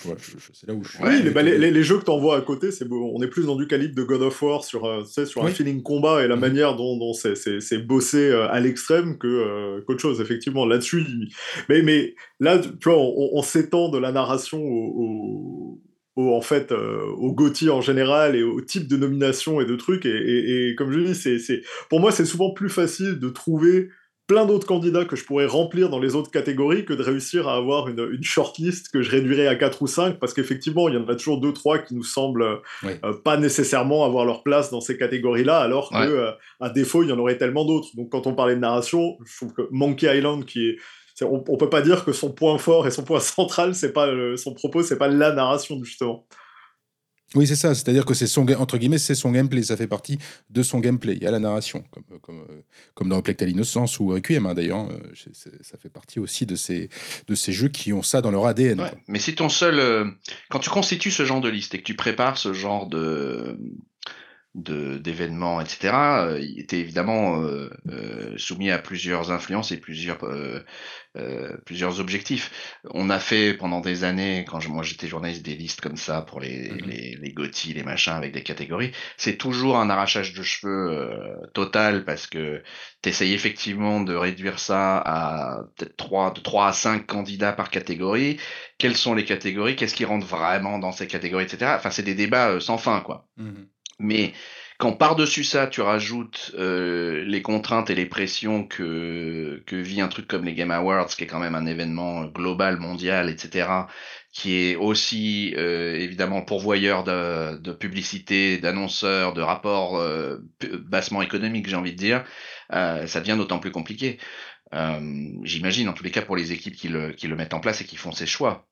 c'est 0.52 0.66
là 0.66 0.74
où 0.74 0.84
je 0.84 0.90
suis. 0.90 1.02
Oui, 1.02 1.30
bah, 1.30 1.42
les, 1.42 1.58
les, 1.58 1.82
jeux 1.82 1.98
que 1.98 2.04
tu 2.04 2.10
envoies 2.10 2.36
à 2.36 2.40
côté, 2.42 2.70
c'est 2.70 2.86
on 2.90 3.22
est 3.22 3.28
plus 3.28 3.46
dans 3.46 3.56
du 3.56 3.66
calibre 3.66 3.94
de 3.94 4.02
God 4.02 4.22
of 4.22 4.42
War 4.42 4.62
sur, 4.62 4.84
euh, 4.84 5.04
sur 5.04 5.44
un 5.44 5.48
feeling 5.48 5.82
combat 5.82 6.22
et 6.22 6.28
la 6.28 6.34
mhm. 6.34 6.40
manière 6.40 6.76
dont, 6.76 6.98
dont 6.98 7.12
c'est 7.14 7.86
bossé 7.86 8.30
euh, 8.30 8.48
à 8.50 8.60
l'extrême 8.60 9.16
que 9.16 9.26
euh, 9.26 9.80
qu'autre 9.86 10.00
chose, 10.00 10.20
effectivement. 10.20 10.66
Là-dessus, 10.66 11.04
mais, 11.68 11.82
mais 11.82 12.14
là, 12.40 12.58
tu 12.58 12.68
vois, 12.84 12.98
on, 12.98 13.42
s'étend 13.42 13.88
de 13.88 13.98
la 13.98 14.12
narration 14.12 14.62
au, 14.62 15.80
en 16.16 16.40
fait 16.40 16.72
au 16.72 17.32
GOTY 17.32 17.70
en 17.70 17.80
général 17.80 18.34
et 18.34 18.42
au 18.42 18.60
type 18.60 18.88
de 18.88 18.96
nomination 18.96 19.60
et 19.60 19.64
de 19.64 19.76
trucs 19.76 20.04
et, 20.04 20.10
et, 20.10 20.70
et 20.70 20.74
comme 20.74 20.90
je 20.90 20.98
dis 20.98 21.14
c'est 21.14 21.62
pour 21.88 22.00
moi 22.00 22.10
c'est 22.10 22.24
souvent 22.24 22.50
plus 22.52 22.68
facile 22.68 23.20
de 23.20 23.28
trouver 23.28 23.88
plein 24.28 24.44
d'autres 24.44 24.66
candidats 24.66 25.06
que 25.06 25.16
je 25.16 25.24
pourrais 25.24 25.46
remplir 25.46 25.88
dans 25.88 25.98
les 25.98 26.14
autres 26.14 26.30
catégories 26.30 26.84
que 26.84 26.92
de 26.92 27.02
réussir 27.02 27.48
à 27.48 27.56
avoir 27.56 27.88
une, 27.88 28.06
une 28.12 28.22
shortlist 28.22 28.90
que 28.90 29.00
je 29.00 29.10
réduirais 29.10 29.46
à 29.46 29.56
4 29.56 29.82
ou 29.82 29.86
5 29.86 30.18
parce 30.20 30.34
qu'effectivement 30.34 30.88
il 30.88 30.94
y 30.94 30.98
en 30.98 31.08
a 31.08 31.16
toujours 31.16 31.40
2-3 31.40 31.86
qui 31.86 31.94
nous 31.94 32.04
semblent 32.04 32.60
euh, 32.84 33.12
pas 33.24 33.38
nécessairement 33.38 34.04
avoir 34.04 34.26
leur 34.26 34.42
place 34.42 34.70
dans 34.70 34.82
ces 34.82 34.98
catégories-là 34.98 35.58
alors 35.58 35.88
qu'à 35.88 36.06
que 36.06 36.12
euh, 36.12 36.30
à 36.60 36.68
défaut 36.68 37.02
il 37.02 37.08
y 37.08 37.12
en 37.12 37.18
aurait 37.18 37.38
tellement 37.38 37.64
d'autres. 37.64 37.88
Donc 37.96 38.10
quand 38.10 38.26
on 38.26 38.34
parlait 38.34 38.54
de 38.54 38.60
narration 38.60 39.16
je 39.24 39.34
trouve 39.34 39.54
que 39.54 39.62
Monkey 39.70 40.14
Island 40.16 40.44
qui 40.44 40.68
est 40.68 40.76
on, 41.22 41.42
on, 41.48 41.56
peut 41.56 41.70
pas 41.70 41.82
dire 41.82 42.04
que 42.04 42.12
son 42.12 42.30
point 42.30 42.58
fort 42.58 42.86
et 42.86 42.90
son 42.90 43.04
point 43.04 43.20
central 43.20 43.74
c'est 43.74 43.94
pas 43.94 44.12
son 44.36 44.52
propos 44.52 44.82
c'est 44.82 44.98
pas 44.98 45.08
la 45.08 45.32
narration 45.32 45.82
justement 45.82 46.26
oui, 47.34 47.46
c'est 47.46 47.56
ça. 47.56 47.74
C'est-à-dire 47.74 48.06
que 48.06 48.14
c'est 48.14 48.26
son 48.26 48.48
entre 48.52 48.78
guillemets, 48.78 48.98
c'est 48.98 49.14
son 49.14 49.30
gameplay. 49.30 49.62
Ça 49.62 49.76
fait 49.76 49.86
partie 49.86 50.18
de 50.48 50.62
son 50.62 50.80
gameplay. 50.80 51.14
Il 51.14 51.22
y 51.22 51.26
a 51.26 51.30
la 51.30 51.38
narration, 51.38 51.84
comme 51.90 52.04
comme, 52.20 52.40
euh, 52.40 52.62
comme 52.94 53.08
dans 53.10 53.20
Plectal 53.20 53.50
Innocence 53.50 54.00
ou 54.00 54.08
Requiem. 54.08 54.46
Hein, 54.46 54.54
D'ailleurs, 54.54 54.88
euh, 54.90 54.98
ça 55.60 55.76
fait 55.76 55.90
partie 55.90 56.20
aussi 56.20 56.46
de 56.46 56.56
ces 56.56 56.88
de 57.26 57.34
ces 57.34 57.52
jeux 57.52 57.68
qui 57.68 57.92
ont 57.92 58.02
ça 58.02 58.22
dans 58.22 58.30
leur 58.30 58.46
ADN. 58.46 58.90
mais 59.08 59.18
si 59.18 59.34
ton 59.34 59.50
seul, 59.50 59.78
euh, 59.78 60.06
quand 60.48 60.60
tu 60.60 60.70
constitues 60.70 61.10
ce 61.10 61.24
genre 61.24 61.42
de 61.42 61.50
liste 61.50 61.74
et 61.74 61.78
que 61.78 61.84
tu 61.84 61.94
prépares 61.94 62.38
ce 62.38 62.54
genre 62.54 62.86
de 62.86 63.58
d'événements, 64.58 65.60
etc., 65.60 65.90
euh, 65.94 66.40
il 66.40 66.60
était 66.60 66.78
évidemment 66.78 67.42
euh, 67.42 67.70
euh, 67.88 68.36
soumis 68.36 68.70
à 68.70 68.78
plusieurs 68.78 69.30
influences 69.30 69.72
et 69.72 69.76
plusieurs, 69.78 70.18
plusieurs 71.64 72.00
objectifs. 72.00 72.78
On 72.90 73.10
a 73.10 73.18
fait 73.18 73.54
pendant 73.54 73.80
des 73.80 74.04
années, 74.04 74.44
quand 74.48 74.66
moi 74.68 74.82
j'étais 74.82 75.08
journaliste, 75.08 75.44
des 75.44 75.56
listes 75.56 75.80
comme 75.80 75.96
ça 75.96 76.22
pour 76.22 76.40
les, 76.40 76.70
mmh 76.70 76.78
les, 76.86 77.34
les 77.74 77.82
machins 77.82 78.12
avec 78.12 78.32
des 78.32 78.42
catégories. 78.42 78.92
C'est 79.16 79.36
toujours 79.36 79.78
un 79.78 79.90
arrachage 79.90 80.32
de 80.34 80.42
cheveux 80.42 81.10
total 81.54 82.04
parce 82.04 82.26
que 82.26 82.62
tu 83.02 83.08
essayes 83.08 83.34
effectivement 83.34 84.00
de 84.00 84.14
réduire 84.14 84.58
ça 84.58 84.98
à 84.98 85.62
peut-être 85.76 85.96
3, 85.96 86.32
de 86.34 86.40
3 86.40 86.68
à 86.68 86.72
5 86.72 87.06
candidats 87.06 87.52
par 87.52 87.70
catégorie. 87.70 88.38
Quelles 88.78 88.96
sont 88.96 89.14
les 89.14 89.24
catégories? 89.24 89.74
Qu'est-ce 89.74 89.94
qui 89.94 90.04
rentre 90.04 90.26
vraiment 90.26 90.78
dans 90.78 90.92
ces 90.92 91.08
catégories, 91.08 91.44
etc. 91.44 91.72
Enfin, 91.76 91.90
c'est 91.90 92.04
des 92.04 92.14
débats 92.14 92.60
sans 92.60 92.78
fin, 92.78 93.00
quoi. 93.00 93.26
Mmh 93.36 93.64
mais 93.98 94.32
quand 94.78 94.92
par-dessus 94.92 95.42
ça, 95.42 95.66
tu 95.66 95.80
rajoutes 95.80 96.52
euh, 96.56 97.24
les 97.24 97.42
contraintes 97.42 97.90
et 97.90 97.96
les 97.96 98.06
pressions 98.06 98.64
que, 98.64 99.60
que 99.66 99.74
vit 99.74 100.00
un 100.00 100.06
truc 100.06 100.28
comme 100.28 100.44
les 100.44 100.54
Game 100.54 100.70
Awards, 100.70 101.08
qui 101.08 101.24
est 101.24 101.26
quand 101.26 101.40
même 101.40 101.56
un 101.56 101.66
événement 101.66 102.26
global, 102.26 102.78
mondial, 102.78 103.28
etc., 103.28 103.68
qui 104.32 104.54
est 104.54 104.76
aussi 104.76 105.52
euh, 105.56 105.96
évidemment 105.96 106.42
pourvoyeur 106.42 107.02
de, 107.02 107.58
de 107.58 107.72
publicité, 107.72 108.58
d'annonceurs, 108.58 109.34
de 109.34 109.42
rapports 109.42 109.96
euh, 109.96 110.38
bassement 110.84 111.22
économiques, 111.22 111.68
j'ai 111.68 111.74
envie 111.74 111.92
de 111.92 111.96
dire, 111.96 112.24
euh, 112.72 113.04
ça 113.08 113.18
devient 113.18 113.36
d'autant 113.36 113.58
plus 113.58 113.72
compliqué. 113.72 114.18
Euh, 114.74 115.00
j'imagine, 115.42 115.88
en 115.88 115.92
tous 115.92 116.04
les 116.04 116.12
cas, 116.12 116.22
pour 116.22 116.36
les 116.36 116.52
équipes 116.52 116.76
qui 116.76 116.88
le, 116.88 117.12
qui 117.12 117.26
le 117.26 117.34
mettent 117.34 117.54
en 117.54 117.60
place 117.60 117.80
et 117.80 117.84
qui 117.84 117.96
font 117.96 118.12
ces 118.12 118.26
choix. 118.26 118.68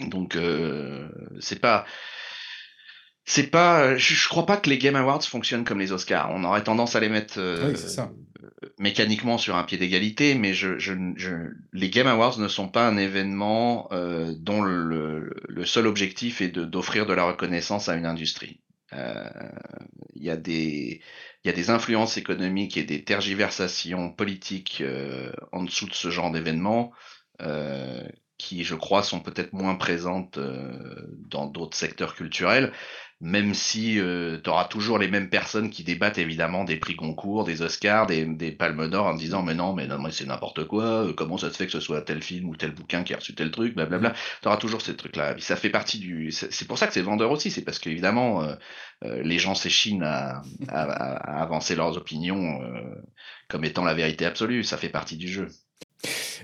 Donc, 0.00 0.38
c'est 1.40 1.60
pas 1.60 1.86
c'est 3.26 3.48
pas, 3.48 3.96
je, 3.96 4.28
crois 4.28 4.46
pas 4.46 4.56
que 4.56 4.70
les 4.70 4.78
Game 4.78 4.96
Awards 4.96 5.22
fonctionnent 5.22 5.64
comme 5.64 5.80
les 5.80 5.92
Oscars. 5.92 6.30
On 6.30 6.44
aurait 6.44 6.62
tendance 6.62 6.94
à 6.94 7.00
les 7.00 7.08
mettre 7.08 7.34
euh, 7.38 7.74
mécaniquement 8.78 9.36
sur 9.36 9.56
un 9.56 9.64
pied 9.64 9.78
d'égalité, 9.78 10.34
mais 10.34 10.54
je, 10.54 10.78
je, 10.78 10.94
je, 11.16 11.30
les 11.72 11.90
Game 11.90 12.06
Awards 12.06 12.38
ne 12.38 12.48
sont 12.48 12.68
pas 12.68 12.86
un 12.86 12.96
événement 12.96 13.88
euh, 13.92 14.32
dont 14.38 14.62
le, 14.62 15.30
le, 15.48 15.64
seul 15.64 15.86
objectif 15.86 16.40
est 16.40 16.48
d'offrir 16.48 17.06
de, 17.06 17.14
la 17.14 17.24
reconnaissance 17.24 17.88
à 17.88 17.96
une 17.96 18.06
industrie. 18.06 18.60
Euh, 18.92 19.28
il 20.14 20.22
y 20.22 20.30
a 20.30 20.36
des 20.36 21.00
il 21.44 21.48
y 21.48 21.50
a 21.50 21.52
des 21.52 21.70
influences 21.70 22.16
économiques 22.16 22.76
et 22.76 22.84
des 22.84 23.04
tergiversations 23.04 24.12
politiques 24.12 24.80
euh, 24.80 25.32
en 25.52 25.64
dessous 25.64 25.86
de 25.86 25.94
ce 25.94 26.10
genre 26.10 26.30
d'événement 26.30 26.92
euh, 27.40 28.02
qui, 28.38 28.64
je 28.64 28.74
crois, 28.74 29.02
sont 29.02 29.20
peut-être 29.20 29.52
moins 29.52 29.76
présentes 29.76 30.38
dans 31.30 31.46
d'autres 31.46 31.76
secteurs 31.76 32.14
culturels 32.14 32.72
même 33.20 33.54
si 33.54 33.98
euh, 33.98 34.38
tu 34.42 34.50
auras 34.50 34.66
toujours 34.66 34.98
les 34.98 35.08
mêmes 35.08 35.30
personnes 35.30 35.70
qui 35.70 35.84
débattent 35.84 36.18
évidemment 36.18 36.64
des 36.64 36.76
prix 36.76 36.96
concours, 36.96 37.44
des 37.44 37.62
Oscars, 37.62 38.06
des, 38.06 38.26
des 38.26 38.52
Palmes 38.52 38.90
d'Or 38.90 39.06
en 39.06 39.14
disant 39.14 39.42
mais 39.42 39.54
non, 39.54 39.72
mais 39.72 39.86
non, 39.86 39.98
moi 39.98 40.10
c'est 40.12 40.26
n'importe 40.26 40.66
quoi, 40.66 40.84
euh, 40.84 41.12
comment 41.14 41.38
ça 41.38 41.50
se 41.50 41.56
fait 41.56 41.64
que 41.66 41.72
ce 41.72 41.80
soit 41.80 42.02
tel 42.02 42.22
film 42.22 42.48
ou 42.50 42.56
tel 42.56 42.72
bouquin 42.72 43.04
qui 43.04 43.14
a 43.14 43.16
reçu 43.16 43.34
tel 43.34 43.50
truc, 43.50 43.74
blablabla. 43.74 44.12
Tu 44.42 44.48
auras 44.48 44.58
toujours 44.58 44.82
ces 44.82 44.96
trucs-là. 44.96 45.34
Ça 45.38 45.56
fait 45.56 45.70
partie 45.70 45.98
du. 45.98 46.30
C'est 46.30 46.68
pour 46.68 46.76
ça 46.78 46.86
que 46.86 46.92
c'est 46.92 47.02
vendeur 47.02 47.30
aussi, 47.30 47.50
c'est 47.50 47.62
parce 47.64 47.78
qu'évidemment, 47.78 48.42
euh, 48.42 48.54
euh, 49.04 49.22
les 49.22 49.38
gens 49.38 49.54
s'échinent 49.54 50.02
à, 50.02 50.42
à, 50.68 50.82
à, 50.82 51.42
avancer 51.42 51.74
leurs 51.74 51.96
opinions 51.96 52.60
comme 53.48 53.64
étant 53.64 53.84
la 53.84 53.94
vérité 53.94 54.26
absolue, 54.26 54.64
ça 54.64 54.76
fait 54.76 54.88
partie 54.88 55.16
du 55.16 55.28
jeu. 55.28 55.48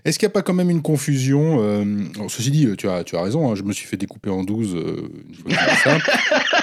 Est-ce 0.05 0.19
qu'il 0.19 0.27
n'y 0.27 0.33
a 0.33 0.35
pas 0.35 0.43
quand 0.43 0.55
même 0.55 0.71
une 0.71 0.83
confusion 0.83 1.63
euh, 1.63 1.85
Ceci 2.29 2.51
dit, 2.51 2.69
tu 2.77 2.89
as, 2.89 3.05
tu 3.05 3.17
as 3.17 3.23
raison, 3.23 3.51
hein, 3.51 3.55
je 3.55 3.63
me 3.63 3.73
suis 3.73 3.87
fait 3.87 3.97
découper 3.97 4.31
en 4.31 4.43
12 4.43 4.75
euh, 4.75 5.09
une 5.29 5.35
fois 5.35 5.75
ça. 5.77 5.99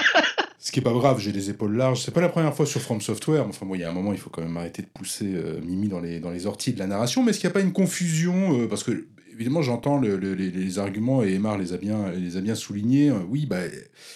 Ce 0.70 0.72
qui 0.72 0.78
est 0.78 0.84
pas 0.84 0.92
grave, 0.92 1.18
j'ai 1.18 1.32
des 1.32 1.50
épaules 1.50 1.76
larges. 1.76 2.00
C'est 2.00 2.14
pas 2.14 2.20
la 2.20 2.28
première 2.28 2.54
fois 2.54 2.64
sur 2.64 2.80
From 2.80 3.00
Software. 3.00 3.44
Enfin 3.44 3.66
bon, 3.66 3.74
il 3.74 3.80
y 3.80 3.82
a 3.82 3.90
un 3.90 3.92
moment, 3.92 4.12
il 4.12 4.20
faut 4.20 4.30
quand 4.30 4.40
même 4.40 4.56
arrêter 4.56 4.82
de 4.82 4.86
pousser 4.86 5.32
euh, 5.34 5.60
Mimi 5.60 5.88
dans 5.88 5.98
les, 5.98 6.20
dans 6.20 6.30
les 6.30 6.46
orties 6.46 6.72
de 6.72 6.78
la 6.78 6.86
narration. 6.86 7.24
Mais 7.24 7.30
est-ce 7.30 7.40
qu'il 7.40 7.48
n'y 7.48 7.50
a 7.50 7.54
pas 7.54 7.60
une 7.60 7.72
confusion 7.72 8.68
Parce 8.68 8.84
que, 8.84 9.08
évidemment, 9.32 9.62
j'entends 9.62 9.98
le, 9.98 10.14
les, 10.14 10.78
arguments 10.78 11.24
et 11.24 11.32
Emar 11.32 11.58
les 11.58 11.72
a 11.72 11.76
bien, 11.76 12.12
les 12.12 12.36
a 12.36 12.40
bien 12.40 12.54
soulignés. 12.54 13.10
oui, 13.10 13.46
bah, 13.46 13.62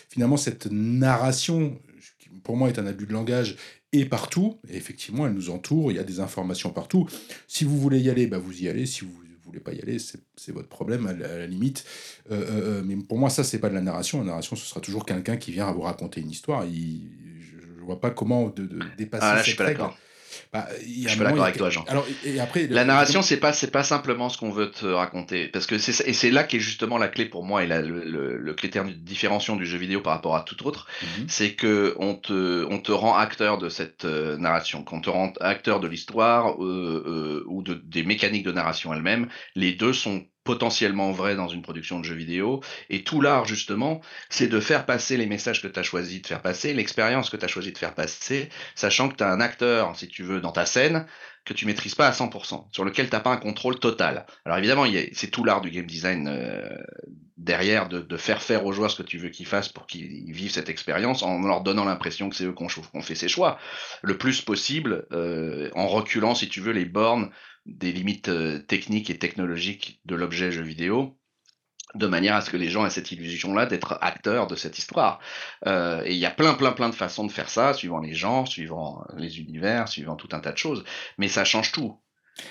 finalement, 0.08 0.36
cette 0.36 0.68
narration, 0.70 1.76
pour 2.44 2.56
moi 2.56 2.68
est 2.68 2.78
un 2.78 2.86
abus 2.86 3.06
de 3.06 3.12
langage, 3.12 3.56
et 3.90 4.04
partout. 4.04 4.60
Effectivement, 4.72 5.26
elle 5.26 5.32
nous 5.32 5.50
entoure, 5.50 5.90
il 5.90 5.96
y 5.96 6.00
a 6.00 6.04
des 6.04 6.20
informations 6.20 6.70
partout. 6.70 7.08
Si 7.48 7.64
vous 7.64 7.80
voulez 7.80 7.98
y 7.98 8.10
aller, 8.10 8.28
bah 8.28 8.38
vous 8.38 8.62
y 8.62 8.68
allez. 8.68 8.86
Si 8.86 9.04
vous 9.04 9.23
voulez 9.54 9.64
pas 9.64 9.72
y 9.72 9.80
aller, 9.80 9.98
c'est 9.98 10.52
votre 10.52 10.68
problème 10.68 11.06
à 11.06 11.12
la, 11.12 11.46
limite. 11.46 11.84
mais 12.30 12.96
pour 12.96 13.18
moi, 13.18 13.30
ça, 13.30 13.44
c'est 13.44 13.58
pas 13.58 13.68
de 13.68 13.74
la 13.74 13.80
narration. 13.80 14.20
La 14.20 14.26
narration, 14.26 14.56
ce 14.56 14.66
sera 14.66 14.80
toujours 14.80 15.04
quelqu'un 15.04 15.36
qui 15.36 15.52
vient 15.52 15.68
à 15.68 15.72
vous 15.72 15.82
raconter 15.82 16.20
une 16.20 16.30
histoire. 16.30 16.64
Il, 16.64 17.10
je, 17.40 17.84
vois 17.84 18.00
pas 18.00 18.10
comment 18.10 18.48
de, 18.48 18.68
dépasser 18.96 19.26
ah, 19.26 19.42
cette 19.44 19.58
règle. 19.58 19.82
Bah, 20.52 20.66
je 20.80 21.08
suis 21.08 21.18
d'accord 21.18 21.44
avec 21.44 21.56
toi, 21.56 21.70
Jean. 21.70 21.84
Alors, 21.88 22.06
et 22.24 22.40
après, 22.40 22.66
la 22.66 22.84
narration, 22.84 23.22
c'est 23.22 23.38
pas, 23.38 23.52
c'est 23.52 23.70
pas 23.70 23.82
simplement 23.82 24.28
ce 24.28 24.38
qu'on 24.38 24.50
veut 24.50 24.70
te 24.70 24.86
raconter, 24.86 25.48
parce 25.48 25.66
que 25.66 25.78
c'est 25.78 26.06
et 26.06 26.12
c'est 26.12 26.30
là 26.30 26.44
qu'est 26.44 26.60
justement 26.60 26.98
la 26.98 27.08
clé 27.08 27.24
pour 27.24 27.44
moi 27.44 27.64
et 27.64 27.66
le, 27.66 28.36
le, 28.36 28.54
critère 28.54 28.84
de 28.84 28.92
différenciation 28.92 29.56
du 29.56 29.66
jeu 29.66 29.78
vidéo 29.78 30.00
par 30.00 30.12
rapport 30.12 30.36
à 30.36 30.42
tout 30.42 30.66
autre, 30.66 30.86
mhm. 31.02 31.26
c'est 31.28 31.54
que 31.54 31.94
on 31.98 32.14
te, 32.14 32.66
on 32.70 32.78
te 32.78 32.92
rend 32.92 33.16
acteur 33.16 33.58
de 33.58 33.68
cette 33.68 34.04
euh, 34.04 34.36
narration, 34.36 34.84
qu'on 34.84 35.00
te 35.00 35.10
rend 35.10 35.32
acteur 35.40 35.80
de 35.80 35.88
l'histoire 35.88 36.62
euh, 36.62 37.04
euh, 37.06 37.44
ou 37.48 37.62
de, 37.62 37.74
des 37.74 38.04
mécaniques 38.04 38.44
de 38.44 38.52
narration 38.52 38.94
elles-mêmes. 38.94 39.28
Les 39.54 39.72
deux 39.72 39.92
sont 39.92 40.24
potentiellement 40.44 41.10
vrai 41.10 41.34
dans 41.34 41.48
une 41.48 41.62
production 41.62 41.98
de 41.98 42.04
jeux 42.04 42.14
vidéo. 42.14 42.60
Et 42.90 43.02
tout 43.02 43.20
l'art, 43.20 43.46
justement, 43.46 44.00
c'est 44.28 44.46
de 44.46 44.60
faire 44.60 44.86
passer 44.86 45.16
les 45.16 45.26
messages 45.26 45.62
que 45.62 45.68
tu 45.68 45.78
as 45.78 45.82
choisi 45.82 46.20
de 46.20 46.26
faire 46.26 46.42
passer, 46.42 46.74
l'expérience 46.74 47.30
que 47.30 47.36
tu 47.36 47.44
as 47.44 47.48
choisi 47.48 47.72
de 47.72 47.78
faire 47.78 47.94
passer, 47.94 48.50
sachant 48.74 49.08
que 49.08 49.16
tu 49.16 49.24
as 49.24 49.30
un 49.30 49.40
acteur, 49.40 49.96
si 49.96 50.06
tu 50.06 50.22
veux, 50.22 50.40
dans 50.40 50.52
ta 50.52 50.66
scène, 50.66 51.06
que 51.44 51.52
tu 51.52 51.66
maîtrises 51.66 51.94
pas 51.94 52.08
à 52.08 52.12
100%, 52.12 52.66
sur 52.72 52.84
lequel 52.84 53.08
tu 53.08 53.12
n'as 53.14 53.20
pas 53.20 53.30
un 53.30 53.36
contrôle 53.36 53.78
total. 53.78 54.24
Alors 54.44 54.58
évidemment, 54.58 54.86
c'est 55.12 55.30
tout 55.30 55.44
l'art 55.44 55.60
du 55.60 55.70
game 55.70 55.86
design 55.86 56.26
euh, 56.26 56.68
derrière 57.36 57.88
de, 57.88 58.16
faire 58.16 58.40
faire 58.40 58.64
aux 58.64 58.72
joueurs 58.72 58.90
ce 58.90 59.02
que 59.02 59.06
tu 59.06 59.18
veux 59.18 59.28
qu'ils 59.28 59.46
fassent 59.46 59.68
pour 59.68 59.86
qu'ils 59.86 60.32
vivent 60.32 60.50
cette 60.50 60.70
expérience 60.70 61.22
en 61.22 61.40
leur 61.42 61.62
donnant 61.62 61.84
l'impression 61.84 62.30
que 62.30 62.36
c'est 62.36 62.44
eux 62.44 62.54
qui 62.54 62.62
ont, 62.62 63.02
fait 63.02 63.14
ces 63.14 63.28
choix 63.28 63.58
le 64.02 64.16
plus 64.16 64.40
possible, 64.40 65.06
euh, 65.12 65.70
en 65.74 65.86
reculant, 65.86 66.34
si 66.34 66.48
tu 66.48 66.60
veux, 66.60 66.72
les 66.72 66.86
bornes 66.86 67.30
des 67.66 67.92
limites 67.92 68.28
euh, 68.28 68.58
techniques 68.58 69.10
et 69.10 69.18
technologiques 69.18 70.00
de 70.04 70.14
l'objet 70.14 70.50
jeu 70.52 70.62
vidéo 70.62 71.18
de 71.94 72.06
manière 72.06 72.34
à 72.34 72.40
ce 72.40 72.50
que 72.50 72.56
les 72.56 72.70
gens 72.70 72.84
aient 72.84 72.90
cette 72.90 73.12
illusion-là 73.12 73.66
d'être 73.66 73.98
acteurs 74.00 74.46
de 74.46 74.56
cette 74.56 74.78
histoire. 74.78 75.20
Euh, 75.66 76.02
et 76.04 76.12
il 76.12 76.18
y 76.18 76.26
a 76.26 76.30
plein, 76.30 76.54
plein, 76.54 76.72
plein 76.72 76.88
de 76.88 76.94
façons 76.94 77.24
de 77.24 77.30
faire 77.30 77.48
ça, 77.48 77.72
suivant 77.72 78.00
les 78.00 78.14
gens, 78.14 78.46
suivant 78.46 79.04
les 79.16 79.38
univers, 79.38 79.88
suivant 79.88 80.16
tout 80.16 80.28
un 80.32 80.40
tas 80.40 80.52
de 80.52 80.58
choses. 80.58 80.84
Mais 81.18 81.28
ça 81.28 81.44
change 81.44 81.72
tout. 81.72 82.00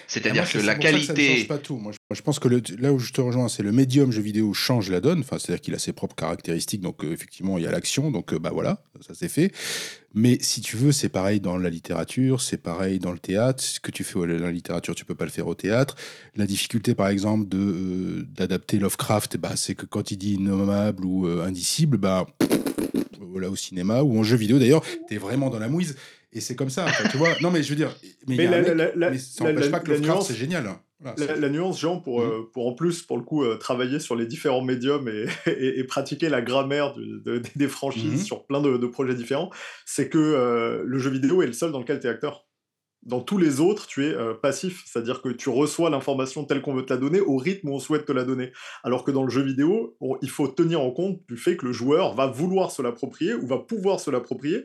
C'est-à-dire 0.08 0.50
que 0.50 0.60
la 0.60 0.76
qualité. 0.76 1.28
Ça 1.28 1.36
change 1.36 1.48
pas 1.48 1.58
tout. 1.58 1.78
Moi, 1.78 1.92
je 2.12 2.22
pense 2.22 2.40
que 2.40 2.48
là 2.48 2.94
où 2.94 3.00
je 3.00 3.12
te 3.12 3.22
rejoins, 3.22 3.50
c'est 3.50 3.64
le 3.64 3.72
médium 3.72 4.12
jeu 4.12 4.22
vidéo 4.22 4.54
change 4.54 4.90
la 4.90 5.02
donne. 5.02 5.20
Enfin, 5.20 5.38
c'est-à-dire 5.40 5.62
qu'il 5.62 5.76
a 5.76 5.80
ses 5.80 5.94
propres 5.94 6.16
caractéristiques. 6.16 6.82
Donc, 6.82 7.04
euh, 7.04 7.12
effectivement, 7.12 7.58
il 7.58 7.64
y 7.64 7.68
a 7.68 7.72
l'action. 7.72 8.12
Donc, 8.12 8.34
euh, 8.34 8.40
bah 8.40 8.52
voilà, 8.54 8.84
ça 9.02 9.14
c'est 9.14 9.30
fait. 9.30 9.52
Mais 10.14 10.38
si 10.42 10.62
tu 10.62 10.78
veux, 10.78 10.92
c'est 10.92 11.10
pareil 11.10 11.40
dans 11.40 11.58
la 11.58 11.70
littérature, 11.70 12.42
c'est 12.42 12.58
pareil 12.58 13.00
dans 13.00 13.12
le 13.12 13.20
théâtre. 13.20 13.64
Ce 13.64 13.80
que 13.80 13.92
tu 13.92 14.04
fais 14.04 14.20
dans 14.20 14.26
la 14.26 14.52
littérature, 14.52 14.96
tu 14.96 15.06
peux 15.06 15.16
pas 15.16 15.26
le 15.26 15.32
faire 15.32 15.48
au 15.48 15.56
théâtre. 15.56 15.96
La 16.36 16.46
difficulté, 16.46 16.96
par 16.96 17.08
exemple, 17.08 17.50
de 17.50 17.58
euh, 17.58 18.28
d'adapter 18.36 18.80
Lovecraft, 18.80 19.38
bah, 19.38 19.56
c'est 19.56 19.76
que 19.76 19.86
quand 19.86 20.12
il 20.12 20.18
dit 20.18 20.36
innommable 20.36 21.06
ou 21.06 21.28
indicible, 21.28 21.98
bah 21.98 22.28
voilà 23.20 23.50
au 23.50 23.56
cinéma 23.56 24.04
ou 24.04 24.20
en 24.20 24.24
jeu 24.24 24.38
vidéo 24.38 24.60
d'ailleurs, 24.60 24.84
tu 25.08 25.16
es 25.16 25.18
vraiment 25.18 25.50
dans 25.50 25.60
la 25.60 25.68
mouise. 25.68 25.96
Et 26.34 26.42
c'est 26.42 26.56
comme 26.56 26.70
ça, 26.70 26.88
tu 27.12 27.18
vois. 27.18 27.30
Non, 27.42 27.52
mais 27.52 27.62
je 27.62 27.70
veux 27.70 27.76
dire, 27.76 27.96
mais, 28.28 28.48
ça 29.18 29.46
n'empêche 29.46 29.72
pas 29.72 29.80
que 29.80 29.92
Lovecraft, 29.92 30.24
c'est 30.24 30.36
génial. 30.36 30.66
la, 31.18 31.50
nuance, 31.50 31.80
Jean, 31.80 32.00
pour, 32.00 32.22
mmh. 32.22 32.24
euh, 32.24 32.42
pour 32.54 32.68
en 32.68 32.74
plus, 32.74 33.04
pour 33.04 33.18
le 33.18 33.24
coup, 33.24 33.44
euh, 33.44 33.58
travailler 33.58 34.00
sur 34.00 34.16
les 34.16 34.26
différents 34.26 34.64
médiums 34.64 35.08
et, 35.08 35.26
et, 35.80 35.84
pratiquer 35.84 36.30
la 36.30 36.42
grammaire 36.42 36.96
des 37.56 37.68
franchises 37.68 38.22
mmh. 38.22 38.26
sur 38.26 38.46
plein 38.46 38.62
de, 38.62 38.88
projets 38.88 39.16
différents, 39.16 39.52
c'est 39.86 40.10
que 40.10 40.18
euh, 40.18 40.84
le 40.86 40.98
jeu 40.98 41.10
vidéo 41.10 41.42
est 41.42 41.48
le 41.48 41.54
seul 41.54 41.72
dans 41.72 41.80
lequel 41.80 42.00
tu 42.00 42.08
es 42.08 42.10
acteur. 42.10 42.48
Dans 43.04 43.20
tous 43.20 43.38
les 43.38 43.60
autres, 43.60 43.86
tu 43.86 44.06
es 44.06 44.16
passif, 44.42 44.86
c'est-à-dire 44.86 45.22
que 45.22 45.28
tu 45.28 45.50
reçois 45.50 45.90
l'information 45.90 46.46
telle 46.46 46.62
qu'on 46.62 46.74
veut 46.74 46.86
te 46.86 46.94
la 46.94 46.98
donner 46.98 47.20
au 47.20 47.36
rythme 47.36 47.68
où 47.68 47.74
on 47.74 47.80
souhaite 47.80 48.06
te 48.06 48.14
la 48.14 48.24
donner. 48.24 48.54
Alors 48.82 49.04
que 49.04 49.12
dans 49.12 49.24
le 49.24 49.30
jeu 49.30 49.42
vidéo, 49.42 49.98
il 50.22 50.30
faut 50.30 50.48
tenir 50.48 50.80
en 50.80 50.90
compte 50.92 51.20
du 51.28 51.36
fait 51.36 51.58
que 51.58 51.66
le 51.66 51.74
joueur 51.74 52.16
va 52.16 52.28
vouloir 52.28 52.72
se 52.72 52.82
l'approprier 52.82 53.34
ou 53.34 53.46
va 53.46 53.58
pouvoir 53.58 54.00
se 54.00 54.10
l'approprier 54.10 54.64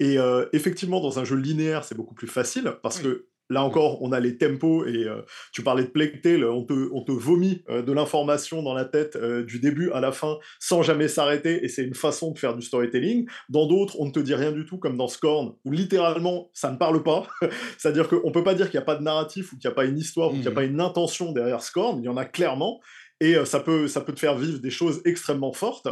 et 0.00 0.18
euh, 0.18 0.46
effectivement, 0.52 1.00
dans 1.00 1.18
un 1.18 1.24
jeu 1.24 1.36
linéaire, 1.36 1.84
c'est 1.84 1.96
beaucoup 1.96 2.14
plus 2.14 2.28
facile 2.28 2.72
parce 2.82 3.00
que 3.00 3.26
là 3.50 3.64
encore, 3.64 4.02
on 4.02 4.12
a 4.12 4.20
les 4.20 4.36
tempos 4.36 4.86
et 4.86 5.08
euh, 5.08 5.22
tu 5.52 5.62
parlais 5.62 5.82
de 5.82 5.88
Plague 5.88 6.20
Tale, 6.20 6.44
on 6.44 6.64
te, 6.64 6.88
on 6.92 7.02
te 7.02 7.10
vomit 7.10 7.64
euh, 7.68 7.82
de 7.82 7.92
l'information 7.92 8.62
dans 8.62 8.74
la 8.74 8.84
tête 8.84 9.16
du 9.16 9.58
début 9.58 9.90
à 9.90 10.00
la 10.00 10.12
fin 10.12 10.38
sans 10.60 10.82
jamais 10.82 11.08
s'arrêter 11.08 11.64
et 11.64 11.68
c'est 11.68 11.82
une 11.82 11.94
façon 11.94 12.30
de 12.30 12.38
faire 12.38 12.54
du 12.54 12.62
storytelling. 12.62 13.26
Dans 13.48 13.66
d'autres, 13.66 13.98
on 13.98 14.06
ne 14.06 14.12
te 14.12 14.20
dit 14.20 14.34
rien 14.34 14.52
du 14.52 14.66
tout, 14.66 14.78
comme 14.78 14.96
dans 14.96 15.08
Scorn, 15.08 15.54
où 15.64 15.72
littéralement 15.72 16.50
ça 16.52 16.70
ne 16.70 16.76
parle 16.76 17.02
pas. 17.02 17.26
C'est-à-dire 17.78 18.08
qu'on 18.08 18.28
ne 18.28 18.32
peut 18.32 18.44
pas 18.44 18.54
dire 18.54 18.70
qu'il 18.70 18.78
n'y 18.78 18.82
a 18.82 18.86
pas 18.86 18.96
de 18.96 19.02
narratif 19.02 19.52
ou 19.52 19.56
qu'il 19.58 19.68
n'y 19.68 19.72
a 19.72 19.74
pas 19.74 19.86
une 19.86 19.98
histoire 19.98 20.28
ou 20.28 20.32
qu'il 20.32 20.42
n'y 20.42 20.46
a 20.46 20.50
mmh. 20.52 20.54
pas 20.54 20.64
une 20.64 20.80
intention 20.80 21.32
derrière 21.32 21.62
Scorn, 21.62 21.98
il 21.98 22.04
y 22.04 22.08
en 22.08 22.16
a 22.16 22.24
clairement 22.24 22.80
et 23.20 23.34
ça, 23.46 23.58
peut, 23.58 23.88
ça 23.88 24.00
peut 24.00 24.12
te 24.12 24.20
faire 24.20 24.38
vivre 24.38 24.60
des 24.60 24.70
choses 24.70 25.02
extrêmement 25.04 25.52
fortes. 25.52 25.88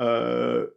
Euh, 0.00 0.68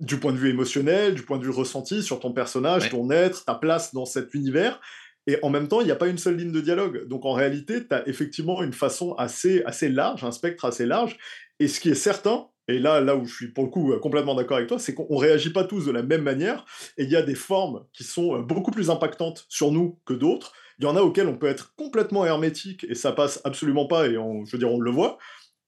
du 0.00 0.18
point 0.18 0.32
de 0.32 0.38
vue 0.38 0.50
émotionnel, 0.50 1.14
du 1.14 1.22
point 1.22 1.38
de 1.38 1.44
vue 1.44 1.50
ressenti 1.50 2.02
sur 2.02 2.20
ton 2.20 2.32
personnage, 2.32 2.90
ton 2.90 3.10
être, 3.10 3.44
ta 3.44 3.54
place 3.54 3.94
dans 3.94 4.06
cet 4.06 4.34
univers. 4.34 4.80
Et 5.26 5.38
en 5.42 5.50
même 5.50 5.68
temps, 5.68 5.80
il 5.80 5.84
n'y 5.84 5.92
a 5.92 5.96
pas 5.96 6.08
une 6.08 6.18
seule 6.18 6.36
ligne 6.36 6.52
de 6.52 6.60
dialogue. 6.60 7.06
Donc 7.06 7.26
en 7.26 7.32
réalité, 7.32 7.86
tu 7.86 7.94
as 7.94 8.08
effectivement 8.08 8.62
une 8.62 8.72
façon 8.72 9.12
assez, 9.14 9.62
assez 9.64 9.88
large, 9.88 10.24
un 10.24 10.32
spectre 10.32 10.64
assez 10.64 10.86
large. 10.86 11.18
Et 11.60 11.68
ce 11.68 11.78
qui 11.78 11.90
est 11.90 11.94
certain, 11.94 12.46
et 12.68 12.78
là, 12.78 13.00
là 13.00 13.16
où 13.16 13.26
je 13.26 13.34
suis 13.34 13.48
pour 13.48 13.64
le 13.64 13.70
coup 13.70 13.92
complètement 14.00 14.34
d'accord 14.34 14.56
avec 14.56 14.68
toi, 14.68 14.78
c'est 14.78 14.94
qu'on 14.94 15.06
ne 15.10 15.20
réagit 15.20 15.50
pas 15.50 15.64
tous 15.64 15.86
de 15.86 15.92
la 15.92 16.02
même 16.02 16.22
manière. 16.22 16.64
Et 16.96 17.04
il 17.04 17.10
y 17.10 17.16
a 17.16 17.22
des 17.22 17.34
formes 17.34 17.84
qui 17.92 18.04
sont 18.04 18.36
euh, 18.36 18.42
beaucoup 18.42 18.70
plus 18.70 18.90
impactantes 18.90 19.44
sur 19.48 19.70
nous 19.70 19.98
que 20.06 20.14
d'autres. 20.14 20.52
Il 20.78 20.84
y 20.84 20.88
en 20.88 20.96
a 20.96 21.02
auxquelles 21.02 21.28
on 21.28 21.36
peut 21.36 21.48
être 21.48 21.74
complètement 21.76 22.24
hermétique 22.24 22.86
et 22.88 22.94
ça 22.94 23.12
passe 23.12 23.42
absolument 23.44 23.86
pas, 23.86 24.06
et 24.06 24.14
je 24.14 24.50
veux 24.50 24.58
dire, 24.58 24.72
on 24.72 24.80
le 24.80 24.90
voit. 24.90 25.18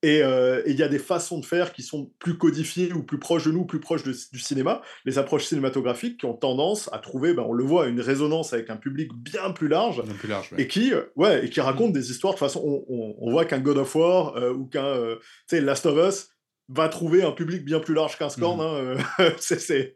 Euh, 0.04 0.62
et 0.66 0.70
il 0.72 0.76
y 0.76 0.82
a 0.82 0.88
des 0.88 0.98
façons 0.98 1.38
de 1.38 1.44
faire 1.44 1.72
qui 1.72 1.82
sont 1.82 2.10
plus 2.18 2.36
codifiées 2.36 2.92
ou 2.92 3.02
plus 3.02 3.18
proches 3.18 3.44
de 3.44 3.52
nous, 3.52 3.64
plus 3.64 3.78
proches 3.78 4.02
du 4.02 4.38
cinéma, 4.38 4.82
les 5.04 5.18
approches 5.18 5.44
cinématographiques 5.44 6.18
qui 6.18 6.26
ont 6.26 6.34
tendance 6.34 6.90
à 6.92 6.98
trouver, 6.98 7.34
ben, 7.34 7.44
on 7.46 7.52
le 7.52 7.64
voit, 7.64 7.86
une 7.86 8.00
résonance 8.00 8.52
avec 8.52 8.70
un 8.70 8.76
public 8.76 9.12
bien 9.14 9.52
plus 9.52 9.68
large, 9.68 10.02
plus 10.18 10.28
large 10.28 10.50
et 10.58 10.66
qui, 10.66 10.92
euh, 10.92 11.02
ouais, 11.16 11.46
et 11.46 11.50
qui 11.50 11.60
raconte 11.60 11.90
mm. 11.90 11.94
des 11.94 12.10
histoires 12.10 12.34
de 12.34 12.38
façon, 12.38 12.84
on, 12.88 13.14
on, 13.18 13.30
voit 13.30 13.44
qu'un 13.44 13.60
God 13.60 13.78
of 13.78 13.94
War 13.94 14.36
euh, 14.36 14.52
ou 14.52 14.66
qu'un, 14.66 14.94
tu 14.94 15.20
sais, 15.46 15.60
Last 15.60 15.86
of 15.86 15.96
Us, 15.96 16.28
va 16.68 16.88
trouver 16.88 17.22
un 17.22 17.32
public 17.32 17.64
bien 17.64 17.80
plus 17.80 17.94
large 17.94 18.16
qu'un 18.16 18.28
Scorn. 18.28 18.58
Mmh. 18.58 18.98
Hein, 19.18 19.32
c'est 19.38 19.94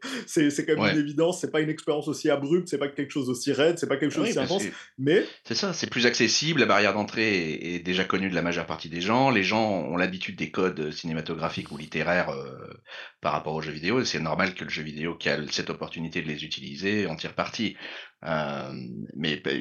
quand 0.65 0.81
même 0.81 0.93
une 0.93 0.99
évidence. 0.99 1.41
C'est 1.41 1.51
pas 1.51 1.61
une 1.61 1.69
expérience 1.69 2.07
aussi 2.07 2.29
abrupte, 2.29 2.67
c'est 2.67 2.77
pas 2.77 2.89
quelque 2.89 3.11
chose 3.11 3.29
aussi 3.29 3.51
raide, 3.51 3.79
c'est 3.79 3.87
pas 3.87 3.97
quelque 3.97 4.13
chose 4.13 4.29
aussi 4.29 4.39
intense. 4.39 4.63
Mais 4.97 5.25
c'est 5.43 5.55
ça, 5.55 5.73
c'est 5.73 5.89
plus 5.89 6.05
accessible. 6.05 6.59
La 6.59 6.65
barrière 6.65 6.93
d'entrée 6.93 7.75
est, 7.75 7.79
déjà 7.79 8.03
connue 8.03 8.29
de 8.29 8.35
la 8.35 8.41
majeure 8.41 8.65
partie 8.65 8.89
des 8.89 9.01
gens. 9.01 9.29
Les 9.29 9.43
gens 9.43 9.69
ont 9.69 9.97
l'habitude 9.97 10.35
des 10.35 10.51
codes 10.51 10.91
cinématographiques 10.91 11.71
ou 11.71 11.77
littéraires 11.77 12.29
euh, 12.29 12.81
par 13.21 13.31
rapport 13.31 13.53
aux 13.53 13.61
jeux 13.61 13.71
vidéo. 13.71 14.03
C'est 14.03 14.19
normal 14.19 14.53
que 14.53 14.63
le 14.63 14.69
jeu 14.69 14.83
vidéo 14.83 15.15
qui 15.15 15.29
a 15.29 15.39
cette 15.49 15.69
opportunité 15.69 16.21
de 16.21 16.27
les 16.27 16.43
utiliser 16.43 17.07
en 17.07 17.15
tire 17.15 17.33
parti. 17.33 17.75
Euh, 18.25 18.73
mais 19.15 19.37
bah, 19.37 19.51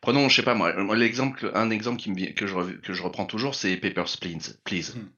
prenons, 0.00 0.28
je 0.28 0.36
sais 0.36 0.42
pas 0.42 0.54
moi, 0.54 0.72
l'exemple, 0.96 1.50
un 1.54 1.70
exemple 1.70 2.00
qui 2.00 2.10
me, 2.10 2.32
que, 2.32 2.46
je, 2.46 2.54
que 2.80 2.92
je 2.92 3.02
reprends 3.02 3.26
toujours, 3.26 3.54
c'est 3.54 3.76
Papers, 3.76 4.16
Please. 4.20 4.58
please. 4.64 4.94
Mmh. 4.96 5.10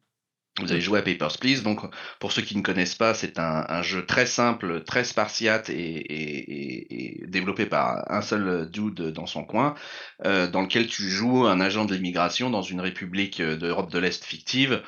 Vous 0.61 0.71
avez 0.71 0.81
joué 0.81 1.01
à 1.01 1.03
Papers, 1.03 1.37
Please. 1.39 1.63
Donc, 1.63 1.81
pour 2.21 2.31
ceux 2.31 2.43
qui 2.43 2.57
ne 2.57 2.63
connaissent 2.63 2.95
pas, 2.95 3.13
c'est 3.13 3.41
un, 3.41 3.83
jeu 3.83 4.07
très 4.07 4.25
simple, 4.25 4.85
très 4.85 5.03
spartiate 5.03 5.69
et, 5.69 7.25
développé 7.27 7.67
par 7.67 8.09
un 8.09 8.23
seul 8.23 8.71
dude 8.71 9.11
dans 9.11 9.27
son 9.27 9.43
coin, 9.45 9.75
euh, 10.25 10.47
dans 10.47 10.63
lequel 10.63 10.87
tu 10.87 11.09
joues 11.11 11.45
un 11.47 11.61
agent 11.61 11.87
de 11.87 11.95
l'immigration 11.95 12.51
dans 12.51 12.63
une 12.63 12.81
république 12.81 13.43
d'Europe 13.43 13.91
de 13.91 13.99
l'Est 13.99 14.25
fictive. 14.25 14.83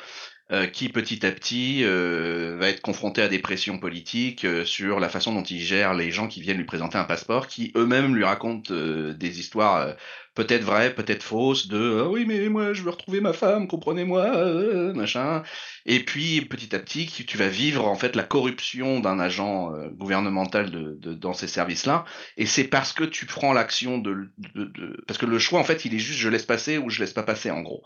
Euh, 0.52 0.68
qui 0.68 0.88
petit 0.88 1.26
à 1.26 1.32
petit 1.32 1.82
euh, 1.82 2.56
va 2.60 2.68
être 2.68 2.80
confronté 2.80 3.20
à 3.20 3.26
des 3.26 3.40
pressions 3.40 3.80
politiques 3.80 4.46
sur 4.64 5.00
la 5.00 5.08
façon 5.08 5.34
dont 5.34 5.42
il 5.42 5.58
gère 5.58 5.92
les 5.92 6.12
gens 6.12 6.28
qui 6.28 6.40
viennent 6.40 6.58
lui 6.58 6.64
présenter 6.64 6.96
un 6.98 7.04
passeport, 7.04 7.48
qui 7.48 7.72
eux-mêmes 7.74 8.14
lui 8.14 8.22
racontent 8.22 8.72
des 8.72 9.40
histoires 9.40 9.96
peut-être 10.36 10.62
vrai, 10.62 10.94
peut-être 10.94 11.24
fausse, 11.24 11.66
de 11.66 12.02
ah 12.04 12.08
oui, 12.08 12.24
mais 12.26 12.48
moi 12.48 12.72
je 12.74 12.82
veux 12.82 12.90
retrouver 12.90 13.20
ma 13.20 13.32
femme, 13.32 13.66
comprenez-moi, 13.66 14.24
euh, 14.24 14.92
machin. 14.94 15.42
Et 15.86 16.00
puis 16.00 16.42
petit 16.42 16.76
à 16.76 16.78
petit, 16.78 17.06
tu 17.06 17.36
vas 17.36 17.48
vivre 17.48 17.86
en 17.88 17.96
fait 17.96 18.14
la 18.14 18.22
corruption 18.22 19.00
d'un 19.00 19.18
agent 19.18 19.74
euh, 19.74 19.88
gouvernemental 19.88 20.70
de, 20.70 21.14
dans 21.14 21.32
ces 21.32 21.48
services-là. 21.48 22.04
Et 22.36 22.46
c'est 22.46 22.64
parce 22.64 22.92
que 22.92 23.04
tu 23.04 23.26
prends 23.26 23.52
l'action 23.52 23.98
de, 23.98 24.28
Parce 25.06 25.18
que 25.18 25.26
le 25.26 25.38
choix, 25.38 25.58
en 25.58 25.64
fait, 25.64 25.84
il 25.84 25.94
est 25.94 25.98
juste 25.98 26.20
je 26.20 26.28
laisse 26.28 26.44
passer 26.44 26.78
ou 26.78 26.90
je 26.90 27.00
laisse 27.00 27.12
pas 27.12 27.22
passer, 27.22 27.50
en 27.50 27.62
gros. 27.62 27.82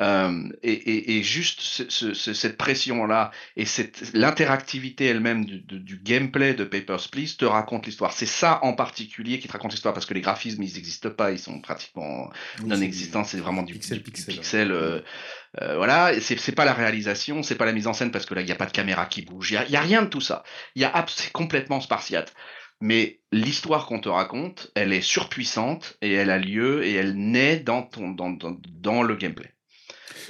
Euh, 0.00 0.48
et, 0.62 1.22
juste 1.22 1.90
cette 1.90 2.56
pression-là 2.56 3.32
et 3.56 3.64
l'interactivité 4.14 5.06
elle-même 5.06 5.44
du, 5.44 5.60
du, 5.60 5.98
gameplay 5.98 6.54
de 6.54 6.62
Papers, 6.62 7.08
Please 7.10 7.36
te 7.36 7.44
raconte 7.44 7.86
l'histoire. 7.86 8.12
C'est 8.12 8.26
ça 8.26 8.60
en 8.62 8.74
particulier 8.74 9.40
qui 9.40 9.48
te 9.48 9.52
raconte 9.52 9.72
l'histoire 9.72 9.94
parce 9.94 10.06
que 10.06 10.14
les 10.14 10.20
graphismes, 10.20 10.62
ils 10.62 10.74
n'existent 10.74 11.10
pas, 11.10 11.32
ils 11.32 11.38
sont 11.38 11.60
pratiquement 11.78 12.30
non 12.64 12.80
existants, 12.80 13.24
c'est 13.24 13.38
vraiment 13.38 13.62
du 13.62 13.74
pixel. 13.74 14.02
pixel, 14.02 14.72
euh, 14.72 15.00
euh, 15.60 15.76
voilà, 15.76 16.12
c'est 16.20 16.54
pas 16.54 16.64
la 16.64 16.74
réalisation, 16.74 17.42
c'est 17.42 17.54
pas 17.54 17.66
la 17.66 17.72
mise 17.72 17.86
en 17.86 17.92
scène 17.92 18.10
parce 18.10 18.26
que 18.26 18.34
là, 18.34 18.40
il 18.40 18.46
n'y 18.46 18.52
a 18.52 18.56
pas 18.56 18.66
de 18.66 18.72
caméra 18.72 19.06
qui 19.06 19.22
bouge, 19.22 19.52
il 19.52 19.70
n'y 19.70 19.76
a, 19.76 19.80
rien 19.80 20.02
de 20.02 20.08
tout 20.08 20.20
ça. 20.20 20.42
Il 20.74 20.82
y 20.82 20.84
a 20.84 21.06
c'est 21.08 21.32
complètement 21.32 21.80
spartiate. 21.80 22.34
Mais 22.80 23.20
l'histoire 23.32 23.86
qu'on 23.86 23.98
te 23.98 24.08
raconte, 24.08 24.70
elle 24.76 24.92
est 24.92 25.00
surpuissante 25.00 25.96
et 26.00 26.12
elle 26.12 26.30
a 26.30 26.38
lieu 26.38 26.84
et 26.84 26.94
elle 26.94 27.16
naît 27.16 27.58
dans, 27.58 27.82
ton, 27.82 28.10
dans, 28.10 28.30
dans, 28.30 28.56
dans 28.80 29.02
le 29.02 29.16
gameplay. 29.16 29.52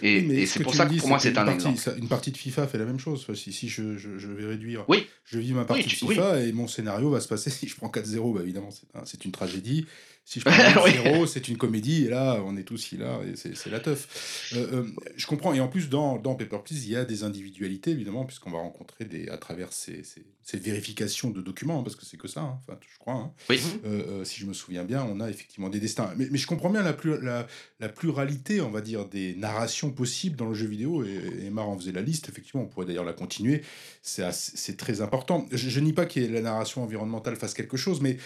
Et, 0.03 0.47
c'est 0.47 0.63
pour 0.63 0.75
ça 0.75 0.87
que 0.87 0.95
pour 0.97 1.09
moi, 1.09 1.19
c'est 1.19 1.37
un 1.39 1.47
exemple. 1.47 1.79
une 1.99 2.09
partie 2.09 2.31
de 2.31 2.37
FIFA 2.37 2.67
fait 2.67 2.79
la 2.79 2.85
même 2.85 2.99
chose. 2.99 3.27
Si, 3.35 3.53
si 3.53 3.69
je, 3.69 3.97
je, 3.97 4.29
vais 4.29 4.47
réduire, 4.47 4.85
oui. 4.89 5.07
je 5.25 5.39
vis 5.39 5.53
ma 5.53 5.65
partie 5.65 5.85
de 5.85 5.89
FIFA 5.89 6.43
et 6.43 6.53
mon 6.53 6.69
scénario 6.69 7.11
va 7.11 7.21
se 7.21 7.29
passer 7.29 7.51
si 7.51 7.69
je 7.69 7.77
prends 7.77 7.89
4-0, 7.89 8.35
bah, 8.35 8.41
évidemment, 8.43 8.71
c'est 9.05 9.25
une 9.25 9.33
tragédie. 9.33 9.87
Si 10.29 10.41
je 10.41 10.45
prends 10.45 10.87
0 10.87 11.27
c'est 11.27 11.49
une 11.49 11.57
comédie, 11.57 12.05
et 12.05 12.09
là, 12.11 12.43
on 12.45 12.55
est 12.59 12.63
tous 12.63 12.93
là, 12.99 13.21
et 13.25 13.35
c'est 13.35 13.71
la 13.71 13.81
teuf. 13.81 14.53
Euh, 14.55 14.83
euh, 14.83 14.87
je 15.17 15.27
comprends, 15.27 15.55
et 15.55 15.61
en 15.61 15.69
plus, 15.69 15.89
dans, 15.89 16.19
dans 16.19 16.35
Paper 16.35 16.59
Please, 16.63 16.85
il 16.85 16.91
y 16.91 16.97
a 16.97 17.07
des 17.07 17.25
individualités, 17.25 17.93
évidemment, 17.93 18.27
puisqu'on 18.27 18.51
va 18.51 18.59
rencontrer 18.59 19.07
des, 19.07 19.31
à 19.31 19.39
travers 19.39 19.73
ces, 19.73 20.03
ces, 20.03 20.59
vérifications 20.59 21.31
de 21.31 21.41
documents, 21.41 21.81
hein, 21.81 21.83
parce 21.83 21.97
que 21.97 22.05
c'est 22.05 22.19
que 22.19 22.29
ça, 22.29 22.43
hein, 22.43 22.61
enfin, 22.61 22.79
je 22.79 22.99
crois. 22.99 23.15
Hein. 23.15 23.33
Oui. 23.49 23.59
Euh, 23.87 24.23
si 24.25 24.41
je 24.41 24.45
me 24.45 24.53
souviens 24.53 24.85
bien, 24.85 25.03
on 25.03 25.19
a 25.21 25.31
effectivement 25.31 25.71
des 25.71 25.81
destins. 25.81 26.13
Mais, 26.19 26.29
mais 26.31 26.37
je 26.37 26.47
comprends 26.47 26.69
bien 26.69 26.83
la, 26.83 26.95
la, 27.23 27.47
la, 27.81 27.89
pluralité, 27.89 28.61
on 28.61 28.71
va 28.71 28.83
dire, 28.83 29.09
des 29.09 29.35
narrations 29.35 29.91
possibles 29.91 30.37
dans 30.37 30.49
le 30.49 30.55
jeu 30.55 30.67
vidéo, 30.67 31.05
et, 31.05 31.47
et 31.47 31.49
Mar 31.49 31.71
en 31.71 31.79
faisait 31.79 31.93
la 31.93 32.03
liste, 32.03 32.29
effectivement, 32.29 32.65
on 32.65 32.67
pourrait 32.67 32.85
d'ailleurs 32.85 33.05
la 33.05 33.15
continuer, 33.15 33.63
c'est 34.03 34.77
très 34.77 35.01
important. 35.01 35.47
Je, 35.53 35.71
je 35.71 35.81
nie 35.81 35.95
pas 35.95 36.05
que 36.05 36.21
la 36.21 36.43
narration 36.43 36.83
environnementale 36.83 37.37
fasse 37.37 37.55
quelque 37.55 37.79
chose, 37.79 38.03
mais 38.03 38.19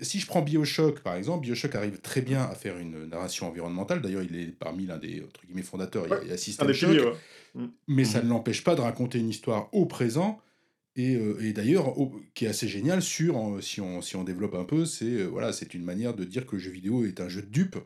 si 0.00 0.20
je 0.20 0.26
prends 0.26 0.42
Bioshock, 0.42 1.00
par 1.00 1.14
exemple, 1.14 1.42
Bioshock 1.46 1.74
arrive 1.74 2.00
très 2.00 2.20
bien 2.20 2.42
à 2.42 2.54
faire 2.54 2.78
une 2.78 3.06
narration 3.06 3.48
environnementale. 3.48 4.00
D'ailleurs, 4.00 4.22
il 4.22 4.36
est 4.36 4.46
parmi 4.46 4.86
l'un 4.86 4.98
des 4.98 5.22
entre 5.22 5.44
guillemets, 5.46 5.62
fondateurs. 5.62 6.06
il 6.22 6.28
y 6.28 6.32
a 6.32 6.36
System 6.36 6.72
Shock. 6.72 7.16
Mm. 7.54 7.66
Mais 7.88 8.04
ça 8.04 8.20
mm-hmm. 8.20 8.24
ne 8.24 8.28
l'empêche 8.28 8.64
pas 8.64 8.74
de 8.74 8.80
raconter 8.80 9.18
une 9.18 9.28
histoire 9.28 9.68
au 9.72 9.86
présent. 9.86 10.40
Et, 10.96 11.14
euh, 11.14 11.44
et 11.44 11.52
d'ailleurs, 11.52 11.94
qui 12.34 12.44
est 12.44 12.48
assez 12.48 12.66
génial 12.66 13.02
sur, 13.02 13.58
si, 13.62 13.80
on, 13.80 14.02
si 14.02 14.16
on 14.16 14.24
développe 14.24 14.54
un 14.54 14.64
peu, 14.64 14.84
c'est 14.84 15.04
euh, 15.04 15.26
voilà, 15.26 15.52
c'est 15.52 15.74
une 15.74 15.84
manière 15.84 16.14
de 16.14 16.24
dire 16.24 16.46
que 16.46 16.56
le 16.56 16.62
jeu 16.62 16.70
vidéo 16.70 17.04
est 17.04 17.20
un 17.20 17.28
jeu 17.28 17.42
de 17.42 17.46
dupe 17.46 17.76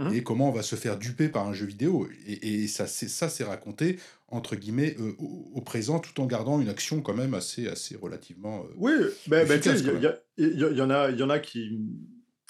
Mmh 0.00 0.14
et 0.14 0.22
comment 0.22 0.48
on 0.48 0.52
va 0.52 0.62
se 0.62 0.76
faire 0.76 0.96
duper 0.96 1.28
par 1.28 1.46
un 1.46 1.52
jeu 1.52 1.66
vidéo. 1.66 2.08
Et, 2.26 2.62
et 2.62 2.68
ça, 2.68 2.86
c'est 2.86 3.44
raconté 3.44 3.98
entre 4.28 4.56
guillemets 4.56 4.96
euh, 4.98 5.12
au, 5.18 5.60
présent 5.60 5.98
tout 5.98 6.18
en 6.20 6.26
gardant 6.26 6.60
une 6.60 6.68
action 6.68 7.02
quand 7.02 7.14
même 7.14 7.34
assez 7.34 7.68
assez 7.68 7.96
relativement 7.96 8.60
euh, 8.60 8.74
oui 8.76 8.92
ben, 9.26 9.46
il 9.46 10.46
y, 10.46 10.76
y, 10.76 10.80
en 10.80 10.90
a 10.90 11.10
il 11.10 11.18
y 11.18 11.22
en 11.22 11.30
a 11.30 11.38
qui 11.40 11.80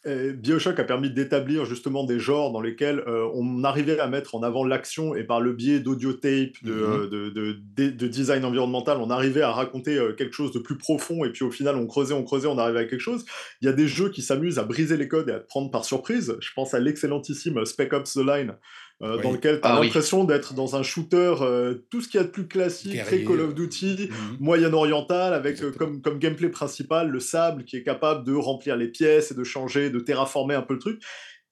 Bioshock 0.06 0.78
a 0.78 0.84
permis 0.84 1.10
d'établir 1.10 1.66
justement 1.66 2.04
des 2.04 2.18
genres 2.18 2.52
dans 2.52 2.62
lesquels 2.62 3.00
euh, 3.00 3.28
on 3.34 3.64
arrivait 3.64 3.98
à 3.98 4.06
mettre 4.06 4.34
en 4.34 4.42
avant 4.42 4.64
l'action 4.64 5.14
et 5.14 5.24
par 5.24 5.42
le 5.42 5.52
biais 5.52 5.78
d'audiotape, 5.78 6.54
de, 6.62 6.72
mhm. 6.72 7.10
de, 7.10 7.90
de, 7.90 8.06
design 8.08 8.46
environnemental, 8.46 8.96
on 8.98 9.10
arrivait 9.10 9.42
à 9.42 9.52
raconter 9.52 9.98
euh, 9.98 10.14
quelque 10.14 10.32
chose 10.32 10.52
de 10.52 10.58
plus 10.58 10.78
profond 10.78 11.24
et 11.26 11.30
puis 11.30 11.44
au 11.44 11.50
final 11.50 11.76
on 11.76 11.86
creusait, 11.86 12.14
on 12.14 12.24
creusait, 12.24 12.48
on 12.48 12.56
arrivait 12.56 12.80
à 12.80 12.84
quelque 12.84 13.00
chose. 13.00 13.26
Il 13.60 13.66
y 13.66 13.68
a 13.68 13.74
des 13.74 13.88
jeux 13.88 14.08
qui 14.08 14.22
s'amusent 14.22 14.58
à 14.58 14.64
briser 14.64 14.96
les 14.96 15.06
codes 15.06 15.28
et 15.28 15.32
à 15.32 15.38
te 15.38 15.46
prendre 15.46 15.70
par 15.70 15.84
surprise. 15.84 16.34
Je 16.40 16.50
pense 16.54 16.72
à 16.72 16.80
l'excellentissime 16.80 17.62
Spec 17.66 17.92
Ops 17.92 18.14
The 18.14 18.26
Line 18.26 18.54
euh, 19.02 19.22
dans 19.22 19.32
lequel 19.32 19.60
tu 19.60 19.66
as 19.66 19.76
ah 19.76 19.80
l'impression 19.80 20.24
d'être 20.24 20.52
dans 20.52 20.76
un 20.76 20.82
shooter, 20.82 21.36
euh, 21.40 21.86
tout 21.90 22.02
ce 22.02 22.08
qu'il 22.08 22.20
y 22.20 22.22
a 22.22 22.26
de 22.26 22.30
plus 22.30 22.46
classique, 22.46 23.00
très 23.02 23.24
Call 23.24 23.40
of 23.40 23.54
Duty, 23.54 24.10
mhm. 24.10 24.36
moyen-oriental, 24.40 25.32
avec 25.32 25.62
euh, 25.62 25.72
comme, 25.72 26.02
comme 26.02 26.18
gameplay 26.18 26.50
principal 26.50 27.08
le 27.08 27.18
sable 27.18 27.64
qui 27.64 27.76
est 27.76 27.82
capable 27.82 28.24
de 28.24 28.34
remplir 28.34 28.76
les 28.76 28.88
pièces 28.88 29.30
et 29.30 29.34
de 29.34 29.42
changer, 29.42 29.88
de 29.88 30.00
terraformer 30.00 30.54
un 30.54 30.62
peu 30.62 30.74
le 30.74 30.80
truc. 30.80 31.02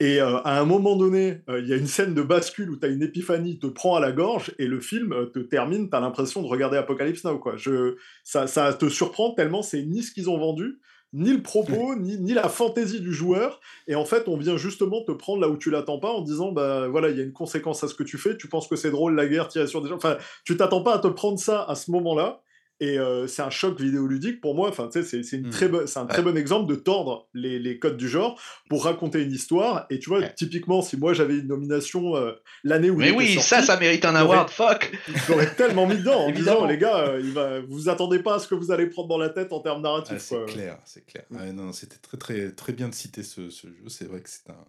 Et 0.00 0.20
à 0.20 0.61
un 0.61 0.64
moment 0.64 0.94
donné, 0.94 1.40
il 1.48 1.66
y 1.66 1.72
a 1.72 1.76
une 1.76 1.88
scène 1.88 2.14
de 2.14 2.22
bascule 2.22 2.70
où 2.70 2.76
tu 2.76 2.87
as 2.87 2.88
une 2.88 3.02
épiphanie, 3.02 3.58
te 3.58 3.66
prend 3.66 3.96
à 3.96 4.00
la 4.00 4.12
gorge, 4.12 4.54
et 4.61 4.68
le 4.68 4.78
film 4.78 5.12
te 5.34 5.40
termine, 5.40 5.90
tu 5.90 5.96
as 5.96 5.98
l'impression 5.98 6.40
de 6.40 6.46
regarder 6.46 6.76
Apocalypse 6.76 7.24
Now. 7.24 7.40
Quoi. 7.40 7.56
Je, 7.56 7.96
ça, 8.22 8.46
ça 8.46 8.72
te 8.74 8.88
surprend 8.88 9.34
tellement 9.34 9.61
c'est 9.61 9.82
ni 9.82 10.04
ce 10.04 10.12
qu'ils 10.12 10.30
ont 10.30 10.38
vendu, 10.38 10.78
ni 11.12 11.33
le 11.33 11.42
propos, 11.42 11.94
ni, 11.99 12.18
ni, 12.18 12.35
la 12.35 12.49
fantaisie 12.49 13.01
du 13.01 13.12
joueur. 13.12 13.61
Et 13.87 13.94
en 13.94 14.05
fait, 14.05 14.29
on 14.29 14.37
vient 14.37 14.57
justement 14.57 15.03
te 15.05 15.12
prendre 15.12 15.40
là 15.40 15.49
où 15.49 15.57
tu 15.57 15.71
l'attends 15.71 15.99
pas 15.99 16.11
en 16.11 16.23
disant, 16.23 16.53
bah 16.53 16.88
voilà, 16.88 17.09
il 17.11 17.16
y 17.16 17.21
a 17.21 17.25
une 17.25 17.33
conséquence 17.33 17.83
à 17.85 17.88
ce 17.88 17.94
que 17.94 18.03
tu 18.03 18.18
fais, 18.18 18.37
tu 18.37 18.49
penses 18.49 18.68
que 18.68 18.77
c'est 18.77 18.90
drôle 18.90 19.14
la 19.14 19.27
guerre, 19.27 19.49
tirer 19.49 19.66
sur 19.66 19.83
des 19.83 19.88
gens. 19.88 19.97
Enfin, 19.97 20.18
tu 20.44 20.57
t'attends 20.57 20.83
pas 20.83 20.94
à 20.94 20.99
te 20.99 21.09
prendre 21.09 21.38
ça 21.38 21.64
à 21.64 21.75
ce 21.75 21.90
moment-là. 21.90 22.42
Et 22.81 22.99
euh, 22.99 23.27
c'est 23.27 23.43
un 23.43 23.51
choc 23.51 23.81
vidéoludique 23.81 24.41
pour 24.41 24.55
moi. 24.55 24.69
Enfin, 24.69 24.88
c'est 24.93 25.03
mmh. 25.03 25.51
très 25.51 25.69
c'est 25.87 25.99
un 25.99 26.07
très 26.07 26.23
bon 26.23 26.37
exemple 26.37 26.71
de 26.71 26.77
tordre 26.77 27.29
les, 27.35 27.59
les, 27.59 27.79
codes 27.79 27.97
du 27.97 28.09
genre 28.09 28.41
pour 28.69 28.85
raconter 28.85 29.23
une 29.23 29.33
histoire. 29.33 29.87
Et 29.91 29.99
tu 29.99 30.11
vois, 30.11 30.23
typiquement, 30.29 30.81
si 30.81 30.97
moi 30.97 31.12
j'avais 31.12 31.38
une 31.38 31.49
nomination 31.49 32.17
euh, 32.17 32.33
l'année 32.62 32.91
où 32.91 32.97
mais 32.97 33.11
oui, 33.11 33.38
ça, 33.41 33.62
ça 33.62 33.79
mérite 33.79 34.05
un 34.05 34.14
award. 34.14 34.49
Fuck. 34.51 34.93
J'aurais 35.27 35.53
tellement 35.55 35.87
mis 35.87 35.97
dedans 35.97 36.27
en 36.27 36.31
disant 36.31 36.67
les 36.67 36.79
gars, 36.79 37.09
euh, 37.09 37.21
il 37.23 37.33
va, 37.33 37.61
vous 37.61 37.88
attendez 37.88 38.21
pas 38.21 38.37
à 38.37 38.38
ce 38.38 38.47
que 38.47 38.55
vous 38.55 38.71
allez 38.71 38.87
prendre 38.87 39.09
dans 39.09 39.19
la 39.19 39.31
tête 39.31 39.53
en 39.53 39.61
termes 39.61 39.83
narratifs. 39.83 40.33
Ah, 40.33 40.37
c'est 40.47 40.53
clair, 40.53 40.79
c'est 40.85 41.07
clair. 41.07 41.25
Ah, 41.37 41.51
non, 41.53 41.73
c'était 41.73 41.97
très 41.97 42.17
très 42.17 42.53
très 42.53 42.73
bien 42.73 42.88
de 42.88 42.95
citer 42.95 43.25
ce, 43.25 43.51
ce 43.51 43.67
jeu. 43.67 43.88
C'est 43.88 44.07
vrai 44.07 44.21
que 44.21 44.31
c'est 44.31 44.51
un 44.51 44.64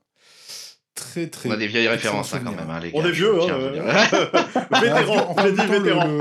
très 0.99 1.27
très. 1.27 1.49
On 1.49 1.53
a 1.53 1.57
des 1.57 1.67
vieilles 1.67 1.87
références 1.87 2.33
hein, 2.33 2.41
quand 2.43 2.51
même, 2.51 2.69
hein, 2.69 2.79
les 2.81 2.91
gars. 2.91 2.99
On 2.99 3.05
est 3.05 3.11
vieux, 3.11 3.33
hein. 3.41 3.73
vétéran, 4.81 5.35
j'ai 5.43 5.51
dit 5.53 5.65
vétéran. 5.65 6.19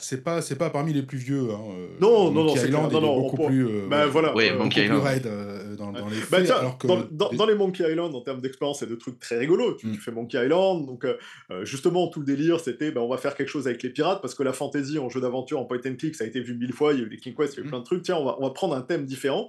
C'est 0.00 0.22
pas, 0.22 0.40
c'est 0.40 0.56
pas 0.56 0.70
parmi 0.70 0.92
les 0.92 1.02
plus 1.02 1.18
vieux. 1.18 1.48
Hein. 1.50 1.60
Euh, 1.70 1.86
non, 2.00 2.30
non, 2.30 2.44
non, 2.44 2.54
Island, 2.54 2.92
non, 2.92 3.00
non, 3.00 3.20
beaucoup 3.20 3.46
plus. 3.46 3.66
Euh, 3.66 3.86
ben, 3.88 4.06
voilà. 4.06 4.34
Oui, 4.34 4.50
Monkey 4.52 4.84
Island. 4.84 5.02
Raid, 5.02 5.26
euh, 5.26 5.76
dans, 5.76 5.92
dans, 5.92 6.08
les 6.08 6.16
bah, 6.30 6.38
faits, 6.38 6.50
alors 6.50 6.78
que 6.78 6.86
dans, 6.86 7.30
dans, 7.30 7.46
les 7.46 7.54
Monkey 7.54 7.84
Island, 7.90 8.14
en 8.14 8.20
termes 8.20 8.40
d'expérience 8.40 8.82
et 8.82 8.86
de 8.86 8.94
trucs 8.94 9.18
très 9.18 9.38
rigolos, 9.38 9.74
tu, 9.74 9.88
mm. 9.88 9.92
tu 9.92 10.00
fais 10.00 10.12
Monkey 10.12 10.42
Island, 10.42 10.86
donc 10.86 11.06
justement 11.62 12.08
tout 12.08 12.20
le 12.20 12.26
délire, 12.26 12.60
c'était, 12.60 12.90
ben, 12.90 13.00
on 13.00 13.08
va 13.08 13.18
faire 13.18 13.34
quelque 13.34 13.48
chose 13.48 13.66
avec 13.66 13.82
les 13.82 13.90
pirates 13.90 14.22
parce 14.22 14.34
que 14.34 14.42
la 14.42 14.52
fantasy 14.52 14.98
en 14.98 15.08
jeu 15.08 15.20
d'aventure, 15.20 15.60
en 15.60 15.64
point 15.64 15.78
and 15.86 15.96
click, 15.98 16.14
ça 16.14 16.24
a 16.24 16.26
été 16.26 16.40
vu 16.40 16.54
mille 16.54 16.72
fois. 16.72 16.92
Il 16.92 17.00
y 17.00 17.02
a 17.02 17.06
eu 17.06 17.08
les 17.08 17.18
King 17.18 17.34
Quest, 17.34 17.54
il 17.54 17.56
y 17.56 17.60
a 17.60 17.64
eu 17.64 17.66
mm. 17.66 17.70
plein 17.70 17.80
de 17.80 17.84
trucs. 17.84 18.02
Tiens, 18.02 18.16
on 18.16 18.24
va, 18.24 18.36
on 18.38 18.42
va 18.44 18.50
prendre 18.50 18.74
un 18.74 18.82
thème 18.82 19.04
différent. 19.04 19.48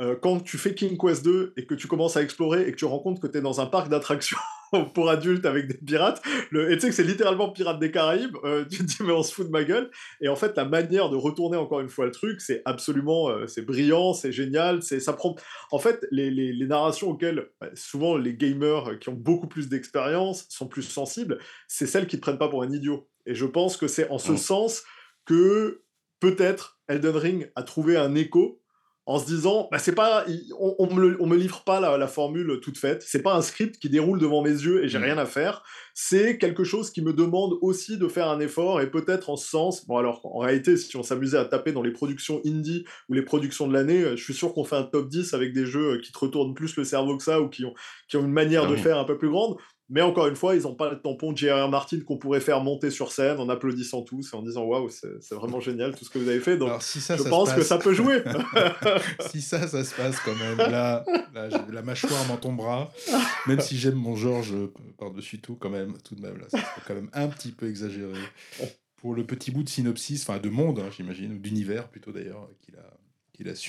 Euh, 0.00 0.16
quand 0.20 0.40
tu 0.40 0.58
fais 0.58 0.74
King 0.74 0.98
Quest 0.98 1.24
2 1.24 1.52
et 1.56 1.66
que 1.66 1.74
tu 1.74 1.86
commences 1.86 2.16
à 2.16 2.22
explorer 2.22 2.66
et 2.66 2.72
que 2.72 2.76
tu 2.76 2.84
rends 2.84 2.98
compte 2.98 3.20
que 3.20 3.28
tu 3.28 3.38
es 3.38 3.40
dans 3.40 3.60
un 3.60 3.66
parc 3.66 3.88
d'attractions 3.88 4.38
pour 4.94 5.08
adultes 5.08 5.46
avec 5.46 5.68
des 5.68 5.76
pirates, 5.76 6.20
le... 6.50 6.72
et 6.72 6.74
tu 6.74 6.80
sais 6.80 6.88
que 6.88 6.94
c'est 6.94 7.04
littéralement 7.04 7.50
Pirates 7.50 7.78
des 7.78 7.92
Caraïbes, 7.92 8.36
euh, 8.42 8.64
tu 8.68 8.78
te 8.78 8.82
dis 8.82 8.96
mais 9.00 9.12
on 9.12 9.22
se 9.22 9.32
fout 9.32 9.46
de 9.46 9.52
ma 9.52 9.62
gueule. 9.62 9.90
Et 10.20 10.28
en 10.28 10.34
fait, 10.34 10.56
la 10.56 10.64
manière 10.64 11.10
de 11.10 11.16
retourner 11.16 11.56
encore 11.56 11.78
une 11.78 11.88
fois 11.88 12.06
le 12.06 12.10
truc, 12.10 12.40
c'est 12.40 12.60
absolument, 12.64 13.28
euh, 13.28 13.46
c'est 13.46 13.62
brillant, 13.62 14.14
c'est 14.14 14.32
génial, 14.32 14.82
c'est 14.82 14.98
ça 14.98 15.12
prend. 15.12 15.36
En 15.70 15.78
fait, 15.78 16.04
les, 16.10 16.28
les, 16.30 16.52
les 16.52 16.66
narrations 16.66 17.10
auxquelles 17.10 17.50
bah, 17.60 17.68
souvent 17.74 18.16
les 18.16 18.34
gamers 18.34 18.98
qui 18.98 19.10
ont 19.10 19.14
beaucoup 19.14 19.46
plus 19.46 19.68
d'expérience 19.68 20.46
sont 20.48 20.66
plus 20.66 20.82
sensibles, 20.82 21.38
c'est 21.68 21.86
celles 21.86 22.08
qui 22.08 22.16
te 22.16 22.22
prennent 22.22 22.38
pas 22.38 22.48
pour 22.48 22.62
un 22.62 22.72
idiot. 22.72 23.08
Et 23.26 23.34
je 23.36 23.46
pense 23.46 23.76
que 23.76 23.86
c'est 23.86 24.10
en 24.10 24.18
ce 24.18 24.32
mmh. 24.32 24.38
sens 24.38 24.82
que 25.24 25.82
peut-être 26.18 26.80
Elden 26.88 27.16
Ring 27.16 27.52
a 27.54 27.62
trouvé 27.62 27.96
un 27.96 28.14
écho 28.14 28.60
en 29.06 29.18
se 29.18 29.26
disant, 29.26 29.68
bah, 29.70 29.78
c'est 29.78 29.94
pas, 29.94 30.24
on, 30.58 30.74
on, 30.78 30.94
me, 30.94 31.20
on, 31.20 31.26
me, 31.26 31.36
livre 31.36 31.62
pas 31.64 31.78
la, 31.78 31.98
la, 31.98 32.06
formule 32.06 32.58
toute 32.60 32.78
faite, 32.78 33.04
c'est 33.06 33.22
pas 33.22 33.34
un 33.34 33.42
script 33.42 33.78
qui 33.78 33.90
déroule 33.90 34.18
devant 34.18 34.42
mes 34.42 34.50
yeux 34.50 34.82
et 34.82 34.88
j'ai 34.88 34.98
mmh. 34.98 35.04
rien 35.04 35.18
à 35.18 35.26
faire, 35.26 35.62
c'est 35.92 36.38
quelque 36.38 36.64
chose 36.64 36.90
qui 36.90 37.02
me 37.02 37.12
demande 37.12 37.58
aussi 37.60 37.98
de 37.98 38.08
faire 38.08 38.28
un 38.28 38.40
effort 38.40 38.80
et 38.80 38.90
peut-être 38.90 39.28
en 39.28 39.36
ce 39.36 39.48
sens, 39.48 39.86
bon 39.86 39.98
alors 39.98 40.24
en 40.24 40.38
réalité 40.38 40.76
si 40.76 40.96
on 40.96 41.02
s'amusait 41.02 41.36
à 41.36 41.44
taper 41.44 41.72
dans 41.72 41.82
les 41.82 41.92
productions 41.92 42.40
indie 42.46 42.84
ou 43.10 43.12
les 43.12 43.22
productions 43.22 43.68
de 43.68 43.74
l'année, 43.74 44.02
euh, 44.02 44.16
je 44.16 44.24
suis 44.24 44.34
sûr 44.34 44.54
qu'on 44.54 44.64
fait 44.64 44.76
un 44.76 44.84
top 44.84 45.08
10 45.08 45.34
avec 45.34 45.52
des 45.52 45.66
jeux 45.66 45.96
euh, 45.96 46.00
qui 46.00 46.10
te 46.10 46.18
retournent 46.18 46.54
plus 46.54 46.76
le 46.76 46.84
cerveau 46.84 47.16
que 47.18 47.22
ça 47.22 47.40
ou 47.40 47.48
qui 47.48 47.64
ont, 47.66 47.74
qui 48.08 48.16
ont 48.16 48.24
une 48.24 48.32
manière 48.32 48.64
ah 48.64 48.70
de 48.70 48.76
faire 48.76 48.98
un 48.98 49.04
peu 49.04 49.18
plus 49.18 49.28
grande, 49.28 49.56
mais 49.90 50.00
encore 50.00 50.26
une 50.28 50.36
fois, 50.36 50.54
ils 50.56 50.62
n'ont 50.62 50.74
pas 50.74 50.90
le 50.90 50.98
tampon 50.98 51.36
J.R.R. 51.36 51.68
Martin 51.68 52.00
qu'on 52.00 52.16
pourrait 52.16 52.40
faire 52.40 52.62
monter 52.62 52.90
sur 52.90 53.12
scène 53.12 53.38
en 53.38 53.48
applaudissant 53.50 54.02
tous 54.02 54.32
et 54.32 54.36
en 54.36 54.42
disant 54.42 54.64
waouh, 54.64 54.88
c'est 54.88 55.34
vraiment 55.34 55.60
génial 55.60 55.94
tout 55.94 56.04
ce 56.04 56.10
que 56.10 56.18
vous 56.18 56.28
avez 56.28 56.40
fait. 56.40 56.56
Donc, 56.56 56.82
si 56.82 57.00
ça, 57.00 57.16
je 57.16 57.22
pense 57.24 57.52
que 57.52 57.62
ça 57.62 57.78
peut 57.78 57.92
jouer. 57.92 58.22
si 59.30 59.42
ça, 59.42 59.68
ça 59.68 59.84
se 59.84 59.94
passe 59.94 60.18
quand 60.20 60.34
même, 60.36 60.56
là, 60.56 61.04
la 61.70 61.82
mâchoire 61.82 62.26
m'en 62.26 62.38
tombera. 62.38 62.90
Même 63.46 63.60
si 63.60 63.76
j'aime 63.76 63.96
mon 63.96 64.16
Georges 64.16 64.54
par-dessus 64.98 65.40
tout, 65.40 65.56
quand 65.56 65.70
même, 65.70 65.94
tout 66.02 66.14
de 66.14 66.22
même, 66.22 66.38
là, 66.38 66.46
ça 66.48 66.58
serait 66.58 66.82
quand 66.86 66.94
même 66.94 67.10
un 67.12 67.28
petit 67.28 67.52
peu 67.52 67.68
exagéré. 67.68 68.18
Pour 68.96 69.14
le 69.14 69.26
petit 69.26 69.50
bout 69.50 69.62
de 69.62 69.68
synopsis, 69.68 70.22
enfin 70.22 70.38
de 70.38 70.48
monde, 70.48 70.78
hein, 70.78 70.88
j'imagine, 70.96 71.34
ou 71.34 71.38
d'univers 71.38 71.88
plutôt 71.88 72.10
d'ailleurs, 72.10 72.48
qu'il 72.64 72.74
a 72.76 72.90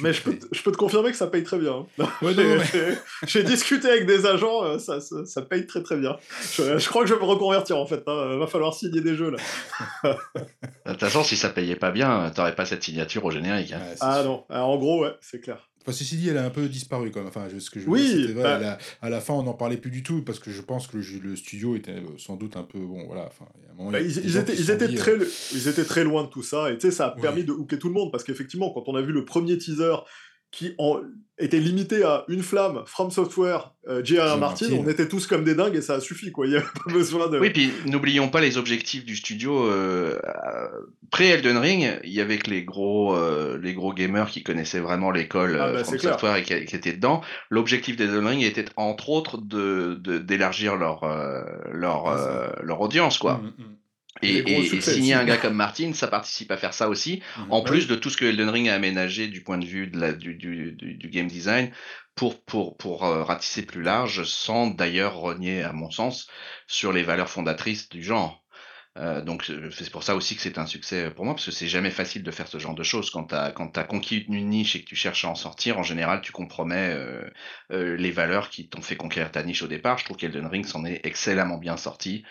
mais 0.02 0.14
je 0.14 0.22
peux, 0.22 0.38
je 0.52 0.62
peux, 0.62 0.72
te 0.72 0.78
confirmer 0.78 1.12
que 1.12 1.18
ça 1.18 1.28
paye 1.28 1.44
très 1.44 1.58
bien. 1.58 1.86
Hein. 2.00 2.08
J'ai 3.28 3.44
discuté 3.44 3.90
avec 3.90 4.06
des 4.06 4.26
agents, 4.26 4.64
euh, 4.64 4.78
ça, 4.78 5.00
ça, 5.02 5.42
paye 5.42 5.66
très 5.66 5.82
très 5.82 5.98
bien. 5.98 6.18
Je, 6.54 6.88
crois 6.88 7.04
que 7.04 7.10
je 7.10 7.16
vais 7.16 7.20
me 7.20 7.26
reconvertir 7.26 7.78
en 7.78 7.88
fait. 7.88 8.04
Hein. 8.08 8.38
Va 8.38 8.48
falloir 8.48 8.74
signer 8.76 9.02
des 9.02 9.16
jeux 9.16 9.32
là. 9.32 9.38
de 10.86 10.92
toute 10.92 11.00
façon, 11.00 11.24
si 11.24 11.36
ça 11.36 11.50
payait 11.50 11.76
pas 11.76 11.92
bien, 11.92 12.32
t'aurais 12.36 12.56
pas 12.56 12.66
cette 12.66 12.84
signature 12.84 13.26
au 13.26 13.32
générique. 13.32 13.74
Hein. 13.74 13.82
ah 14.02 14.24
non, 14.24 14.46
en 14.50 14.78
gros, 14.78 15.02
ouais, 15.02 15.16
c'est 15.22 15.40
clair. 15.40 15.68
Enfin, 15.86 15.96
ceci 15.96 16.18
dit, 16.18 16.30
elle 16.30 16.38
a 16.38 16.46
un 16.46 16.50
peu 16.50 16.68
disparu 16.68 17.12
quand 17.12 17.20
même. 17.20 17.28
Enfin, 17.28 17.46
ce 17.60 17.70
que 17.70 17.80
je 17.80 17.88
oui, 17.88 18.34
bah 18.34 18.80
à 19.04 19.10
la 19.10 19.22
fin, 19.22 19.36
on 19.36 19.44
n'en 19.44 19.54
parlait 19.54 19.78
plus 19.78 19.92
du 19.92 20.02
tout 20.02 20.24
parce 20.24 20.40
que 20.40 20.50
je 20.50 20.62
pense 20.62 20.88
que 20.88 20.98
le, 20.98 21.36
studio 21.36 21.76
était 21.76 21.92
euh, 21.92 22.18
sans 22.18 22.38
doute 22.38 22.58
un 22.58 22.64
peu. 22.64 22.80
Bon, 22.80 23.06
voilà. 23.06 23.28
Enfin, 23.28 23.46
bah, 23.92 24.02
ils, 24.02 24.36
étaient, 24.36 24.56
ils, 24.56 24.72
étaient 24.72 24.96
très, 24.96 25.14
ils 25.54 25.68
étaient 25.68 25.84
très 25.84 26.04
loin 26.04 26.24
de 26.24 26.30
tout 26.30 26.42
ça 26.42 26.72
et 26.72 26.78
tu 26.78 26.88
sais, 26.88 26.92
ça 26.92 27.08
a 27.08 27.12
permis 27.12 27.44
de 27.44 27.52
hooker 27.52 27.78
tout 27.78 27.90
le 27.90 27.94
monde 27.94 28.12
parce 28.12 28.24
qu'effectivement, 28.24 28.72
quand 28.72 28.88
on 28.88 28.96
a 28.96 29.02
vu 29.02 29.12
le 29.12 29.26
premier 29.26 29.60
teaser 29.60 29.96
qui 30.56 30.74
ont 30.78 31.02
était 31.38 31.60
limité 31.60 32.04
à 32.04 32.24
une 32.30 32.42
flamme, 32.42 32.84
From 32.86 33.12
Software, 33.12 33.74
euh, 33.90 34.02
J.R.R. 34.04 34.38
Martin, 34.38 34.68
on 34.72 34.88
était 34.88 35.08
tous 35.08 35.28
comme 35.28 35.44
des 35.44 35.54
dingues 35.54 35.76
et 35.76 35.82
ça 35.82 35.96
a 35.96 36.00
suffi, 36.00 36.32
quoi. 36.32 36.46
Il 36.46 36.52
n'y 36.52 36.56
avait 36.56 36.66
pas 36.66 36.94
besoin 36.94 37.28
de. 37.28 37.40
Oui, 37.40 37.50
puis 37.50 37.72
n'oublions 37.86 38.30
pas 38.30 38.40
les 38.40 38.58
objectifs 38.58 39.04
du 39.04 39.18
studio. 39.18 39.70
Euh, 39.70 40.18
Pré-Elden 41.12 41.58
Ring, 41.58 42.00
il 42.04 42.14
y 42.14 42.22
avait 42.22 42.38
que 42.38 42.50
les 42.50 42.64
gros, 42.64 43.16
euh, 43.16 43.60
les 43.62 43.74
gros 43.74 43.94
gamers 43.94 44.30
qui 44.30 44.44
connaissaient 44.44 44.80
vraiment 44.80 45.12
l'école 45.12 45.60
ah, 45.60 45.74
bah, 45.74 45.84
From 45.84 46.00
Software 46.00 46.38
et 46.38 46.44
qui, 46.44 46.54
étaient 46.54 46.94
dedans. 46.94 47.22
L'objectif 47.50 47.98
d'Elden 47.98 48.26
Ring 48.26 48.42
était 48.42 48.66
entre 48.78 49.10
autres 49.10 49.38
d'élargir 49.42 50.00
de, 50.00 50.18
d'élargir 50.20 50.76
leur, 50.78 51.06
leur, 51.74 52.08
ah, 52.08 52.56
leur 52.64 52.80
audience, 52.80 53.18
quoi. 53.18 53.40
Mmh, 53.40 53.48
mmh. 53.48 53.76
Et, 54.22 54.82
signer 54.82 55.14
un 55.14 55.26
gars 55.26 55.38
comme 55.38 55.56
Martin, 55.56 55.92
ça 55.94 56.08
participe 56.08 56.52
à 56.52 56.58
faire 56.58 56.74
ça 56.74 56.88
aussi, 56.88 57.22
mhm. 57.38 57.52
en 57.52 57.62
bah 57.62 57.70
plus 57.70 57.88
de 57.88 57.96
tout 57.96 58.10
ce 58.10 58.18
que 58.18 58.26
Elden 58.26 58.50
Ring 58.50 58.70
a 58.70 58.76
aménagé 58.76 59.28
du 59.28 59.44
point 59.44 59.58
de 59.58 59.66
vue 59.66 59.88
de 59.88 60.00
la, 60.00 60.14
du, 60.14 60.36
du, 60.36 60.72
du, 60.72 61.10
game 61.10 61.28
design 61.28 61.72
pour, 62.16 62.42
pour, 62.44 62.78
pour 62.78 63.04
euh, 63.04 63.24
ratisser 63.24 63.66
plus 63.66 63.82
large, 63.82 64.24
sans 64.24 64.68
d'ailleurs 64.68 65.18
renier, 65.18 65.64
à 65.64 65.74
mon 65.74 65.92
sens, 65.92 66.28
sur 66.66 66.94
les 66.94 67.04
valeurs 67.04 67.30
fondatrices 67.30 67.90
du 67.90 68.02
genre. 68.04 68.46
Euh, 68.98 69.22
donc 69.22 69.52
c'est 69.72 69.90
pour 69.90 70.04
ça 70.04 70.16
aussi 70.16 70.36
que 70.36 70.42
c'est 70.42 70.58
un 70.58 70.66
succès 70.66 71.12
pour 71.12 71.26
moi, 71.26 71.34
parce 71.34 71.46
que 71.46 71.52
c'est 71.52 71.68
jamais 71.68 71.92
facile 71.92 72.24
de 72.24 72.32
faire 72.32 72.48
ce 72.48 72.60
genre 72.60 72.76
de 72.76 72.84
choses. 72.84 73.10
Quand 73.10 73.26
tu 73.26 73.36
as, 73.36 73.54
as, 73.54 73.84
conquis 73.84 74.26
une 74.30 74.50
niche 74.50 74.76
et 74.76 74.82
que 74.82 74.86
tu 74.86 74.96
cherches 74.96 75.26
à 75.26 75.30
en 75.30 75.36
sortir, 75.36 75.78
en 75.78 75.84
général, 75.84 76.22
tu 76.22 76.32
compromets 76.32 76.94
euh, 76.94 77.30
euh, 77.72 77.98
les 77.98 78.12
valeurs 78.12 78.50
qui 78.50 78.70
t'ont 78.70 78.82
fait 78.82 78.96
conquérir 78.96 79.32
ta 79.32 79.44
niche 79.44 79.64
au 79.64 79.68
départ. 79.68 79.98
Je 79.98 80.06
trouve 80.06 80.18
qu'Elden 80.18 80.48
Ring 80.48 80.66
s'en 80.66 80.86
est 80.86 81.06
excellemment 81.06 81.58
bien 81.58 81.76
sorti. 81.76 82.24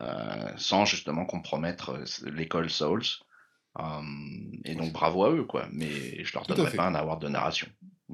Euh, 0.00 0.52
sans 0.56 0.84
justement 0.84 1.24
compromettre 1.24 1.90
euh, 1.90 2.30
l'école 2.30 2.70
Souls. 2.70 3.02
Euh, 3.78 3.82
et 4.64 4.74
donc 4.74 4.92
bravo 4.92 5.24
à 5.24 5.32
eux, 5.32 5.44
quoi. 5.44 5.66
Mais 5.72 6.22
je 6.24 6.32
leur 6.34 6.46
donnerai 6.46 6.76
pas 6.76 6.86
un 6.86 6.94
avoir 6.94 7.18
de 7.18 7.28
narration. 7.28 7.66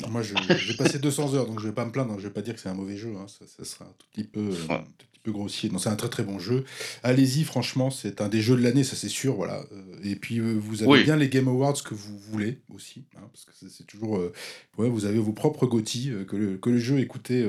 Moi, 0.09 0.23
je, 0.23 0.35
vais 0.35 0.77
passer 0.77 0.99
200 0.99 1.35
heures, 1.35 1.47
donc 1.47 1.61
je 1.61 1.69
vais 1.69 1.75
pas 1.75 1.85
me 1.85 1.93
plaindre. 1.93 2.19
Je 2.19 2.27
vais 2.27 2.33
pas 2.33 2.43
dire 2.43 2.55
que 2.55 2.61
c'est 2.61 2.69
un 2.69 2.75
mauvais 2.75 2.97
jeu. 2.97 3.15
Hein. 3.17 3.27
Ça, 3.29 3.65
sera 3.65 3.85
un 3.85 3.93
tout 3.99 4.07
petit 4.13 4.25
peu, 4.25 4.51
tout 4.51 5.07
petit 5.13 5.14
peu 5.25 5.33
grossier. 5.33 5.71
Non, 5.71 5.79
c'est 5.79 5.89
un 5.89 5.97
très 5.97 6.09
très 6.09 6.23
bon 6.23 6.39
jeu. 6.39 6.65
Allez-y, 7.03 7.43
franchement, 7.43 7.91
c'est 7.91 8.21
un 8.21 8.29
des 8.29 8.41
jeux 8.41 8.57
de 8.57 8.63
l'année, 8.63 8.85
ça 8.85 8.95
c'est 8.95 9.09
sûr. 9.09 9.35
Voilà. 9.35 9.65
Et 10.05 10.15
puis 10.15 10.39
vous 10.39 10.85
avez 10.85 11.03
bien 11.03 11.17
les 11.17 11.29
Game 11.29 11.49
Awards 11.49 11.83
que 11.83 11.95
vous 11.95 12.17
voulez 12.17 12.61
aussi, 12.73 13.07
hein, 13.17 13.29
parce 13.33 13.45
que 13.45 13.69
c'est 13.69 13.87
toujours. 13.87 14.21
ouais, 14.79 14.89
vous 14.89 15.07
avez 15.07 15.19
vos 15.19 15.33
propres 15.33 15.67
GOTY, 15.67 16.13
que, 16.29 16.37
le, 16.37 16.57
que 16.59 16.71
le 16.71 16.79
jeu 16.79 17.01
ait 17.01 17.07
coûté 17.07 17.45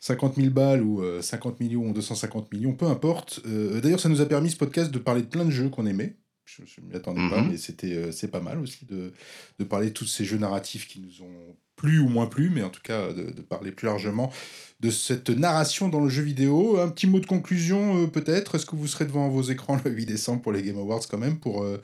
50 0.00 0.36
000 0.36 0.50
balles 0.50 0.82
ou 0.82 1.02
50 1.22 1.60
millions 1.60 1.88
ou 1.88 1.92
250 1.92 2.52
millions, 2.52 2.74
peu 2.74 2.86
importe. 2.86 3.40
D'ailleurs, 3.46 4.00
ça 4.00 4.08
nous 4.08 4.20
a 4.20 4.26
permis 4.26 4.50
ce 4.50 4.56
podcast 4.56 4.90
de 4.90 4.98
parler 4.98 5.22
de 5.22 5.28
plein 5.28 5.44
de 5.44 5.50
jeux 5.50 5.70
qu'on 5.70 5.86
aimait 5.86 6.16
je 6.44 6.80
ne 6.80 6.86
m'y 6.86 6.94
attendais 6.94 7.28
pas, 7.30 7.40
mhm. 7.40 7.50
mais 7.50 7.56
c'était 7.56 8.12
c'est 8.12 8.28
pas 8.28 8.40
mal 8.40 8.58
aussi 8.58 8.84
de, 8.84 9.12
de, 9.58 9.64
parler 9.64 9.88
de 9.88 9.92
tous 9.92 10.06
ces 10.06 10.24
jeux 10.24 10.38
narratifs 10.38 10.86
qui 10.86 11.00
nous 11.00 11.22
ont 11.22 11.56
plus 11.76 12.00
ou 12.00 12.08
moins 12.08 12.26
plus, 12.26 12.50
mais 12.50 12.62
en 12.62 12.70
tout 12.70 12.82
cas 12.82 13.12
de, 13.12 13.40
parler 13.42 13.72
plus 13.72 13.86
largement 13.86 14.32
de 14.80 14.90
cette 14.90 15.30
narration 15.30 15.88
dans 15.88 16.00
le 16.00 16.08
jeu 16.08 16.22
vidéo. 16.22 16.78
Un 16.80 16.88
petit 16.88 17.06
mot 17.06 17.20
de 17.20 17.26
conclusion 17.26 18.02
euh, 18.02 18.06
peut-être? 18.06 18.56
Est-ce 18.56 18.66
que 18.66 18.76
vous 18.76 18.88
serez 18.88 19.04
devant 19.04 19.28
vos 19.28 19.42
écrans 19.42 19.78
le 19.84 19.90
8 19.90 20.06
décembre 20.06 20.42
pour 20.42 20.52
les 20.52 20.62
Game 20.62 20.78
Awards 20.78 21.06
quand 21.08 21.18
même 21.18 21.38
pour, 21.38 21.62
euh, 21.62 21.80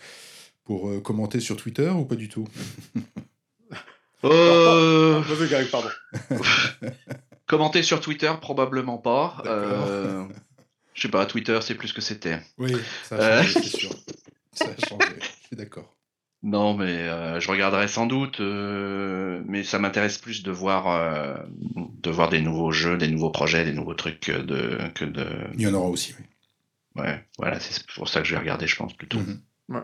pour 0.64 0.88
euh, 0.88 1.00
commenter 1.00 1.40
sur 1.40 1.56
Twitter 1.56 1.88
ou 1.88 2.04
pas 2.04 2.16
du 2.16 2.28
tout? 2.28 2.46
Euh... 4.24 5.22
pardon. 5.70 5.90
commenter 7.46 7.84
sur 7.84 8.00
Twitter 8.00 8.32
probablement 8.40 8.98
pas. 8.98 9.44
Je 10.92 11.02
sais 11.02 11.08
pas, 11.08 11.24
Twitter 11.24 11.56
c'est 11.62 11.76
plus 11.76 11.86
ce 11.86 11.94
que 11.94 12.00
c'était. 12.00 12.40
Oui, 12.58 12.74
ça 13.04 13.14
a 13.14 13.44
changé, 13.44 13.60
c'est 13.62 13.78
sûr. 13.78 13.90
Ça 14.52 14.64
a 14.64 14.88
changé, 14.88 15.14
je 15.20 15.46
suis 15.46 15.56
d'accord. 15.56 15.97
Non, 16.42 16.74
mais 16.74 17.08
euh, 17.08 17.40
je 17.40 17.50
regarderai 17.50 17.88
sans 17.88 18.06
doute, 18.06 18.40
euh, 18.40 19.42
mais 19.46 19.64
ça 19.64 19.80
m'intéresse 19.80 20.18
plus 20.18 20.44
de 20.44 20.52
voir, 20.52 20.86
euh, 20.86 21.34
de 21.74 22.10
voir 22.10 22.28
des 22.28 22.40
nouveaux 22.40 22.70
jeux, 22.70 22.96
des 22.96 23.08
nouveaux 23.08 23.30
projets, 23.30 23.64
des 23.64 23.72
nouveaux 23.72 23.94
trucs 23.94 24.20
que 24.20 24.40
de, 24.40 24.78
que 24.94 25.04
de. 25.04 25.26
Il 25.54 25.62
y 25.62 25.66
en 25.66 25.74
aura 25.74 25.88
aussi, 25.88 26.14
oui. 26.18 27.02
Ouais, 27.02 27.24
voilà, 27.38 27.58
c'est 27.60 27.84
pour 27.94 28.08
ça 28.08 28.20
que 28.20 28.26
je 28.26 28.34
vais 28.34 28.40
regarder, 28.40 28.66
je 28.66 28.76
pense 28.76 28.94
plutôt. 28.94 29.18
Mhm. 29.18 29.40
Ouais. 29.68 29.80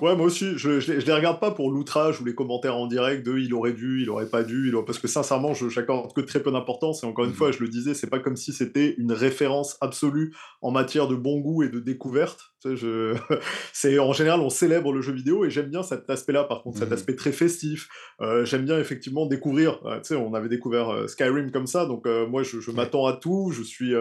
ouais, 0.00 0.16
moi 0.16 0.24
aussi, 0.24 0.56
je, 0.56 0.80
je, 0.80 0.90
les 0.90 1.12
regarde 1.12 1.38
pas 1.38 1.50
pour 1.50 1.70
l'outrage 1.70 2.18
ou 2.18 2.24
les 2.24 2.34
commentaires 2.34 2.76
en 2.76 2.86
direct 2.86 3.26
de 3.26 3.36
il 3.36 3.52
aurait 3.52 3.74
dû, 3.74 4.00
il 4.00 4.08
aurait 4.08 4.30
pas 4.30 4.42
dû, 4.42 4.68
il 4.68 4.84
parce 4.86 4.98
que 4.98 5.06
sincèrement, 5.06 5.52
je 5.52 5.68
j'accorde 5.68 6.14
que 6.14 6.22
très 6.22 6.42
peu 6.42 6.50
d'importance. 6.50 7.02
Et 7.02 7.06
encore 7.06 7.26
une 7.26 7.32
mhm. 7.32 7.36
fois, 7.36 7.52
je 7.52 7.58
le 7.58 7.68
disais, 7.68 7.92
c'est 7.92 8.08
pas 8.08 8.20
comme 8.20 8.36
si 8.36 8.54
c'était 8.54 8.94
une 8.96 9.12
référence 9.12 9.76
absolue 9.82 10.34
en 10.62 10.70
matière 10.70 11.08
de 11.08 11.14
bon 11.14 11.40
goût 11.40 11.62
et 11.62 11.68
de 11.68 11.78
découverte. 11.78 12.54
Je... 12.64 13.16
c'est 13.72 13.98
en 13.98 14.12
général, 14.12 14.40
on 14.40 14.50
célèbre 14.50 14.92
le 14.92 15.00
jeu 15.00 15.12
vidéo 15.12 15.44
et 15.44 15.50
j'aime 15.50 15.68
bien 15.68 15.82
cet 15.82 16.08
aspect-là. 16.08 16.44
Par 16.44 16.62
contre, 16.62 16.78
cet 16.78 16.88
mhm. 16.88 16.94
aspect 16.94 17.16
très 17.16 17.32
festif. 17.32 17.88
Euh, 18.20 18.44
j'aime 18.44 18.64
bien 18.64 18.78
effectivement 18.78 19.26
découvrir. 19.26 19.80
Euh, 19.86 19.98
tu 19.98 20.08
sais, 20.08 20.16
on 20.16 20.34
avait 20.34 20.48
découvert 20.48 20.90
euh, 20.90 21.06
Skyrim 21.06 21.50
comme 21.50 21.66
ça, 21.66 21.86
donc 21.86 22.06
moi, 22.06 22.42
je, 22.42 22.60
je 22.60 22.70
m'attends 22.70 23.06
à 23.06 23.12
tout. 23.14 23.52
Je 23.52 23.62
suis 23.62 23.94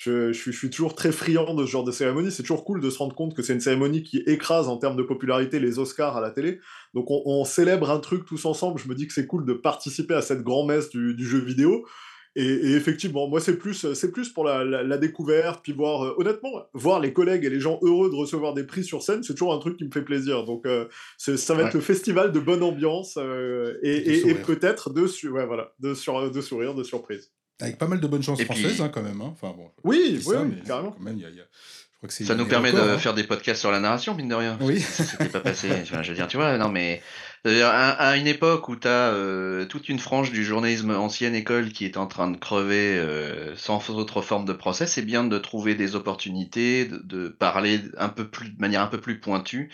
je, 0.00 0.32
suis, 0.32 0.70
toujours 0.70 0.94
très 0.94 1.12
friand 1.12 1.54
de 1.54 1.66
ce 1.66 1.70
genre 1.70 1.84
de 1.84 1.92
cérémonie. 1.92 2.30
C'est 2.30 2.42
toujours 2.42 2.64
cool 2.64 2.80
de 2.80 2.88
se 2.88 2.96
rendre 2.96 3.14
compte 3.14 3.36
que 3.36 3.42
c'est 3.42 3.52
une 3.52 3.60
cérémonie 3.60 4.02
qui 4.02 4.18
écrase 4.26 4.66
en 4.66 4.78
termes 4.78 4.96
de 4.96 5.02
popularité 5.02 5.60
les 5.60 5.78
Oscars 5.78 6.16
à 6.16 6.22
la 6.22 6.30
télé. 6.30 6.58
Donc 6.94 7.06
on, 7.10 7.44
célèbre 7.44 7.90
un 7.90 7.98
truc 7.98 8.24
tous 8.24 8.46
ensemble. 8.46 8.80
Je 8.80 8.88
me 8.88 8.94
dis 8.94 9.06
que 9.06 9.12
c'est 9.12 9.26
cool 9.26 9.44
de 9.44 9.52
participer 9.52 10.14
à 10.14 10.22
cette 10.22 10.42
grand-messe 10.42 10.88
du, 10.88 11.14
jeu 11.18 11.38
vidéo. 11.38 11.84
Et, 12.40 12.72
effectivement, 12.72 13.28
moi 13.28 13.40
c'est 13.40 13.56
plus, 13.56 13.92
c'est 13.92 14.10
plus 14.10 14.30
pour 14.30 14.44
la, 14.44 14.98
découverte, 14.98 15.60
puis 15.62 15.72
voir, 15.72 16.04
euh, 16.04 16.14
honnêtement, 16.18 16.50
voir 16.72 17.00
les 17.00 17.12
collègues 17.12 17.44
et 17.44 17.50
les 17.50 17.60
gens 17.60 17.78
heureux 17.82 18.10
de 18.10 18.14
recevoir 18.14 18.54
des 18.54 18.64
prix 18.64 18.82
sur 18.82 19.02
scène, 19.02 19.22
c'est 19.22 19.34
toujours 19.34 19.52
un 19.52 19.58
truc 19.58 19.76
qui 19.76 19.84
me 19.84 19.90
fait 19.90 20.02
plaisir. 20.02 20.44
Donc 20.44 20.66
euh, 20.66 20.86
ça 21.18 21.54
va 21.54 21.64
être 21.64 21.74
le 21.74 21.80
festival 21.80 22.32
de 22.32 22.40
bonne 22.40 22.62
ambiance 22.62 23.18
euh, 23.18 23.78
et, 23.82 24.34
peut-être 24.34 24.90
de, 24.90 25.02
ouais, 25.28 25.46
voilà, 25.46 25.72
de, 25.80 25.94
sur, 25.94 26.30
de 26.30 26.40
sourire, 26.40 26.74
de 26.74 26.82
surprise. 26.82 27.30
Avec 27.60 27.76
pas 27.76 27.86
mal 27.86 28.00
de 28.00 28.06
bonnes 28.06 28.22
chances 28.22 28.42
françaises, 28.42 28.80
hein, 28.80 28.88
quand 28.88 29.02
même. 29.02 29.20
Hein. 29.20 29.32
Enfin, 29.32 29.54
bon, 29.54 29.70
oui, 29.84 30.18
oui, 30.26 30.34
carrément. 30.66 30.96
Ça 32.08 32.34
nous 32.34 32.46
permet 32.46 32.72
de 32.72 32.78
hein. 32.78 32.98
faire 32.98 33.14
des 33.14 33.24
podcasts 33.24 33.60
sur 33.60 33.70
la 33.70 33.80
narration, 33.80 34.14
mine 34.14 34.28
de 34.28 34.34
rien. 34.34 34.58
Oui. 34.60 34.80
C'était 34.80 35.28
pas 35.28 35.40
passé. 35.40 35.68
je 35.84 35.96
veux 35.96 36.14
dire, 36.14 36.28
tu 36.28 36.36
vois, 36.36 36.56
non, 36.56 36.70
mais 36.70 37.02
à, 37.44 38.16
une 38.16 38.26
époque 38.26 38.68
où 38.68 38.76
tu 38.76 38.86
as 38.86 39.12
euh, 39.12 39.64
toute 39.64 39.88
une 39.88 39.98
frange 39.98 40.30
du 40.30 40.44
journalisme 40.44 40.90
ancienne 40.90 41.34
école 41.34 41.70
qui 41.70 41.84
est 41.84 41.96
en 41.96 42.06
train 42.06 42.30
de 42.30 42.36
crever 42.36 42.98
euh, 42.98 43.56
sans 43.56 43.88
autre 43.90 44.20
forme 44.20 44.44
de 44.44 44.52
procès, 44.52 44.86
c'est 44.86 45.02
bien 45.02 45.24
de 45.24 45.38
trouver 45.38 45.74
des 45.74 45.94
opportunités, 45.94 46.84
de, 46.84 46.98
de, 46.98 47.28
parler 47.28 47.80
un 47.96 48.10
peu 48.10 48.28
plus, 48.28 48.50
de 48.50 48.60
manière 48.60 48.82
un 48.82 48.88
peu 48.88 49.00
plus 49.00 49.20
pointue 49.20 49.70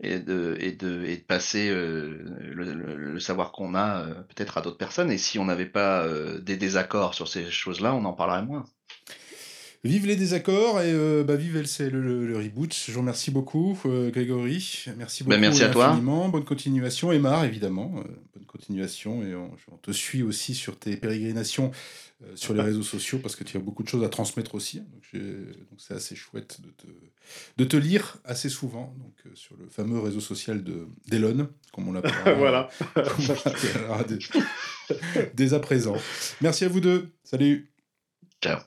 et 0.00 0.18
de, 0.18 0.56
et 0.58 0.72
de, 0.72 1.04
et 1.04 1.16
de 1.16 1.22
passer 1.22 1.70
euh, 1.70 2.18
le, 2.52 3.20
savoir 3.20 3.52
qu'on 3.52 3.76
a 3.76 4.06
peut-être 4.28 4.58
à 4.58 4.60
d'autres 4.60 4.78
personnes. 4.78 5.12
Et 5.12 5.18
si 5.18 5.38
on 5.38 5.44
n'avait 5.44 5.66
pas 5.66 6.06
des 6.40 6.56
désaccords 6.56 7.14
sur 7.14 7.28
ces 7.28 7.48
choses-là, 7.50 7.94
on 7.94 8.04
en 8.04 8.12
parlerait 8.12 8.42
moins. 8.44 8.64
Vive 9.84 10.06
les 10.06 10.16
désaccords 10.16 10.80
et 10.80 10.92
bah, 11.24 11.36
vive 11.36 11.58
le, 11.58 11.88
le, 11.90 12.26
le, 12.26 12.36
reboot. 12.38 12.74
Je 12.74 12.92
vous 12.92 13.00
remercie 13.00 13.30
beaucoup, 13.30 13.78
Grégory. 13.84 14.86
Merci 14.96 15.24
bah, 15.24 15.36
beaucoup. 15.36 15.40
merci 15.40 15.62
à 15.62 15.68
toi. 15.68 15.94
Bonne 15.94 16.44
continuation. 16.44 17.12
Emma, 17.12 17.46
évidemment. 17.46 18.02
bonne 18.34 18.46
continuation. 18.46 19.22
Et 19.22 19.34
on, 19.34 19.50
on, 19.70 19.76
te 19.76 19.92
suit 19.92 20.22
aussi 20.22 20.54
sur 20.54 20.78
tes 20.78 20.96
pérégrinations 20.96 21.70
euh, 22.22 22.36
sur 22.36 22.54
les 22.54 22.62
réseaux 22.62 22.82
sociaux 22.82 23.18
parce 23.18 23.34
que 23.34 23.42
tu 23.42 23.56
as 23.56 23.60
beaucoup 23.60 23.82
de 23.82 23.88
choses 23.88 24.04
à 24.04 24.08
transmettre 24.08 24.54
aussi. 24.54 24.80
Donc 24.80 25.78
c'est 25.78 25.94
assez 25.94 26.14
chouette 26.14 26.60
de 26.60 26.70
te, 26.70 26.86
de 27.56 27.64
te 27.64 27.76
lire 27.76 28.18
assez 28.24 28.48
souvent 28.48 28.94
donc, 28.98 29.14
euh, 29.26 29.30
sur 29.34 29.56
le 29.56 29.68
fameux 29.68 29.98
réseau 29.98 30.20
social 30.20 30.62
d'Elon, 31.06 31.48
comme 31.72 31.88
on 31.88 31.92
l'appelle. 31.92 32.12
voilà. 32.38 32.68
dès, 34.08 34.18
dès 35.34 35.54
à 35.54 35.60
présent. 35.60 35.96
Merci 36.40 36.64
à 36.64 36.68
vous 36.68 36.80
deux. 36.80 37.08
Salut. 37.24 37.72
Ciao. 38.40 38.58